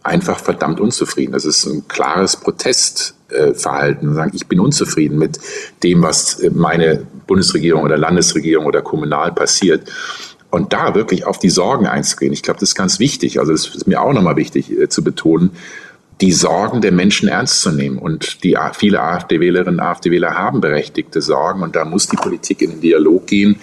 [0.04, 1.32] einfach verdammt unzufrieden.
[1.32, 4.14] Das ist ein klares Protestverhalten.
[4.14, 5.40] Sagen, ich bin unzufrieden mit
[5.82, 9.90] dem, was meine Bundesregierung oder Landesregierung oder kommunal passiert.
[10.50, 13.38] Und da wirklich auf die Sorgen einzugehen, ich glaube, das ist ganz wichtig.
[13.38, 15.50] Also das ist mir auch nochmal wichtig äh, zu betonen,
[16.20, 17.98] die Sorgen der Menschen ernst zu nehmen.
[17.98, 21.62] Und die viele AfD-Wählerinnen und AfD-Wähler haben berechtigte Sorgen.
[21.62, 23.60] Und da muss die Politik in den Dialog gehen.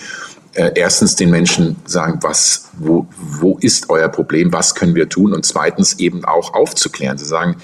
[0.53, 4.53] Äh, erstens den Menschen sagen, was, wo, wo ist euer Problem?
[4.53, 5.33] Was können wir tun?
[5.33, 7.57] Und zweitens eben auch aufzuklären, zu sagen,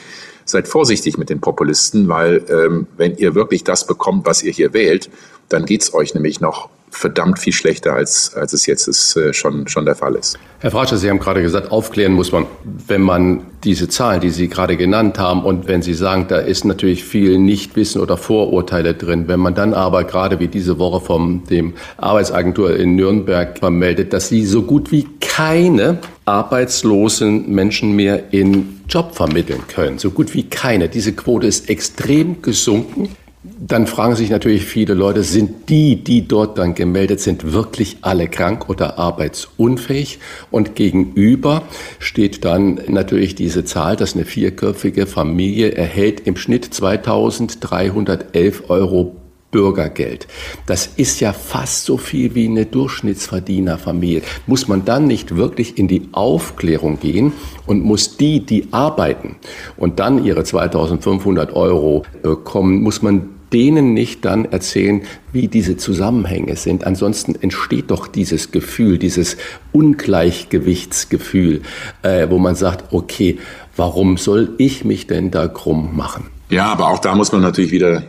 [0.45, 4.73] seid vorsichtig mit den Populisten, weil ähm, wenn ihr wirklich das bekommt, was ihr hier
[4.73, 5.10] wählt,
[5.48, 9.68] dann geht's euch nämlich noch verdammt viel schlechter, als, als es jetzt ist, äh, schon,
[9.68, 10.38] schon der Fall ist.
[10.59, 14.47] Herr Fratscher, Sie haben gerade gesagt, aufklären muss man, wenn man diese Zahlen, die Sie
[14.47, 19.27] gerade genannt haben, und wenn Sie sagen, da ist natürlich viel Nichtwissen oder Vorurteile drin,
[19.27, 24.27] wenn man dann aber gerade wie diese Woche vom dem Arbeitsagentur in Nürnberg vermeldet, dass
[24.30, 30.43] Sie so gut wie keine arbeitslosen Menschen mehr in Job vermitteln können, so gut wie
[30.43, 30.89] keine.
[30.89, 33.09] Diese Quote ist extrem gesunken.
[33.43, 38.27] Dann fragen sich natürlich viele Leute, sind die, die dort dann gemeldet sind, wirklich alle
[38.27, 40.19] krank oder arbeitsunfähig?
[40.51, 41.63] Und gegenüber
[41.97, 49.20] steht dann natürlich diese Zahl, dass eine vierköpfige Familie erhält im Schnitt 2311 Euro
[49.52, 50.28] Bürgergeld.
[50.65, 54.22] Das ist ja fast so viel wie eine Durchschnittsverdienerfamilie.
[54.48, 57.34] Muss man dann nicht wirklich in die Aufklärung gehen
[57.68, 59.36] und muss die, die arbeiten
[59.78, 65.02] und dann ihre 2500 Euro bekommen, muss man denen nicht dann erzählen,
[65.34, 66.86] wie diese Zusammenhänge sind.
[66.86, 69.38] Ansonsten entsteht doch dieses Gefühl, dieses
[69.73, 71.61] Ungleichgewichtsgefühl,
[72.02, 73.40] äh, wo man sagt, okay,
[73.76, 76.28] warum soll ich mich denn da krumm machen?
[76.49, 78.03] Ja, aber auch da muss man natürlich wieder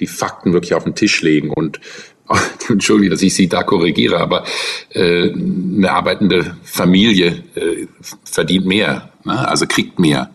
[0.00, 1.80] die Fakten wirklich auf den Tisch legen und
[2.68, 4.44] Entschuldigung, dass ich Sie da korrigiere, aber
[4.90, 7.86] äh, eine arbeitende Familie äh,
[8.24, 9.48] verdient mehr, ne?
[9.48, 10.30] also kriegt mehr.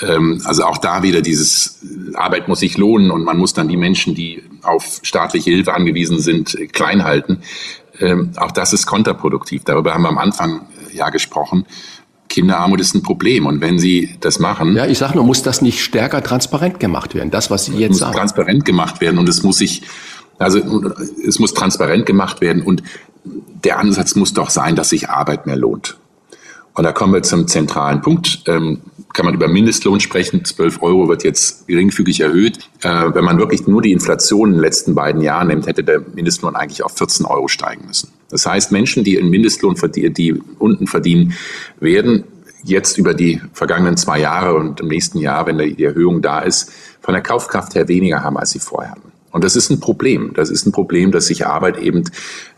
[0.00, 1.80] Ähm, also auch da wieder dieses
[2.14, 6.18] Arbeit muss sich lohnen und man muss dann die Menschen, die auf staatliche Hilfe angewiesen
[6.18, 7.42] sind, klein halten.
[7.98, 9.64] Ähm, auch das ist kontraproduktiv.
[9.64, 11.66] Darüber haben wir am Anfang ja gesprochen.
[12.32, 13.46] Kinderarmut ist ein Problem.
[13.46, 14.74] Und wenn Sie das machen.
[14.74, 17.30] Ja, ich sage nur, muss das nicht stärker transparent gemacht werden?
[17.30, 18.16] Das, was Sie jetzt muss sagen.
[18.16, 19.82] transparent gemacht werden und es muss sich,
[20.38, 20.58] also
[21.26, 22.82] es muss transparent gemacht werden und
[23.24, 25.98] der Ansatz muss doch sein, dass sich Arbeit mehr lohnt.
[26.74, 28.44] Und da kommen wir zum zentralen Punkt.
[28.46, 28.80] Ähm,
[29.12, 30.42] kann man über Mindestlohn sprechen.
[30.42, 32.60] 12 Euro wird jetzt geringfügig erhöht.
[32.80, 36.00] Äh, wenn man wirklich nur die Inflation in den letzten beiden Jahren nimmt, hätte der
[36.00, 38.08] Mindestlohn eigentlich auf 14 Euro steigen müssen.
[38.32, 41.34] Das heißt, Menschen, die einen Mindestlohn verdienen, die unten verdienen,
[41.78, 42.24] werden
[42.64, 46.72] jetzt über die vergangenen zwei Jahre und im nächsten Jahr, wenn die Erhöhung da ist,
[47.00, 49.12] von der Kaufkraft her weniger haben, als sie vorher hatten.
[49.32, 50.32] Und das ist ein Problem.
[50.34, 52.04] Das ist ein Problem, dass sich Arbeit eben,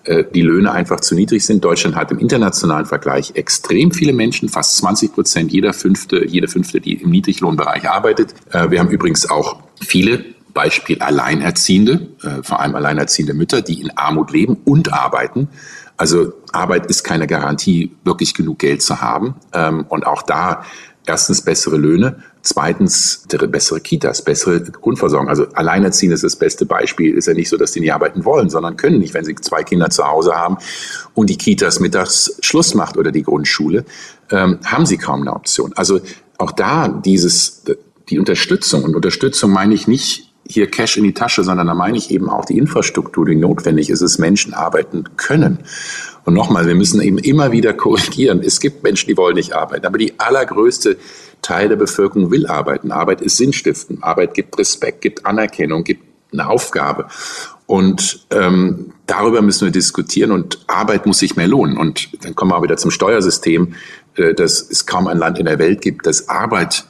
[0.05, 1.65] äh, die Löhne einfach zu niedrig sind.
[1.65, 6.81] Deutschland hat im internationalen Vergleich extrem viele Menschen, fast 20 Prozent, jeder fünfte, jede fünfte,
[6.81, 8.35] die im Niedriglohnbereich arbeitet.
[8.51, 10.25] Äh, wir haben übrigens auch viele
[10.55, 15.49] Beispiel Alleinerziehende, äh, vor allem alleinerziehende Mütter, die in Armut leben und arbeiten.
[15.97, 19.35] Also Arbeit ist keine Garantie, wirklich genug Geld zu haben.
[19.53, 20.65] Ähm, und auch da
[21.07, 25.29] erstens bessere Löhne, zweitens bessere Kitas, bessere Grundversorgung.
[25.29, 27.15] Also Alleinerziehende ist das beste Beispiel.
[27.15, 29.63] Ist ja nicht so, dass die nicht arbeiten wollen, sondern können nicht, wenn sie zwei
[29.63, 30.59] Kinder zu Hause haben
[31.15, 33.85] und die Kitas mittags Schluss macht oder die Grundschule,
[34.31, 35.73] ähm, haben sie kaum eine Option.
[35.75, 36.01] Also
[36.39, 37.65] auch da dieses,
[38.09, 41.97] die Unterstützung und Unterstützung meine ich nicht hier Cash in die Tasche, sondern da meine
[41.97, 45.61] ich eben auch die Infrastruktur, die notwendig ist, dass Menschen arbeiten können.
[46.25, 48.41] Und nochmal, wir müssen eben immer wieder korrigieren.
[48.45, 50.97] Es gibt Menschen, die wollen nicht arbeiten, aber die allergrößte
[51.43, 52.93] Teil der Bevölkerung will arbeiten.
[52.93, 54.03] Arbeit ist Sinnstiften.
[54.03, 56.03] Arbeit gibt Respekt, gibt Anerkennung, gibt
[56.33, 57.07] eine Aufgabe.
[57.67, 61.79] Und ähm, darüber müssen wir diskutieren und Arbeit muss sich mehr lohnen.
[61.79, 63.75] Und dann kommen wir auch wieder zum Steuersystem,
[64.17, 66.85] äh, dass es kaum ein Land in der Welt gibt, das Arbeit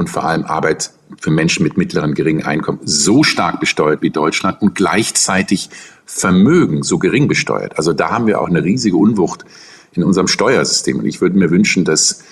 [0.00, 0.90] und vor allem Arbeit
[1.20, 5.68] für Menschen mit mittleren, geringen Einkommen so stark besteuert wie Deutschland und gleichzeitig
[6.06, 7.76] Vermögen so gering besteuert.
[7.76, 9.44] Also da haben wir auch eine riesige Unwucht
[9.92, 10.98] in unserem Steuersystem.
[10.98, 12.24] Und ich würde mir wünschen, dass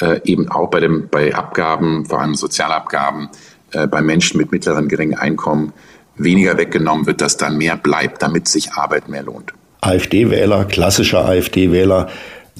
[0.00, 3.28] äh, eben auch bei, dem, bei Abgaben, vor allem Sozialabgaben,
[3.72, 5.72] äh, bei Menschen mit mittleren, geringen Einkommen
[6.16, 9.52] weniger weggenommen wird, dass da mehr bleibt, damit sich Arbeit mehr lohnt.
[9.80, 12.08] AfD-Wähler, klassischer AfD-Wähler,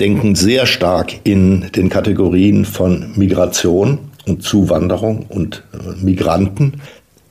[0.01, 6.81] denken sehr stark in den Kategorien von Migration und Zuwanderung und äh, Migranten.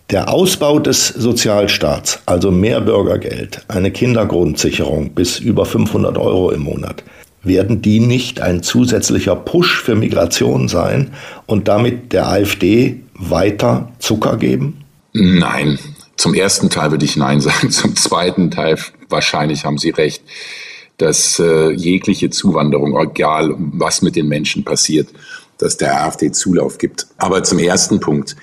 [0.09, 7.03] Der Ausbau des Sozialstaats, also mehr Bürgergeld, eine Kindergrundsicherung bis über 500 Euro im Monat,
[7.43, 11.11] werden die nicht ein zusätzlicher Push für Migration sein
[11.45, 14.83] und damit der AfD weiter Zucker geben?
[15.13, 15.77] Nein.
[16.15, 17.69] Zum ersten Teil würde ich Nein sagen.
[17.71, 18.77] Zum zweiten Teil
[19.09, 20.23] wahrscheinlich haben Sie recht,
[20.97, 25.09] dass äh, jegliche Zuwanderung, egal was mit den Menschen passiert,
[25.57, 27.07] dass der AfD Zulauf gibt.
[27.17, 28.35] Aber zum ersten Punkt,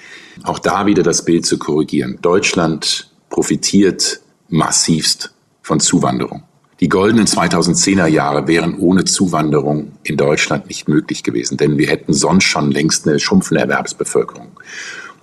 [0.43, 2.19] auch da wieder das Bild zu korrigieren.
[2.23, 5.33] Deutschland profitiert massivst
[5.63, 6.43] von Zuwanderung.
[6.81, 12.13] Die goldenen 2010er Jahre wären ohne Zuwanderung in Deutschland nicht möglich gewesen, denn wir hätten
[12.13, 14.49] sonst schon längst eine schrumpfende Erwerbsbevölkerung.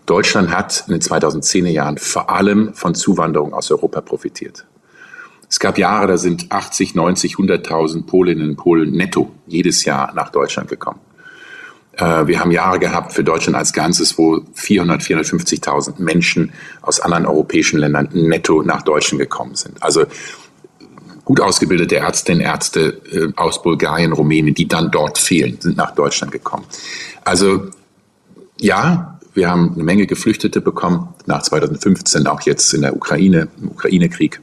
[0.06, 4.66] Deutschland hat in den 2010er Jahren vor allem von Zuwanderung aus Europa profitiert.
[5.50, 10.30] Es gab Jahre, da sind 80, 90, 100.000 Polinnen und Polen netto jedes Jahr nach
[10.30, 11.00] Deutschland gekommen.
[11.98, 16.52] Äh, wir haben Jahre gehabt für Deutschland als Ganzes, wo 400, 450.000 Menschen
[16.82, 19.82] aus anderen europäischen Ländern netto nach Deutschland gekommen sind.
[19.82, 20.06] Also
[21.26, 26.32] gut ausgebildete Ärztinnen, Ärzte äh, aus Bulgarien, Rumänien, die dann dort fehlen, sind nach Deutschland
[26.32, 26.66] gekommen.
[27.24, 27.70] Also
[28.60, 33.70] ja, wir haben eine Menge Geflüchtete bekommen, nach 2015 auch jetzt in der Ukraine, im
[33.70, 34.42] Ukraine-Krieg.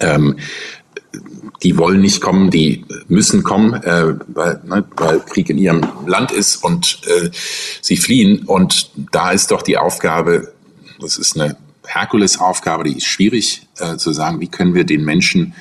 [0.00, 0.36] Ähm,
[1.62, 6.32] die wollen nicht kommen, die müssen kommen, äh, weil, ne, weil Krieg in ihrem Land
[6.32, 7.30] ist und äh,
[7.80, 8.44] sie fliehen.
[8.46, 10.52] Und da ist doch die Aufgabe,
[11.00, 11.56] das ist eine
[11.86, 15.54] Herkulesaufgabe, die ist schwierig äh, zu sagen, wie können wir den Menschen,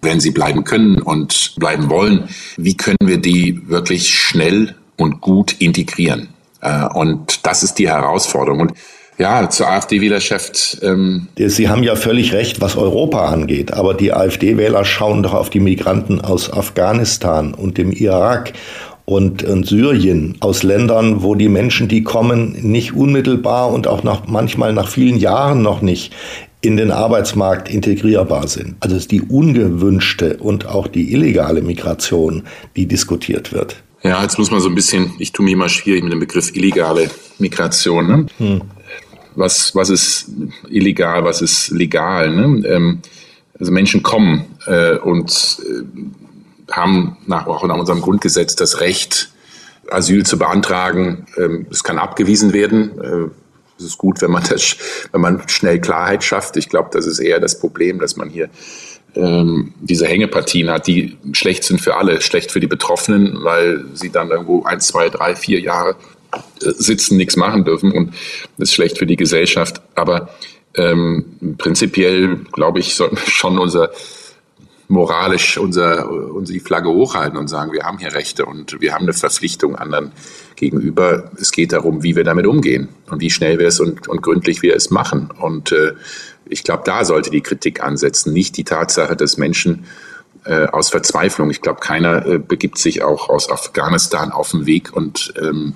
[0.00, 5.60] wenn sie bleiben können und bleiben wollen, wie können wir die wirklich schnell und gut
[5.60, 6.28] integrieren?
[6.60, 8.60] Äh, und das ist die Herausforderung.
[8.60, 8.72] Und
[9.18, 10.78] ja, zur AfD-Wählerschaft.
[10.82, 13.72] Ähm Sie haben ja völlig recht, was Europa angeht.
[13.72, 18.52] Aber die AfD-Wähler schauen doch auf die Migranten aus Afghanistan und dem Irak
[19.04, 24.26] und, und Syrien, aus Ländern, wo die Menschen, die kommen, nicht unmittelbar und auch nach,
[24.26, 26.14] manchmal nach vielen Jahren noch nicht
[26.60, 28.76] in den Arbeitsmarkt integrierbar sind.
[28.80, 32.44] Also es ist die ungewünschte und auch die illegale Migration,
[32.76, 33.82] die diskutiert wird.
[34.04, 36.54] Ja, jetzt muss man so ein bisschen, ich tue mir immer schwierig mit dem Begriff
[36.54, 38.06] illegale Migration.
[38.06, 38.26] Ne?
[38.38, 38.62] Hm
[39.34, 40.26] was, was ist
[40.68, 42.30] illegal, was ist legal.
[42.30, 42.66] Ne?
[42.66, 43.02] Ähm,
[43.58, 49.30] also Menschen kommen äh, und äh, haben nach, auch nach unserem Grundgesetz das Recht,
[49.90, 51.26] Asyl zu beantragen.
[51.36, 53.00] Ähm, es kann abgewiesen werden.
[53.00, 53.30] Äh,
[53.78, 54.76] es ist gut, wenn man, das,
[55.12, 56.56] wenn man schnell Klarheit schafft.
[56.56, 58.48] Ich glaube, das ist eher das Problem, dass man hier
[59.14, 64.10] ähm, diese Hängepartien hat, die schlecht sind für alle, schlecht für die Betroffenen, weil sie
[64.10, 65.96] dann irgendwo ein, zwei, drei, vier Jahre
[66.60, 68.14] sitzen, nichts machen dürfen und
[68.58, 69.82] das ist schlecht für die Gesellschaft.
[69.94, 70.30] Aber
[70.74, 73.90] ähm, prinzipiell, glaube ich, sollten wir schon unser
[74.92, 79.14] moralisch unser, unsere Flagge hochhalten und sagen, wir haben hier Rechte und wir haben eine
[79.14, 80.12] Verpflichtung anderen
[80.54, 81.30] gegenüber.
[81.40, 84.60] Es geht darum, wie wir damit umgehen und wie schnell wir es und, und gründlich
[84.60, 85.30] wir es machen.
[85.40, 85.94] Und äh,
[86.44, 89.86] ich glaube, da sollte die Kritik ansetzen, nicht die Tatsache, dass Menschen
[90.44, 94.94] äh, aus Verzweiflung, ich glaube, keiner äh, begibt sich auch aus Afghanistan auf den Weg
[94.94, 95.74] und ähm,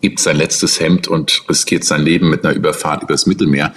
[0.00, 3.72] gibt sein letztes Hemd und riskiert sein Leben mit einer Überfahrt übers Mittelmeer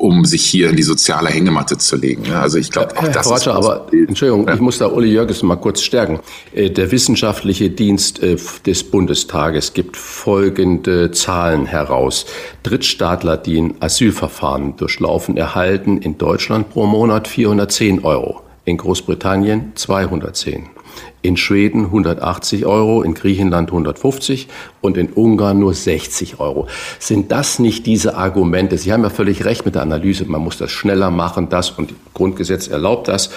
[0.00, 2.32] um sich hier in die soziale Hängematte zu legen.
[2.32, 4.54] Also ich glaube, auch das Herr Roger, aber Entschuldigung, ja.
[4.54, 6.20] ich muss da Uli Jörges mal kurz stärken.
[6.54, 12.24] Äh, der wissenschaftliche Dienst äh, des Bundestages gibt folgende Zahlen heraus.
[12.62, 20.79] Drittstaatler, die ein Asylverfahren durchlaufen, erhalten in Deutschland pro Monat 410 Euro, in Großbritannien 210
[21.22, 24.48] in Schweden 180 Euro, in Griechenland 150
[24.80, 26.66] und in Ungarn nur 60 Euro.
[26.98, 28.78] Sind das nicht diese Argumente?
[28.78, 31.92] Sie haben ja völlig recht mit der Analyse, man muss das schneller machen, das und
[32.14, 33.30] Grundgesetz erlaubt das,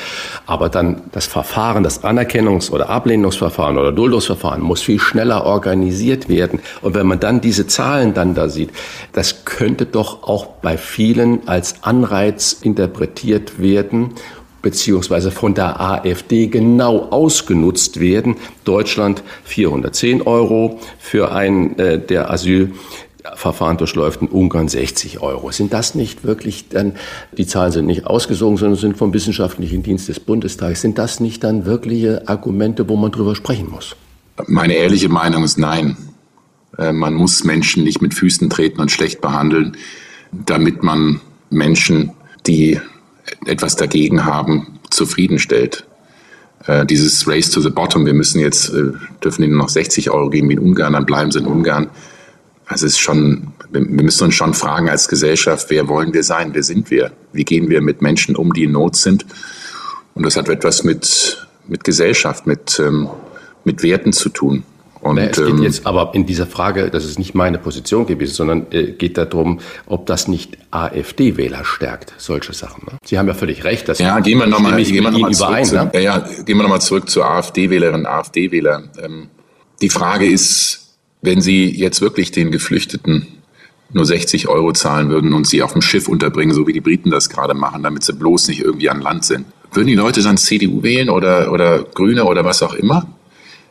[0.45, 6.59] aber dann das Verfahren, das Anerkennungs- oder Ablehnungsverfahren oder Duldungsverfahren muss viel schneller organisiert werden.
[6.81, 8.71] Und wenn man dann diese Zahlen dann da sieht,
[9.11, 14.13] das könnte doch auch bei vielen als Anreiz interpretiert werden,
[14.63, 18.37] beziehungsweise von der AfD genau ausgenutzt werden.
[18.63, 25.51] Deutschland 410 Euro für einen, äh, der Asylverfahren durchläuft, in Ungarn 60 Euro.
[25.51, 26.93] Sind das nicht wirklich dann,
[27.37, 31.43] die Zahlen sind nicht ausgesogen, sondern sind vom wissenschaftlichen Dienst des Bundestages, sind das nicht
[31.43, 33.97] dann wirkliche Argumente, wo man drüber sprechen muss?
[34.47, 35.97] Meine ehrliche Meinung ist nein.
[36.77, 39.75] Äh, man muss Menschen nicht mit Füßen treten und schlecht behandeln,
[40.31, 41.19] damit man
[41.49, 42.13] Menschen,
[42.47, 42.79] die
[43.45, 45.85] etwas dagegen haben, zufriedenstellt.
[46.65, 48.91] Äh, dieses Race to the Bottom, wir müssen jetzt, äh,
[49.23, 51.89] dürfen ihnen noch 60 Euro geben wie in Ungarn, dann bleiben sie in Ungarn.
[52.65, 56.53] Also es ist schon, wir müssen uns schon fragen als Gesellschaft, wer wollen wir sein,
[56.53, 57.11] wer sind wir?
[57.33, 59.25] Wie gehen wir mit Menschen um, die in Not sind?
[60.13, 63.09] Und das hat etwas mit, mit Gesellschaft, mit, ähm,
[63.65, 64.63] mit Werten zu tun.
[65.03, 68.33] Und, es geht ähm, jetzt aber in dieser Frage, das ist nicht meine Position gewesen,
[68.33, 72.85] sondern äh, geht darum, ob das nicht AfD-Wähler stärkt, solche Sachen.
[72.85, 72.97] Ne?
[73.03, 73.89] Sie haben ja völlig recht.
[73.89, 75.91] Dass ja, gehen wir nochmal gehen wir noch zurück, zu, ne?
[75.93, 78.83] ja, ja, gehen wir nochmal zurück zu AfD-Wählerinnen, AfD-Wähler.
[79.03, 79.27] Ähm,
[79.81, 83.27] die Frage ist, wenn Sie jetzt wirklich den Geflüchteten
[83.93, 87.11] nur 60 Euro zahlen würden und sie auf dem Schiff unterbringen, so wie die Briten
[87.11, 89.45] das gerade machen, damit sie bloß nicht irgendwie an Land sind.
[89.71, 93.07] Würden die Leute dann CDU wählen oder, oder Grüne oder was auch immer?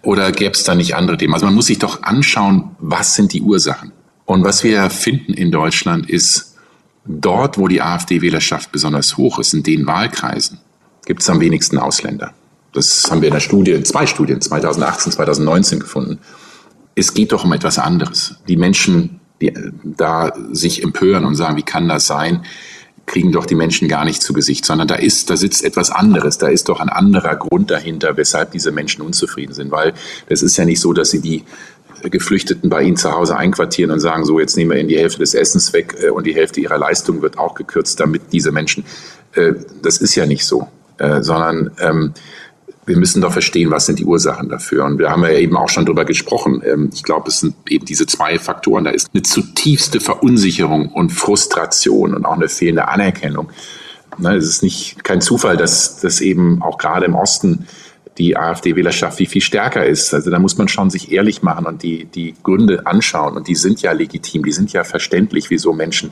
[0.03, 1.35] Oder gäbe es da nicht andere Themen?
[1.35, 3.93] Also man muss sich doch anschauen, was sind die Ursachen.
[4.25, 6.57] Und was wir finden in Deutschland ist,
[7.05, 10.59] dort, wo die AfD-Wählerschaft besonders hoch ist, in den Wahlkreisen,
[11.07, 12.33] gibt es am wenigsten Ausländer.
[12.73, 16.19] Das haben wir in der Studie, in zwei Studien, 2018, 2019 gefunden.
[16.95, 18.37] Es geht doch um etwas anderes.
[18.49, 19.53] Die Menschen, die
[19.85, 22.45] da sich empören und sagen, wie kann das sein?
[23.07, 26.39] Kriegen doch die Menschen gar nicht zu Gesicht, sondern da ist, da sitzt etwas anderes,
[26.39, 29.93] da ist doch ein anderer Grund dahinter, weshalb diese Menschen unzufrieden sind, weil
[30.29, 31.45] es ist ja nicht so, dass sie die
[32.11, 35.21] Geflüchteten bei ihnen zu Hause einquartieren und sagen, so jetzt nehmen wir ihnen die Hälfte
[35.21, 38.85] des Essens weg äh, und die Hälfte ihrer Leistung wird auch gekürzt, damit diese Menschen,
[39.35, 39.53] äh,
[39.83, 40.69] das ist ja nicht so,
[40.99, 42.15] äh, sondern ähm,
[42.85, 44.85] wir müssen doch verstehen, was sind die Ursachen dafür.
[44.85, 46.63] Und wir haben ja eben auch schon darüber gesprochen.
[46.65, 48.85] Ähm, ich glaube, es sind eben diese zwei Faktoren.
[48.85, 53.51] Da ist eine zutiefste Verunsicherung und Frustration und auch eine fehlende Anerkennung.
[54.23, 57.67] Es ist nicht kein Zufall, dass das eben auch gerade im Osten
[58.19, 60.13] die AfD-Wählerschaft wie viel stärker ist.
[60.13, 63.37] Also da muss man schon sich ehrlich machen und die, die Gründe anschauen.
[63.37, 66.11] Und die sind ja legitim, die sind ja verständlich, wieso Menschen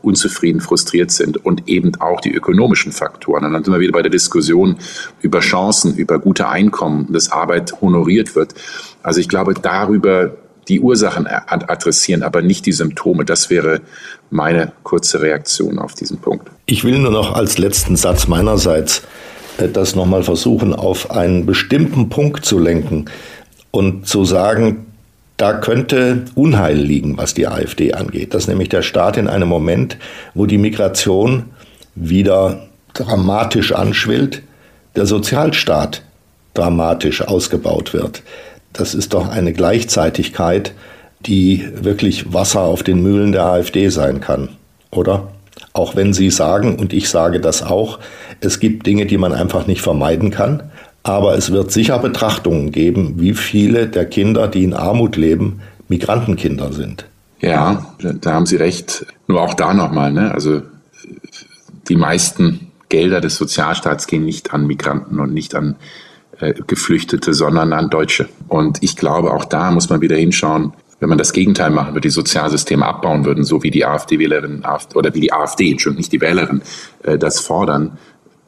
[0.00, 3.44] unzufrieden, frustriert sind und eben auch die ökonomischen Faktoren.
[3.44, 4.76] Und dann sind wir wieder bei der Diskussion
[5.20, 8.54] über Chancen, über gute Einkommen, dass Arbeit honoriert wird.
[9.02, 10.34] Also ich glaube, darüber
[10.68, 13.24] die Ursachen adressieren, aber nicht die Symptome.
[13.24, 13.80] Das wäre
[14.30, 16.48] meine kurze Reaktion auf diesen Punkt.
[16.66, 19.02] Ich will nur noch als letzten Satz meinerseits
[19.58, 23.06] das nochmal versuchen, auf einen bestimmten Punkt zu lenken
[23.70, 24.86] und zu sagen,
[25.36, 28.34] da könnte Unheil liegen, was die AfD angeht.
[28.34, 29.96] Das ist nämlich der Staat in einem Moment,
[30.34, 31.46] wo die Migration
[31.94, 34.42] wieder dramatisch anschwillt,
[34.94, 36.02] der Sozialstaat
[36.54, 38.22] dramatisch ausgebaut wird.
[38.72, 40.74] Das ist doch eine Gleichzeitigkeit,
[41.20, 44.50] die wirklich Wasser auf den Mühlen der AfD sein kann,
[44.90, 45.28] oder?
[45.74, 47.98] Auch wenn Sie sagen, und ich sage das auch,
[48.44, 50.64] es gibt Dinge, die man einfach nicht vermeiden kann.
[51.02, 56.72] Aber es wird sicher Betrachtungen geben, wie viele der Kinder, die in Armut leben, Migrantenkinder
[56.72, 57.06] sind.
[57.40, 59.04] Ja, da haben Sie recht.
[59.26, 60.32] Nur auch da nochmal, ne?
[60.32, 60.62] Also
[61.88, 65.74] die meisten Gelder des Sozialstaats gehen nicht an Migranten und nicht an
[66.38, 68.28] äh, Geflüchtete, sondern an Deutsche.
[68.46, 72.02] Und ich glaube, auch da muss man wieder hinschauen, wenn man das Gegenteil machen würde,
[72.02, 74.64] die Sozialsysteme abbauen würden, so wie die AfD-Wählerinnen
[74.94, 76.62] oder wie die AfD, Entschuldigung, nicht die Wählerinnen,
[77.02, 77.98] äh, das fordern,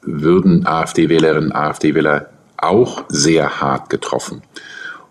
[0.07, 4.43] würden AfD-Wählerinnen, AfD-Wähler auch sehr hart getroffen.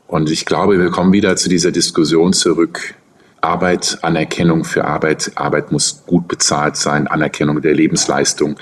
[0.07, 2.95] Und ich glaube, wir kommen wieder zu dieser Diskussion zurück.
[3.41, 5.32] Arbeit, Anerkennung für Arbeit.
[5.36, 8.57] Arbeit muss gut bezahlt sein, Anerkennung der Lebensleistung.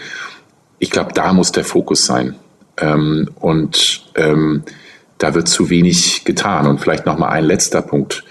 [0.79, 2.35] Ich glaube, da muss der Fokus sein.
[2.77, 4.63] Ähm, und ähm,
[5.17, 6.67] da wird zu wenig getan.
[6.67, 8.23] Und vielleicht noch mal ein letzter Punkt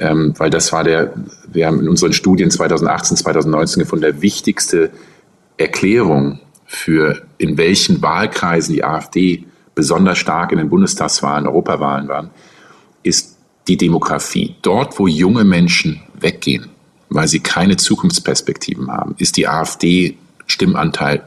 [0.00, 1.12] ähm, weil das war der,
[1.48, 4.90] wir haben in unseren Studien 2018, 2019 gefunden, der wichtigste
[5.56, 12.30] Erklärung für in welchen Wahlkreisen die AfD besonders stark in den Bundestagswahlen, Europawahlen waren,
[13.02, 13.38] ist
[13.68, 14.54] die Demografie.
[14.60, 16.68] Dort, wo junge Menschen weggehen,
[17.08, 21.22] weil sie keine Zukunftsperspektiven haben, ist die AfD-Stimmanteil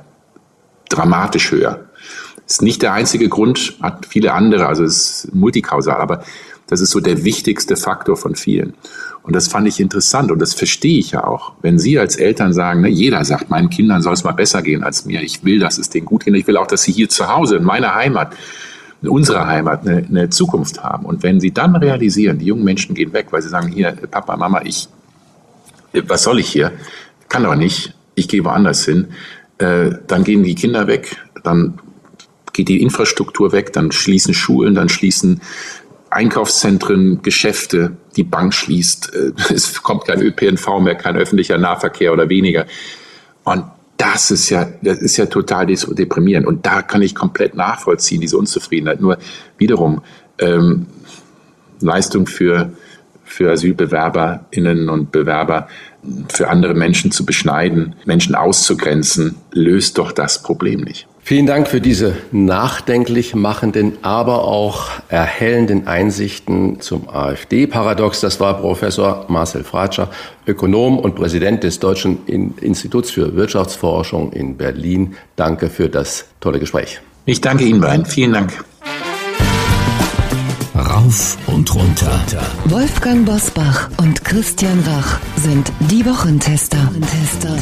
[0.90, 1.90] dramatisch höher.
[2.46, 6.24] Ist nicht der einzige Grund, hat viele andere, also ist multikausal, aber
[6.72, 8.74] das ist so der wichtigste Faktor von vielen.
[9.24, 11.52] Und das fand ich interessant und das verstehe ich ja auch.
[11.62, 14.82] Wenn Sie als Eltern sagen, ne, jeder sagt, meinen Kindern soll es mal besser gehen
[14.82, 15.22] als mir.
[15.22, 16.34] Ich will, dass es denen gut geht.
[16.34, 18.38] Ich will auch, dass sie hier zu Hause, in meiner Heimat,
[19.02, 21.06] in unserer Heimat eine, eine Zukunft haben.
[21.06, 24.38] Und wenn Sie dann realisieren, die jungen Menschen gehen weg, weil sie sagen, hier, Papa,
[24.38, 24.88] Mama, ich,
[26.08, 26.72] was soll ich hier?
[27.28, 27.96] Kann doch nicht.
[28.16, 29.08] Ich gehe woanders hin.
[29.58, 31.18] Äh, dann gehen die Kinder weg.
[31.44, 31.80] Dann
[32.54, 33.74] geht die Infrastruktur weg.
[33.74, 34.74] Dann schließen Schulen.
[34.74, 35.42] Dann schließen
[36.12, 42.30] Einkaufszentren, Geschäfte, die Bank schließt, äh, es kommt kein ÖPNV mehr, kein öffentlicher Nahverkehr oder
[42.30, 42.66] weniger.
[43.44, 43.64] Und
[43.98, 46.48] das ist ja, das ist ja total deprimierend.
[46.48, 49.00] Und da kann ich komplett nachvollziehen, diese Unzufriedenheit.
[49.00, 49.18] Nur
[49.58, 50.02] wiederum,
[50.40, 50.88] ähm,
[51.80, 52.72] Leistung für,
[53.24, 55.68] für AsylbewerberInnen und Bewerber
[56.30, 61.08] für andere Menschen zu beschneiden, Menschen auszugrenzen, löst doch das Problem nicht.
[61.32, 68.20] Vielen Dank für diese nachdenklich machenden, aber auch erhellenden Einsichten zum AfD-Paradox.
[68.20, 70.10] Das war Professor Marcel Fratscher,
[70.46, 75.16] Ökonom und Präsident des Deutschen Instituts für Wirtschaftsforschung in Berlin.
[75.38, 77.00] Danke für das tolle Gespräch.
[77.26, 78.06] Ich danke Ihnen beiden.
[78.06, 78.66] Vielen Dank.
[80.76, 82.12] Rauf und runter.
[82.66, 86.92] Wolfgang Bosbach und Christian Rach sind die Wochentester.
[87.00, 87.56] Tester.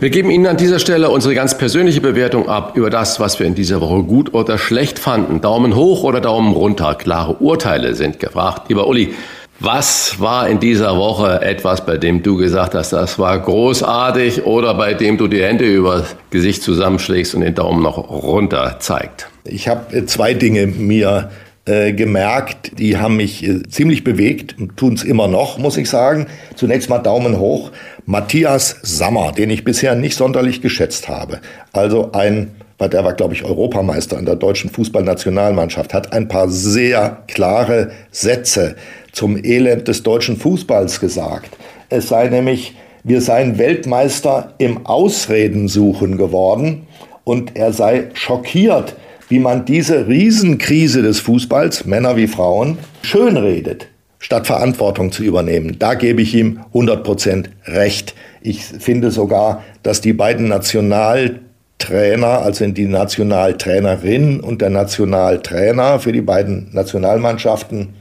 [0.00, 3.46] Wir geben Ihnen an dieser Stelle unsere ganz persönliche Bewertung ab über das, was wir
[3.46, 5.40] in dieser Woche gut oder schlecht fanden.
[5.40, 6.94] Daumen hoch oder Daumen runter.
[6.94, 8.68] Klare Urteile sind gefragt.
[8.68, 9.14] Lieber Uli,
[9.60, 14.74] was war in dieser Woche etwas, bei dem du gesagt hast, das war großartig oder
[14.74, 19.28] bei dem du die Hände übers Gesicht zusammenschlägst und den Daumen noch runter zeigt?
[19.44, 21.30] Ich habe äh, zwei Dinge mir
[21.66, 26.26] äh, gemerkt, die haben mich äh, ziemlich bewegt, tun es immer noch, muss ich sagen.
[26.56, 27.70] Zunächst mal Daumen hoch.
[28.04, 31.40] Matthias Sammer, den ich bisher nicht sonderlich geschätzt habe.
[31.72, 36.50] Also ein, weil der war, glaube ich, Europameister in der deutschen Fußballnationalmannschaft, hat ein paar
[36.50, 38.76] sehr klare Sätze
[39.12, 41.56] zum Elend des deutschen Fußballs gesagt.
[41.88, 42.74] Es sei nämlich,
[43.04, 46.86] wir seien Weltmeister im Ausreden suchen geworden
[47.24, 48.96] und er sei schockiert,
[49.28, 53.88] wie man diese Riesenkrise des Fußballs, Männer wie Frauen, schönredet,
[54.18, 55.76] statt Verantwortung zu übernehmen.
[55.78, 58.14] Da gebe ich ihm 100 Prozent recht.
[58.42, 66.20] Ich finde sogar, dass die beiden Nationaltrainer, also die Nationaltrainerin und der Nationaltrainer für die
[66.20, 67.94] beiden Nationalmannschaften,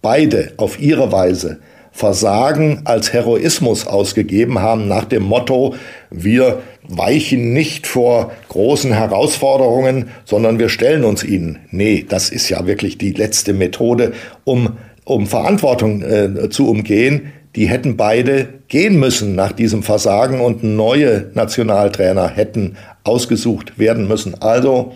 [0.00, 1.60] beide auf ihre Weise
[1.92, 5.74] Versagen als Heroismus ausgegeben haben, nach dem Motto,
[6.10, 11.60] wir weichen nicht vor großen Herausforderungen, sondern wir stellen uns ihnen.
[11.70, 14.12] Nee, das ist ja wirklich die letzte Methode,
[14.44, 17.32] um, um Verantwortung äh, zu umgehen.
[17.54, 24.40] Die hätten beide gehen müssen nach diesem Versagen und neue Nationaltrainer hätten ausgesucht werden müssen.
[24.40, 24.94] Also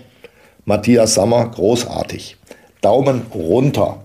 [0.64, 2.36] Matthias Sammer, großartig.
[2.80, 4.02] Daumen runter.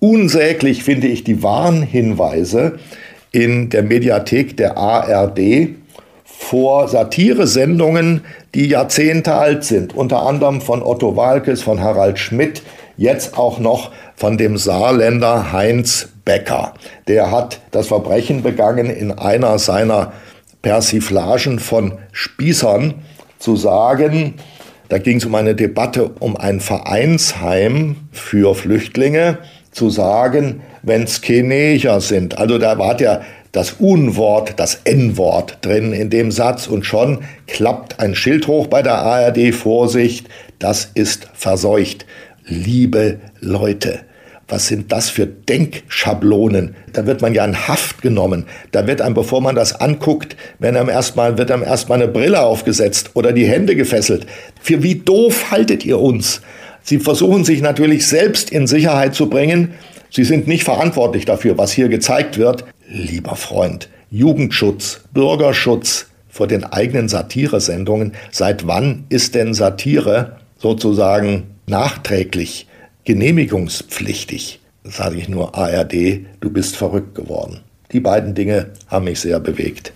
[0.00, 2.78] Unsäglich finde ich die Warnhinweise
[3.32, 5.70] in der Mediathek der ARD
[6.38, 8.24] vor Satiresendungen,
[8.54, 12.62] die Jahrzehnte alt sind, unter anderem von Otto Walkes, von Harald Schmidt,
[12.96, 16.74] jetzt auch noch von dem Saarländer Heinz Becker.
[17.08, 20.12] Der hat das Verbrechen begangen, in einer seiner
[20.62, 22.94] Persiflagen von Spießern
[23.38, 24.34] zu sagen,
[24.88, 29.38] da ging es um eine Debatte um ein Vereinsheim für Flüchtlinge
[29.70, 32.38] zu sagen, wenn es Kenecher sind.
[32.38, 33.22] Also da war der
[33.52, 38.82] das Unwort, das N-Wort drin in dem Satz und schon klappt ein Schild hoch bei
[38.82, 42.06] der ARD Vorsicht, das ist verseucht.
[42.44, 44.00] Liebe Leute,
[44.48, 46.74] was sind das für Denkschablonen?
[46.94, 48.46] Da wird man ja in Haft genommen.
[48.72, 52.40] Da wird einem, bevor man das anguckt, wenn einem erstmal, wird einem erstmal eine Brille
[52.40, 54.26] aufgesetzt oder die Hände gefesselt.
[54.60, 56.40] Für wie doof haltet ihr uns?
[56.82, 59.74] Sie versuchen sich natürlich selbst in Sicherheit zu bringen.
[60.10, 62.64] Sie sind nicht verantwortlich dafür, was hier gezeigt wird.
[62.90, 68.14] Lieber Freund, Jugendschutz, Bürgerschutz vor den eigenen Satiresendungen.
[68.30, 72.66] Seit wann ist denn Satire sozusagen nachträglich
[73.04, 74.60] genehmigungspflichtig?
[74.84, 77.60] Sage ich nur ARD, du bist verrückt geworden.
[77.92, 79.92] Die beiden Dinge haben mich sehr bewegt.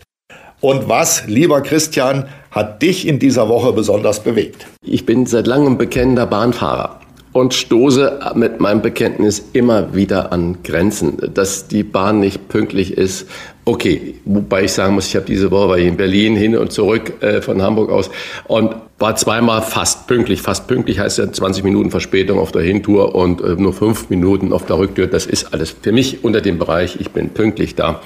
[0.60, 4.66] Und was, lieber Christian, hat dich in dieser Woche besonders bewegt?
[4.84, 7.01] Ich bin seit langem bekennender Bahnfahrer
[7.32, 13.26] und stoße mit meinem Bekenntnis immer wieder an Grenzen, dass die Bahn nicht pünktlich ist.
[13.64, 16.72] Okay, wobei ich sagen muss, ich habe diese Woche war ich in Berlin hin und
[16.72, 18.10] zurück äh, von Hamburg aus
[18.48, 20.42] und war zweimal fast pünktlich.
[20.42, 24.52] Fast pünktlich heißt ja 20 Minuten Verspätung auf der Hintour und äh, nur fünf Minuten
[24.52, 25.06] auf der Rücktür.
[25.06, 26.96] Das ist alles für mich unter dem Bereich.
[27.00, 28.00] Ich bin pünktlich da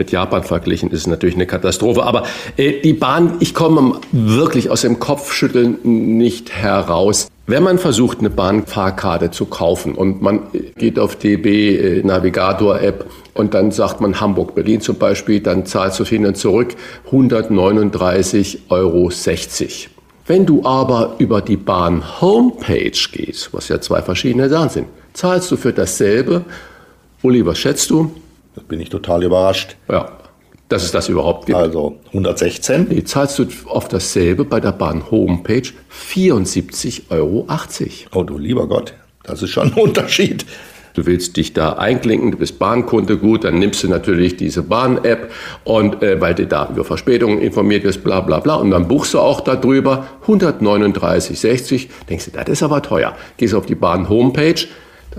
[0.00, 2.02] mit Japan verglichen ist natürlich eine Katastrophe.
[2.04, 2.24] Aber
[2.56, 7.28] äh, die Bahn, ich komme wirklich aus dem Kopfschütteln nicht heraus.
[7.46, 10.40] Wenn man versucht, eine Bahnfahrkarte zu kaufen und man
[10.78, 16.00] geht auf DB äh, Navigator App und dann sagt man Hamburg-Berlin zum Beispiel, dann zahlst
[16.00, 16.74] du hin und zurück
[17.12, 19.10] 139,60 Euro.
[20.26, 25.50] Wenn du aber über die Bahn Homepage gehst, was ja zwei verschiedene Sachen sind, zahlst
[25.50, 26.46] du für dasselbe,
[27.22, 28.10] Uli, was schätzt du?
[28.54, 29.76] Da bin ich total überrascht.
[29.88, 30.18] Ja,
[30.70, 31.58] dass es das überhaupt gibt.
[31.58, 32.86] Also 116.
[32.88, 37.46] Nee, zahlst du auf dasselbe bei der Bahn Homepage 74,80 Euro.
[38.14, 38.94] Oh du lieber Gott,
[39.24, 40.46] das ist schon ein Unterschied.
[40.94, 45.30] Du willst dich da einklinken, du bist Bahnkunde, gut, dann nimmst du natürlich diese Bahn-App
[45.62, 49.14] und äh, weil du da über Verspätungen informiert wirst, bla bla bla, und dann buchst
[49.14, 51.88] du auch darüber 139,60.
[52.08, 53.16] Denkst du, das ist aber teuer.
[53.36, 54.66] Gehst auf die Bahn-Homepage,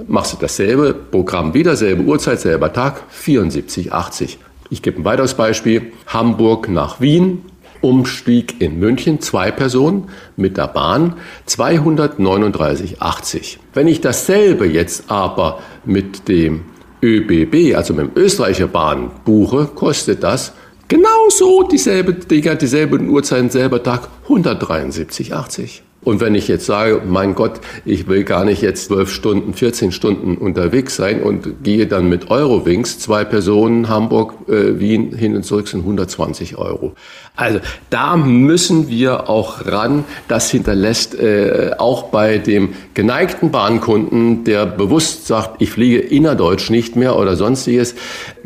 [0.07, 4.37] machst du dasselbe Programm wieder, selbe Uhrzeit, selber Tag, 74,80.
[4.69, 5.91] Ich gebe ein weiteres Beispiel.
[6.07, 7.43] Hamburg nach Wien,
[7.81, 11.15] Umstieg in München, zwei Personen mit der Bahn,
[11.47, 13.57] 239,80.
[13.73, 16.65] Wenn ich dasselbe jetzt aber mit dem
[17.03, 20.53] ÖBB, also mit dem österreicher Bahn buche, kostet das
[20.87, 25.81] genauso dieselbe Dinger, dieselbe Uhrzeit, selber Tag, 173,80.
[26.03, 29.91] Und wenn ich jetzt sage, mein Gott, ich will gar nicht jetzt zwölf Stunden, 14
[29.91, 35.43] Stunden unterwegs sein und gehe dann mit Eurowings, zwei Personen, Hamburg, äh, Wien, hin und
[35.43, 36.93] zurück sind 120 Euro.
[37.35, 37.59] Also
[37.89, 40.03] da müssen wir auch ran.
[40.27, 46.95] Das hinterlässt äh, auch bei dem geneigten Bahnkunden, der bewusst sagt, ich fliege innerdeutsch nicht
[46.95, 47.95] mehr oder sonstiges,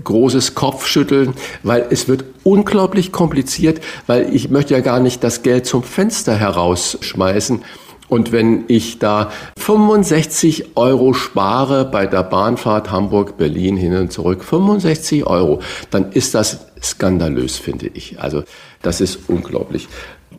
[0.03, 1.33] großes Kopfschütteln,
[1.63, 6.35] weil es wird unglaublich kompliziert, weil ich möchte ja gar nicht das Geld zum Fenster
[6.35, 7.63] herausschmeißen.
[8.07, 15.26] Und wenn ich da 65 Euro spare bei der Bahnfahrt Hamburg-Berlin hin und zurück, 65
[15.26, 18.19] Euro, dann ist das skandalös, finde ich.
[18.19, 18.44] Also
[18.82, 19.88] das ist unglaublich.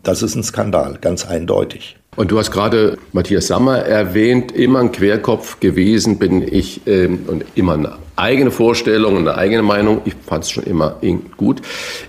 [0.02, 1.96] Das ist ein Skandal, ganz eindeutig.
[2.14, 7.44] Und du hast gerade Matthias Sammer erwähnt, immer ein Querkopf gewesen bin ich ähm, und
[7.56, 10.00] immer eine eigene Vorstellung und eine eigene Meinung.
[10.06, 10.96] Ich fand es schon immer
[11.36, 11.60] gut.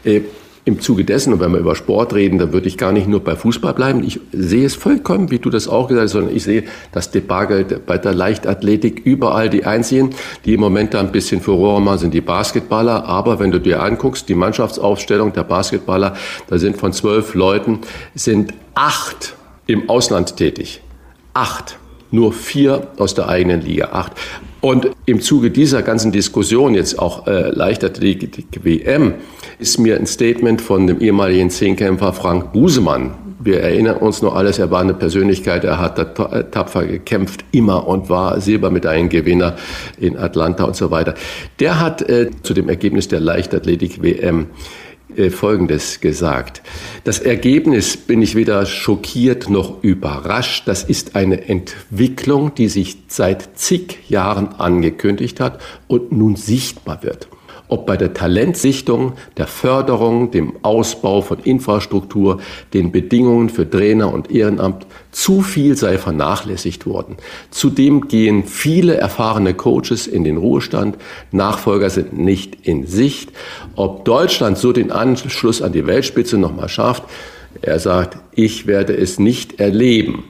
[0.06, 0.22] Äh,
[0.68, 3.22] im Zuge dessen, und wenn wir über Sport reden, dann würde ich gar nicht nur
[3.24, 4.04] bei Fußball bleiben.
[4.04, 7.64] Ich sehe es vollkommen, wie du das auch gesagt hast, sondern ich sehe das Debakel
[7.64, 9.50] bei der Leichtathletik überall.
[9.50, 10.10] Die einzigen,
[10.44, 13.06] die im Moment da ein bisschen Furore machen, sind die Basketballer.
[13.06, 16.18] Aber wenn du dir anguckst, die Mannschaftsaufstellung der Basketballer,
[16.48, 17.80] da sind von zwölf Leuten,
[18.14, 19.36] sind acht
[19.68, 20.82] im Ausland tätig.
[21.34, 21.80] Acht.
[22.12, 23.90] Nur vier aus der eigenen Liga.
[23.92, 24.14] Acht.
[24.62, 29.14] Und im Zuge dieser ganzen Diskussion, jetzt auch äh, Leichtathletik WM,
[29.60, 33.14] ist mir ein Statement von dem ehemaligen Zehnkämpfer Frank Busemann.
[33.40, 37.88] Wir erinnern uns noch alles, er war eine Persönlichkeit, er hat äh, tapfer gekämpft, immer
[37.88, 39.56] und war Silbermedaillengewinner
[40.00, 41.14] in Atlanta und so weiter.
[41.60, 44.48] Der hat äh, zu dem Ergebnis der Leichtathletik WM
[45.18, 46.62] äh, Folgendes gesagt.
[47.04, 50.68] Das Ergebnis bin ich weder schockiert noch überrascht.
[50.68, 57.28] Das ist eine Entwicklung, die sich seit zig Jahren angekündigt hat und nun sichtbar wird
[57.70, 62.40] ob bei der Talentsichtung, der Förderung, dem Ausbau von Infrastruktur,
[62.74, 67.18] den Bedingungen für Trainer und Ehrenamt, zu viel sei vernachlässigt worden.
[67.52, 70.98] Zudem gehen viele erfahrene Coaches in den Ruhestand,
[71.32, 73.32] Nachfolger sind nicht in Sicht.
[73.76, 77.04] Ob Deutschland so den Anschluss an die Weltspitze nochmal schafft,
[77.62, 80.24] er sagt, ich werde es nicht erleben.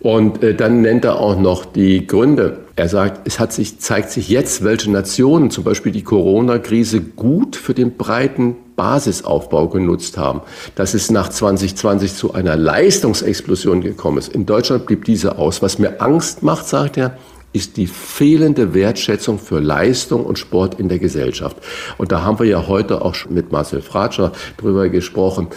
[0.00, 2.60] Und äh, dann nennt er auch noch die Gründe.
[2.80, 7.54] Er sagt, es hat sich, zeigt sich jetzt, welche Nationen zum Beispiel die Corona-Krise gut
[7.54, 10.40] für den breiten Basisaufbau genutzt haben.
[10.76, 14.28] Dass es nach 2020 zu einer Leistungsexplosion gekommen ist.
[14.28, 15.60] In Deutschland blieb diese aus.
[15.60, 17.18] Was mir Angst macht, sagt er,
[17.52, 21.58] ist die fehlende Wertschätzung für Leistung und Sport in der Gesellschaft.
[21.98, 25.48] Und da haben wir ja heute auch schon mit Marcel Fratscher drüber gesprochen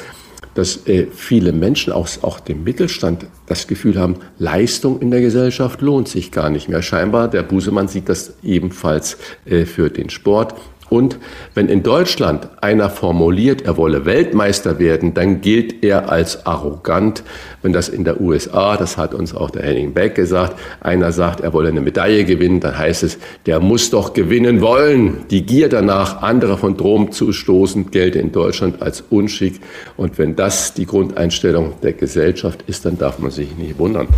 [0.56, 5.82] dass äh, viele Menschen aus auch dem Mittelstand das Gefühl haben, Leistung in der Gesellschaft
[5.82, 6.82] lohnt sich gar nicht mehr.
[6.82, 10.56] Scheinbar, der Busemann sieht das ebenfalls äh, für den Sport.
[10.94, 11.18] Und
[11.56, 17.24] wenn in Deutschland einer formuliert, er wolle Weltmeister werden, dann gilt er als arrogant.
[17.64, 21.42] Wenn das in der USA, das hat uns auch der Henning Beck gesagt, einer sagt,
[21.42, 23.18] er wolle eine Medaille gewinnen, dann heißt es,
[23.48, 25.26] der muss doch gewinnen wollen.
[25.32, 29.62] Die Gier danach, andere von Drom zu stoßen, gelte in Deutschland als unschick.
[29.98, 34.10] Und wenn das die Grundeinstellung der Gesellschaft ist, dann darf man sich nicht wundern.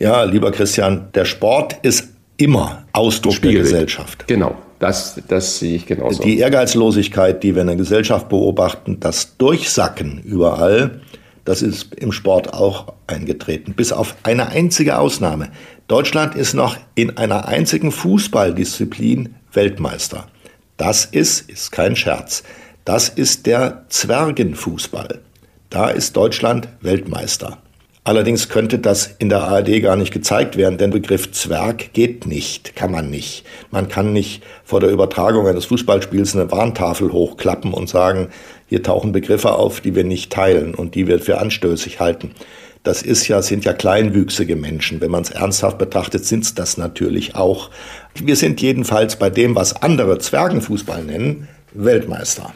[0.00, 2.08] Ja, lieber Christian, der Sport ist
[2.38, 3.54] immer Ausdruck Spielweg.
[3.58, 4.26] der Gesellschaft.
[4.26, 4.56] Genau.
[4.78, 6.22] Das, das sehe ich genauso.
[6.22, 11.00] Die Ehrgeizlosigkeit, die wir in der Gesellschaft beobachten, das Durchsacken überall,
[11.44, 13.74] das ist im Sport auch eingetreten.
[13.74, 15.50] Bis auf eine einzige Ausnahme.
[15.88, 20.26] Deutschland ist noch in einer einzigen Fußballdisziplin Weltmeister.
[20.76, 22.42] Das ist, ist kein Scherz,
[22.84, 25.20] das ist der Zwergenfußball.
[25.70, 27.58] Da ist Deutschland Weltmeister.
[28.06, 32.76] Allerdings könnte das in der ARD gar nicht gezeigt werden, denn Begriff Zwerg geht nicht,
[32.76, 33.46] kann man nicht.
[33.70, 38.28] Man kann nicht vor der Übertragung eines Fußballspiels eine Warntafel hochklappen und sagen,
[38.68, 42.32] hier tauchen Begriffe auf, die wir nicht teilen und die wir für anstößig halten.
[42.82, 45.00] Das ist ja, sind ja kleinwüchsige Menschen.
[45.00, 47.70] Wenn man es ernsthaft betrachtet, sind es das natürlich auch.
[48.14, 52.52] Wir sind jedenfalls bei dem, was andere Zwergenfußball nennen, Weltmeister.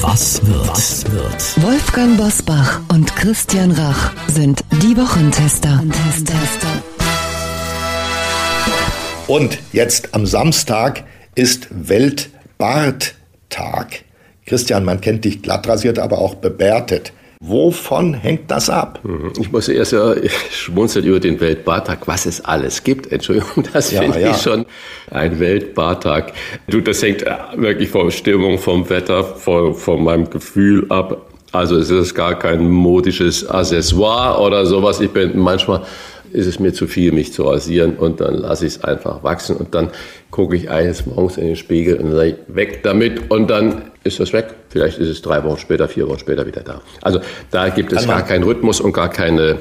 [0.00, 0.68] Was wird?
[0.68, 1.62] Was wird?
[1.62, 5.82] Wolfgang Bosbach und Christian Rach sind die Wochentester.
[9.26, 11.04] Und jetzt am Samstag
[11.34, 14.04] ist Weltbarttag.
[14.46, 17.12] Christian, man kennt dich glatt rasiert, aber auch bebärtet.
[17.44, 19.00] Wovon hängt das ab?
[19.02, 19.32] Mhm.
[19.40, 20.14] Ich muss erst ja
[20.52, 23.10] schmunzeln über den Weltbartag, was es alles gibt.
[23.10, 24.30] Entschuldigung, das ja, finde ja.
[24.30, 24.64] ich schon
[25.10, 26.34] ein Weltbartag.
[26.68, 31.32] Du, das hängt äh, wirklich von Stimmung, vom Wetter, von, von meinem Gefühl ab.
[31.50, 35.00] Also es ist gar kein modisches Accessoire oder sowas.
[35.00, 35.82] Ich bin manchmal
[36.32, 39.56] ist es mir zu viel, mich zu rasieren und dann lasse ich es einfach wachsen
[39.56, 39.90] und dann
[40.30, 44.32] gucke ich eines Morgens in den Spiegel und sage, weg damit und dann ist das
[44.32, 44.54] weg.
[44.70, 46.80] Vielleicht ist es drei Wochen später, vier Wochen später wieder da.
[47.02, 49.58] Also da gibt es gar keinen Rhythmus und gar keine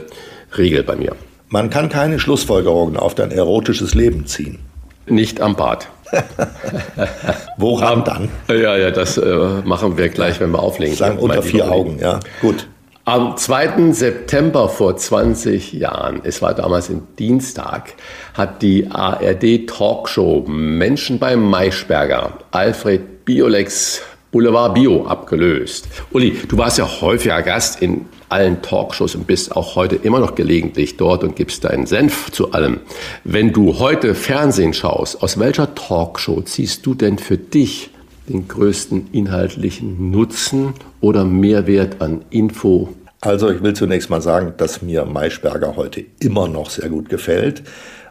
[0.58, 1.16] Regel bei mir.
[1.50, 4.60] Man kann keine Schlussfolgerungen auf dein erotisches Leben ziehen.
[5.08, 5.88] Nicht am Bad.
[7.58, 8.30] Woran dann?
[8.48, 10.96] Ja, ja, das äh, machen wir gleich, wenn wir auflegen.
[10.96, 12.20] Sagen unter vier Augen, ja.
[12.42, 12.68] Gut.
[13.04, 13.94] Am 2.
[13.94, 17.94] September vor 20 Jahren, es war damals ein Dienstag,
[18.36, 25.88] hat die ARD Talkshow Menschen beim Maischberger Alfred Biolex Boulevard Bio abgelöst.
[26.12, 30.36] Uli, du warst ja häufiger Gast in allen Talkshows und bist auch heute immer noch
[30.36, 32.82] gelegentlich dort und gibst deinen Senf zu allem.
[33.24, 37.90] Wenn du heute Fernsehen schaust, aus welcher Talkshow ziehst du denn für dich
[38.28, 42.90] den größten inhaltlichen Nutzen oder Mehrwert an Info?
[43.22, 47.64] Also ich will zunächst mal sagen, dass mir Maischberger heute immer noch sehr gut gefällt,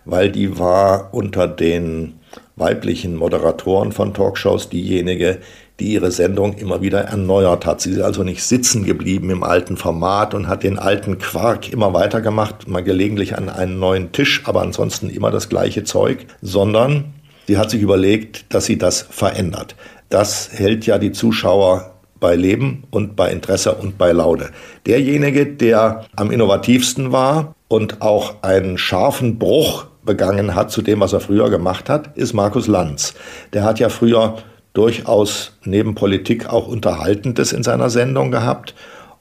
[0.05, 2.15] weil die war unter den
[2.57, 5.39] weiblichen Moderatoren von Talkshows diejenige,
[5.81, 7.81] die ihre Sendung immer wieder erneuert hat.
[7.81, 11.95] Sie ist also nicht sitzen geblieben im alten Format und hat den alten Quark immer
[11.95, 17.15] weitergemacht, mal gelegentlich an einen neuen Tisch, aber ansonsten immer das gleiche Zeug, sondern
[17.47, 19.75] sie hat sich überlegt, dass sie das verändert.
[20.11, 24.51] Das hält ja die Zuschauer bei Leben und bei Interesse und bei Laune.
[24.87, 31.13] Derjenige, der am innovativsten war und auch einen scharfen Bruch begangen hat zu dem, was
[31.13, 33.15] er früher gemacht hat, ist Markus Lanz.
[33.53, 34.39] Der hat ja früher
[34.73, 38.75] durchaus neben Politik auch Unterhaltendes in seiner Sendung gehabt.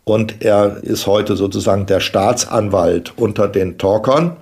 [0.03, 4.38] Und er ist heute sozusagen der Staatsanwalt unter den Talkern,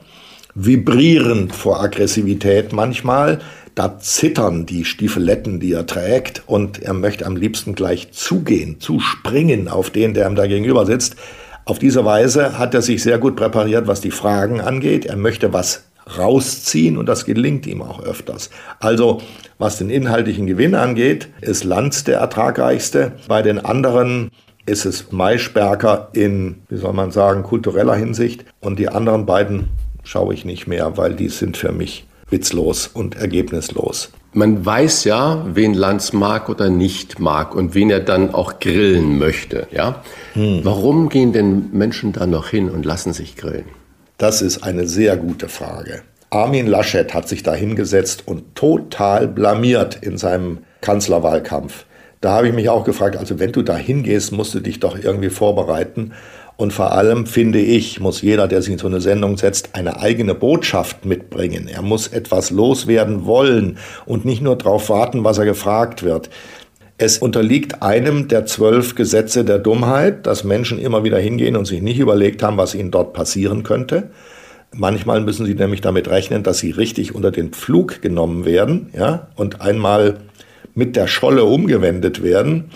[0.56, 3.40] vibrierend vor Aggressivität manchmal.
[3.77, 9.67] Da zittern die Stiefeletten, die er trägt, und er möchte am liebsten gleich zugehen, zuspringen
[9.67, 11.15] auf den, der ihm da gegenüber sitzt.
[11.63, 15.05] Auf diese Weise hat er sich sehr gut präpariert, was die Fragen angeht.
[15.05, 15.83] Er möchte was
[16.17, 18.49] rausziehen und das gelingt ihm auch öfters.
[18.79, 19.21] Also
[19.59, 23.11] was den inhaltlichen Gewinn angeht, ist Lanz der ertragreichste.
[23.27, 24.31] Bei den anderen
[24.65, 28.43] ist es Maischberger in, wie soll man sagen, kultureller Hinsicht.
[28.59, 29.69] Und die anderen beiden
[30.01, 34.11] schaue ich nicht mehr, weil die sind für mich witzlos und ergebnislos.
[34.33, 39.17] Man weiß ja, wen Lanz mag oder nicht mag und wen er dann auch grillen
[39.17, 39.67] möchte.
[39.71, 40.03] Ja?
[40.33, 40.59] Hm.
[40.63, 43.65] Warum gehen denn Menschen da noch hin und lassen sich grillen?
[44.17, 46.01] Das ist eine sehr gute Frage.
[46.29, 51.85] Armin Laschet hat sich da hingesetzt und total blamiert in seinem Kanzlerwahlkampf.
[52.19, 54.97] Da habe ich mich auch gefragt, also wenn du da hingehst, musst du dich doch
[55.01, 56.13] irgendwie vorbereiten.
[56.57, 60.01] Und vor allem finde ich, muss jeder, der sich in so eine Sendung setzt, eine
[60.01, 61.67] eigene Botschaft mitbringen.
[61.67, 63.77] Er muss etwas loswerden wollen
[64.07, 66.31] und nicht nur darauf warten, was er gefragt wird.
[66.97, 71.84] Es unterliegt einem der zwölf Gesetze der Dummheit, dass Menschen immer wieder hingehen und sich
[71.84, 74.09] nicht überlegt haben, was ihnen dort passieren könnte.
[74.73, 79.27] Manchmal müssen sie nämlich damit rechnen, dass sie richtig unter den Pflug genommen werden, ja,
[79.35, 80.17] und einmal
[80.73, 82.71] mit der Scholle umgewendet werden.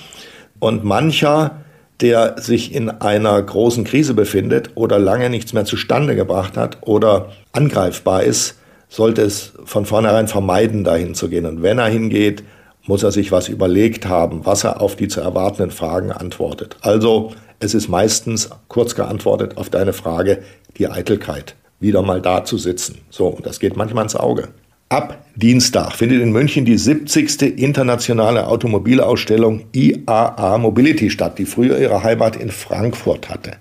[0.60, 1.61] Und mancher,
[2.02, 7.32] der sich in einer großen Krise befindet oder lange nichts mehr zustande gebracht hat oder
[7.52, 8.58] angreifbar ist,
[8.90, 11.46] sollte es von vornherein vermeiden, dahin zu gehen.
[11.46, 12.44] Und wenn er hingeht,
[12.88, 16.78] muss er sich was überlegt haben, was er auf die zu erwartenden Fragen antwortet.
[16.82, 20.42] Also es ist meistens kurz geantwortet auf deine Frage
[20.78, 22.98] die Eitelkeit, wieder mal da zu sitzen.
[23.10, 24.50] So, und das geht manchmal ins Auge.
[24.92, 27.58] Ab Dienstag findet in München die 70.
[27.58, 33.54] internationale Automobilausstellung IAA Mobility statt, die früher ihre Heimat in Frankfurt hatte.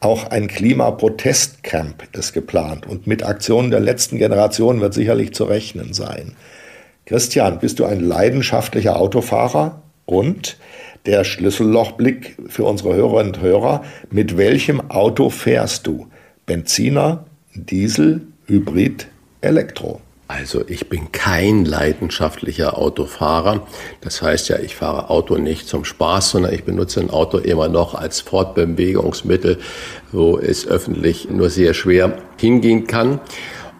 [0.00, 5.92] Auch ein Klimaprotestcamp ist geplant und mit Aktionen der letzten Generation wird sicherlich zu rechnen
[5.92, 6.32] sein.
[7.04, 9.82] Christian, bist du ein leidenschaftlicher Autofahrer?
[10.06, 10.56] Und
[11.04, 16.06] der Schlüssellochblick für unsere Hörerinnen und Hörer, mit welchem Auto fährst du?
[16.46, 19.08] Benziner, Diesel, Hybrid,
[19.42, 20.00] Elektro?
[20.30, 23.66] Also ich bin kein leidenschaftlicher Autofahrer.
[24.00, 27.66] Das heißt ja, ich fahre Auto nicht zum Spaß, sondern ich benutze ein Auto immer
[27.66, 29.58] noch als Fortbewegungsmittel,
[30.12, 33.18] wo es öffentlich nur sehr schwer hingehen kann.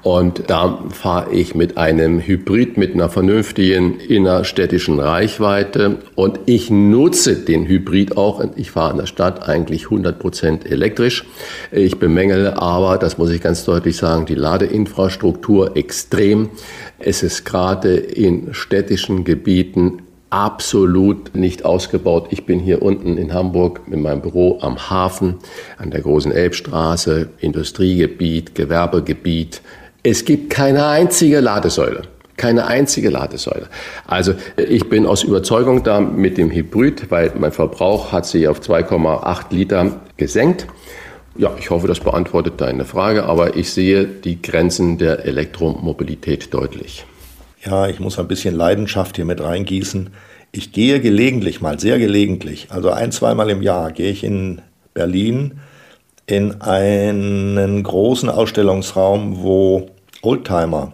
[0.02, 5.98] Und da fahre ich mit einem Hybrid mit einer vernünftigen innerstädtischen Reichweite.
[6.14, 8.42] Und ich nutze den Hybrid auch.
[8.56, 11.26] Ich fahre in der Stadt eigentlich 100 Prozent elektrisch.
[11.70, 16.48] Ich bemängele aber, das muss ich ganz deutlich sagen, die Ladeinfrastruktur extrem.
[16.98, 22.28] Es ist gerade in städtischen Gebieten absolut nicht ausgebaut.
[22.30, 25.38] Ich bin hier unten in Hamburg mit meinem Büro am Hafen,
[25.76, 29.60] an der großen Elbstraße, Industriegebiet, Gewerbegebiet,
[30.02, 32.02] es gibt keine einzige Ladesäule.
[32.36, 33.68] Keine einzige Ladesäule.
[34.06, 38.60] Also ich bin aus Überzeugung da mit dem Hybrid, weil mein Verbrauch hat sich auf
[38.60, 40.66] 2,8 Liter gesenkt.
[41.36, 47.04] Ja, ich hoffe, das beantwortet deine Frage, aber ich sehe die Grenzen der Elektromobilität deutlich.
[47.64, 50.10] Ja, ich muss ein bisschen Leidenschaft hier mit reingießen.
[50.50, 54.62] Ich gehe gelegentlich mal, sehr gelegentlich, also ein, zweimal im Jahr gehe ich in
[54.94, 55.60] Berlin
[56.30, 59.90] in einen großen Ausstellungsraum, wo
[60.22, 60.92] Oldtimer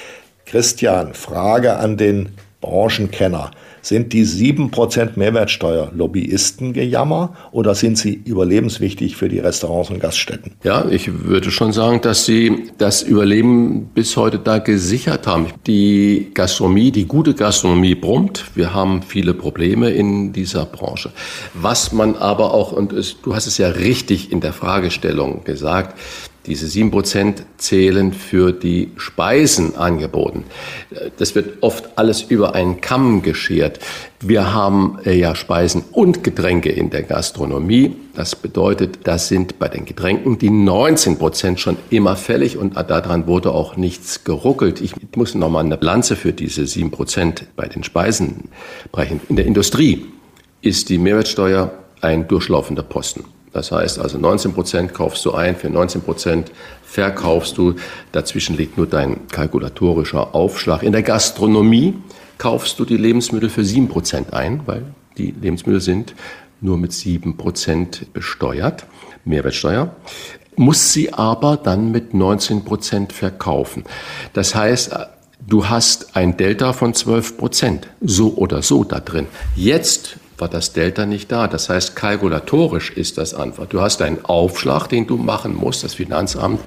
[0.45, 2.29] Christian, Frage an den
[2.61, 3.51] Branchenkenner.
[3.81, 10.53] Sind die 7% Mehrwertsteuer Lobbyistengejammer oder sind sie überlebenswichtig für die Restaurants und Gaststätten?
[10.63, 15.47] Ja, ich würde schon sagen, dass sie das Überleben bis heute da gesichert haben.
[15.67, 18.45] Die Gastronomie, die gute Gastronomie brummt.
[18.55, 21.11] Wir haben viele Probleme in dieser Branche.
[21.53, 25.97] Was man aber auch, und es, du hast es ja richtig in der Fragestellung gesagt,
[26.45, 30.43] diese sieben Prozent zählen für die Speisen angeboten.
[31.17, 33.79] Das wird oft alles über einen Kamm geschert.
[34.19, 37.95] Wir haben äh, ja Speisen und Getränke in der Gastronomie.
[38.15, 43.27] Das bedeutet, das sind bei den Getränken die 19 Prozent schon immer fällig und daran
[43.27, 44.81] wurde auch nichts geruckelt.
[44.81, 48.49] Ich muss nochmal eine Lanze für diese sieben Prozent bei den Speisen
[48.91, 49.21] brechen.
[49.29, 50.05] In der Industrie
[50.61, 53.25] ist die Mehrwertsteuer ein durchlaufender Posten.
[53.53, 56.51] Das heißt also 19 Prozent kaufst du ein, für 19 Prozent
[56.83, 57.75] verkaufst du.
[58.11, 60.83] Dazwischen liegt nur dein kalkulatorischer Aufschlag.
[60.83, 61.95] In der Gastronomie
[62.37, 64.83] kaufst du die Lebensmittel für 7 Prozent ein, weil
[65.17, 66.15] die Lebensmittel sind
[66.61, 68.85] nur mit 7 Prozent besteuert,
[69.25, 69.95] Mehrwertsteuer
[70.55, 73.83] muss sie aber dann mit 19 Prozent verkaufen.
[74.33, 74.91] Das heißt,
[75.47, 79.27] du hast ein Delta von 12 Prozent, so oder so da drin.
[79.55, 81.47] Jetzt war das Delta nicht da.
[81.47, 83.67] Das heißt, kalkulatorisch ist das einfach.
[83.67, 85.83] Du hast einen Aufschlag, den du machen musst.
[85.83, 86.59] Das Finanzamt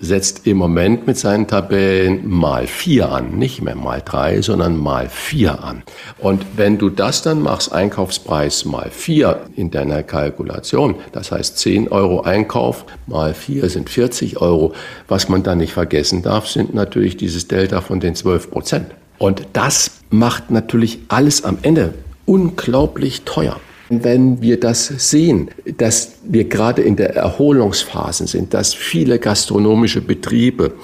[0.00, 5.08] setzt im Moment mit seinen Tabellen mal vier an, nicht mehr mal drei, sondern mal
[5.08, 5.82] vier an.
[6.18, 11.88] Und wenn du das dann machst, Einkaufspreis mal vier in deiner Kalkulation, das heißt 10
[11.88, 14.74] Euro Einkauf mal vier sind 40 Euro.
[15.08, 18.86] Was man dann nicht vergessen darf, sind natürlich dieses Delta von den 12 Prozent.
[19.18, 21.94] Und das macht natürlich alles am Ende
[22.28, 23.58] unglaublich teuer.
[23.88, 30.74] Wenn wir das sehen, dass wir gerade in der Erholungsphase sind, dass viele gastronomische Betriebe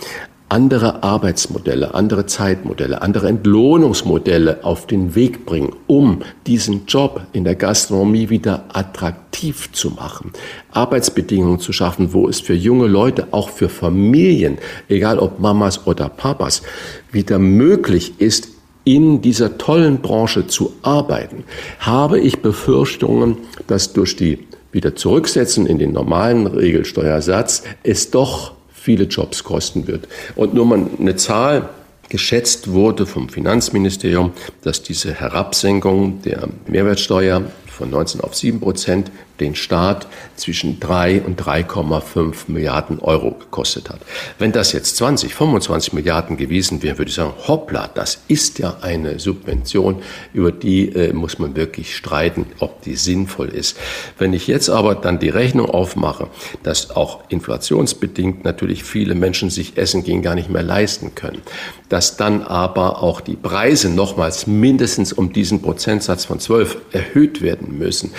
[0.48, 7.56] andere Arbeitsmodelle, andere Zeitmodelle, andere Entlohnungsmodelle auf den Weg bringen, um diesen Job in der
[7.56, 10.32] Gastronomie wieder attraktiv zu machen,
[10.70, 14.58] Arbeitsbedingungen zu schaffen, wo es für junge Leute, auch für Familien,
[14.88, 16.62] egal ob Mamas oder Papas,
[17.10, 18.53] wieder möglich ist,
[18.85, 21.44] in dieser tollen Branche zu arbeiten,
[21.78, 29.05] habe ich Befürchtungen, dass durch die wieder zurücksetzen in den normalen Regelsteuersatz es doch viele
[29.05, 30.09] Jobs kosten wird.
[30.36, 31.70] Und nur mal eine Zahl,
[32.09, 34.32] geschätzt wurde vom Finanzministerium,
[34.62, 40.06] dass diese Herabsenkung der Mehrwertsteuer von 19 auf 7 Prozent den Staat
[40.36, 44.01] zwischen 3 und 3,5 Milliarden Euro gekostet hat.
[44.39, 48.78] Wenn das jetzt 20, 25 Milliarden gewesen wäre, würde ich sagen, hoppla, das ist ja
[48.81, 50.02] eine Subvention,
[50.32, 53.77] über die äh, muss man wirklich streiten, ob die sinnvoll ist.
[54.19, 56.28] Wenn ich jetzt aber dann die Rechnung aufmache,
[56.62, 61.43] dass auch inflationsbedingt natürlich viele Menschen sich Essen gehen gar nicht mehr leisten können,
[61.89, 67.78] dass dann aber auch die Preise nochmals mindestens um diesen Prozentsatz von 12 erhöht werden
[67.78, 68.12] müssen,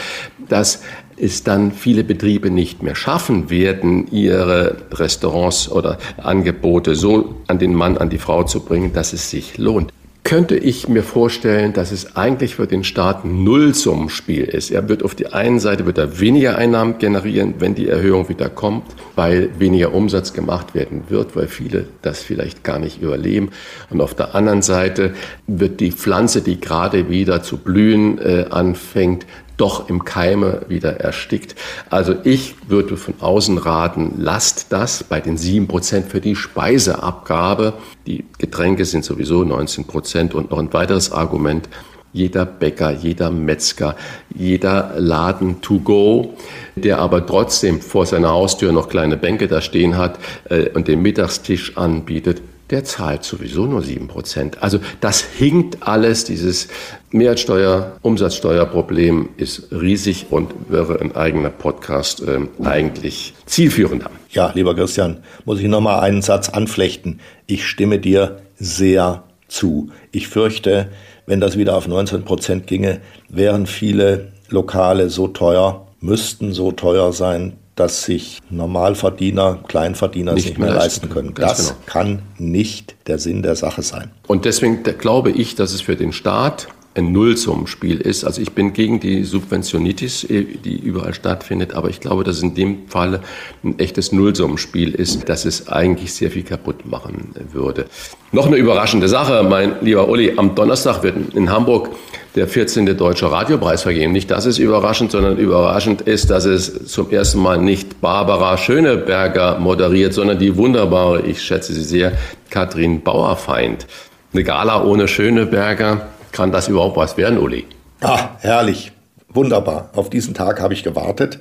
[0.47, 0.81] dass
[1.17, 7.73] es dann viele Betriebe nicht mehr schaffen werden, ihre Restaurants oder Angebote so an den
[7.73, 9.91] Mann, an die Frau zu bringen, dass es sich lohnt
[10.25, 14.71] könnte ich mir vorstellen, dass es eigentlich für den Staat ein Nullsummenspiel ist.
[14.71, 18.49] Er wird auf die einen Seite wird er weniger Einnahmen generieren, wenn die Erhöhung wieder
[18.49, 23.51] kommt, weil weniger Umsatz gemacht werden wird, weil viele das vielleicht gar nicht überleben.
[23.91, 25.13] Und auf der anderen Seite
[25.45, 31.55] wird die Pflanze, die gerade wieder zu blühen äh, anfängt, doch im Keime wieder erstickt.
[31.89, 37.73] Also ich würde von außen raten, lasst das bei den sieben Prozent für die Speiseabgabe.
[38.07, 41.69] Die Getränke sind sowieso 19 Prozent und noch ein weiteres Argument.
[42.13, 43.97] Jeder Bäcker, jeder Metzger,
[44.33, 46.33] jeder Laden to go,
[46.75, 50.17] der aber trotzdem vor seiner Haustür noch kleine Bänke da stehen hat
[50.49, 54.57] äh, und den Mittagstisch anbietet, der zahlt sowieso nur 7%.
[54.59, 56.67] Also das hinkt alles, dieses
[57.11, 64.09] Mehrwertsteuer, Umsatzsteuerproblem ist riesig und wäre ein eigener Podcast äh, eigentlich zielführender.
[64.31, 67.19] Ja, lieber Christian, muss ich nochmal einen Satz anflechten.
[67.47, 69.91] Ich stimme dir sehr zu.
[70.11, 70.89] Ich fürchte,
[71.25, 77.13] wenn das wieder auf 19 Prozent ginge, wären viele Lokale so teuer, müssten so teuer
[77.13, 81.33] sein, dass sich Normalverdiener, Kleinverdiener nicht, nicht mehr, leisten können.
[81.33, 81.79] Das genau.
[81.85, 84.11] kann nicht der Sinn der Sache sein.
[84.27, 88.23] Und deswegen glaube ich, dass es für den Staat ein Nullsummenspiel ist.
[88.23, 92.43] Also ich bin gegen die Subventionitis, äh, die überall stattfindet, aber ich glaube, dass es
[92.43, 93.21] in dem Fall
[93.63, 97.87] ein echtes Nullsummenspiel ist, dass es eigentlich sehr viel kaputt machen würde.
[98.31, 101.89] Noch eine überraschende Sache, mein lieber Uli, am Donnerstag wird in Hamburg
[102.35, 102.97] der 14.
[102.97, 104.11] Deutsche Radiopreis vergeben.
[104.11, 109.57] Nicht das ist überraschend, sondern überraschend ist, dass es zum ersten Mal nicht Barbara Schöneberger
[109.59, 112.11] moderiert, sondern die wunderbare, ich schätze sie sehr,
[112.49, 113.87] Katrin Bauerfeind.
[114.33, 117.65] Eine Gala ohne Schöneberger, kann das überhaupt was werden, Uli?
[118.01, 118.91] Ah, herrlich.
[119.29, 119.89] Wunderbar.
[119.95, 121.39] Auf diesen Tag habe ich gewartet.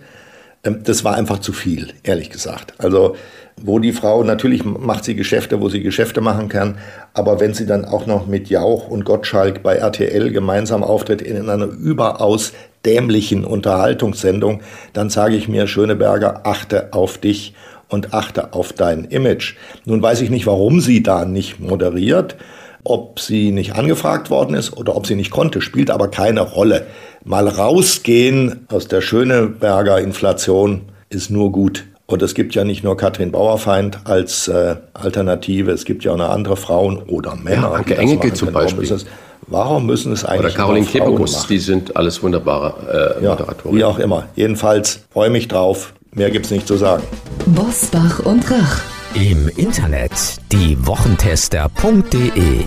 [0.64, 2.74] Ähm, das war einfach zu viel, ehrlich gesagt.
[2.78, 3.16] Also,
[3.62, 6.78] wo die Frau, natürlich macht sie Geschäfte, wo sie Geschäfte machen kann,
[7.12, 11.48] aber wenn sie dann auch noch mit Jauch und Gottschalk bei RTL gemeinsam auftritt in
[11.48, 12.52] einer überaus
[12.84, 14.60] dämlichen Unterhaltungssendung,
[14.92, 17.54] dann sage ich mir, Schöneberger, achte auf dich
[17.88, 19.54] und achte auf dein Image.
[19.84, 22.36] Nun weiß ich nicht, warum sie da nicht moderiert.
[22.84, 26.86] Ob sie nicht angefragt worden ist oder ob sie nicht konnte, spielt aber keine Rolle.
[27.24, 31.84] Mal rausgehen aus der Schöneberger Inflation ist nur gut.
[32.06, 36.18] Und es gibt ja nicht nur Katrin Bauerfeind als äh, Alternative, es gibt ja auch
[36.18, 37.62] noch andere Frauen oder Männer.
[37.62, 38.88] Ja, Anke Engelke zum Beispiel.
[38.90, 39.06] Warum müssen, es,
[39.46, 43.76] warum müssen es eigentlich Oder Caroline Kebekus, die sind alles wunderbare äh, ja, Moderatoren.
[43.76, 44.26] Wie auch immer.
[44.36, 45.94] Jedenfalls freue mich drauf.
[46.12, 47.02] Mehr gibt's nicht zu sagen.
[47.46, 48.93] Bosbach und Rach.
[49.14, 50.10] Im Internet
[50.50, 52.64] diewochentester.de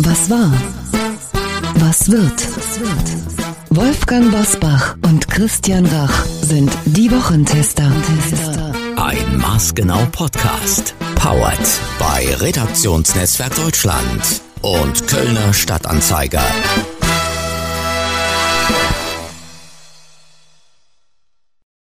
[0.00, 0.52] Was war?
[1.76, 2.46] Was wird?
[3.70, 7.90] Wolfgang Bosbach und Christian Rach sind die Wochentester.
[8.96, 10.94] Ein Maßgenau Podcast.
[11.14, 11.58] Powered
[11.98, 16.44] bei Redaktionsnetzwerk Deutschland und Kölner Stadtanzeiger.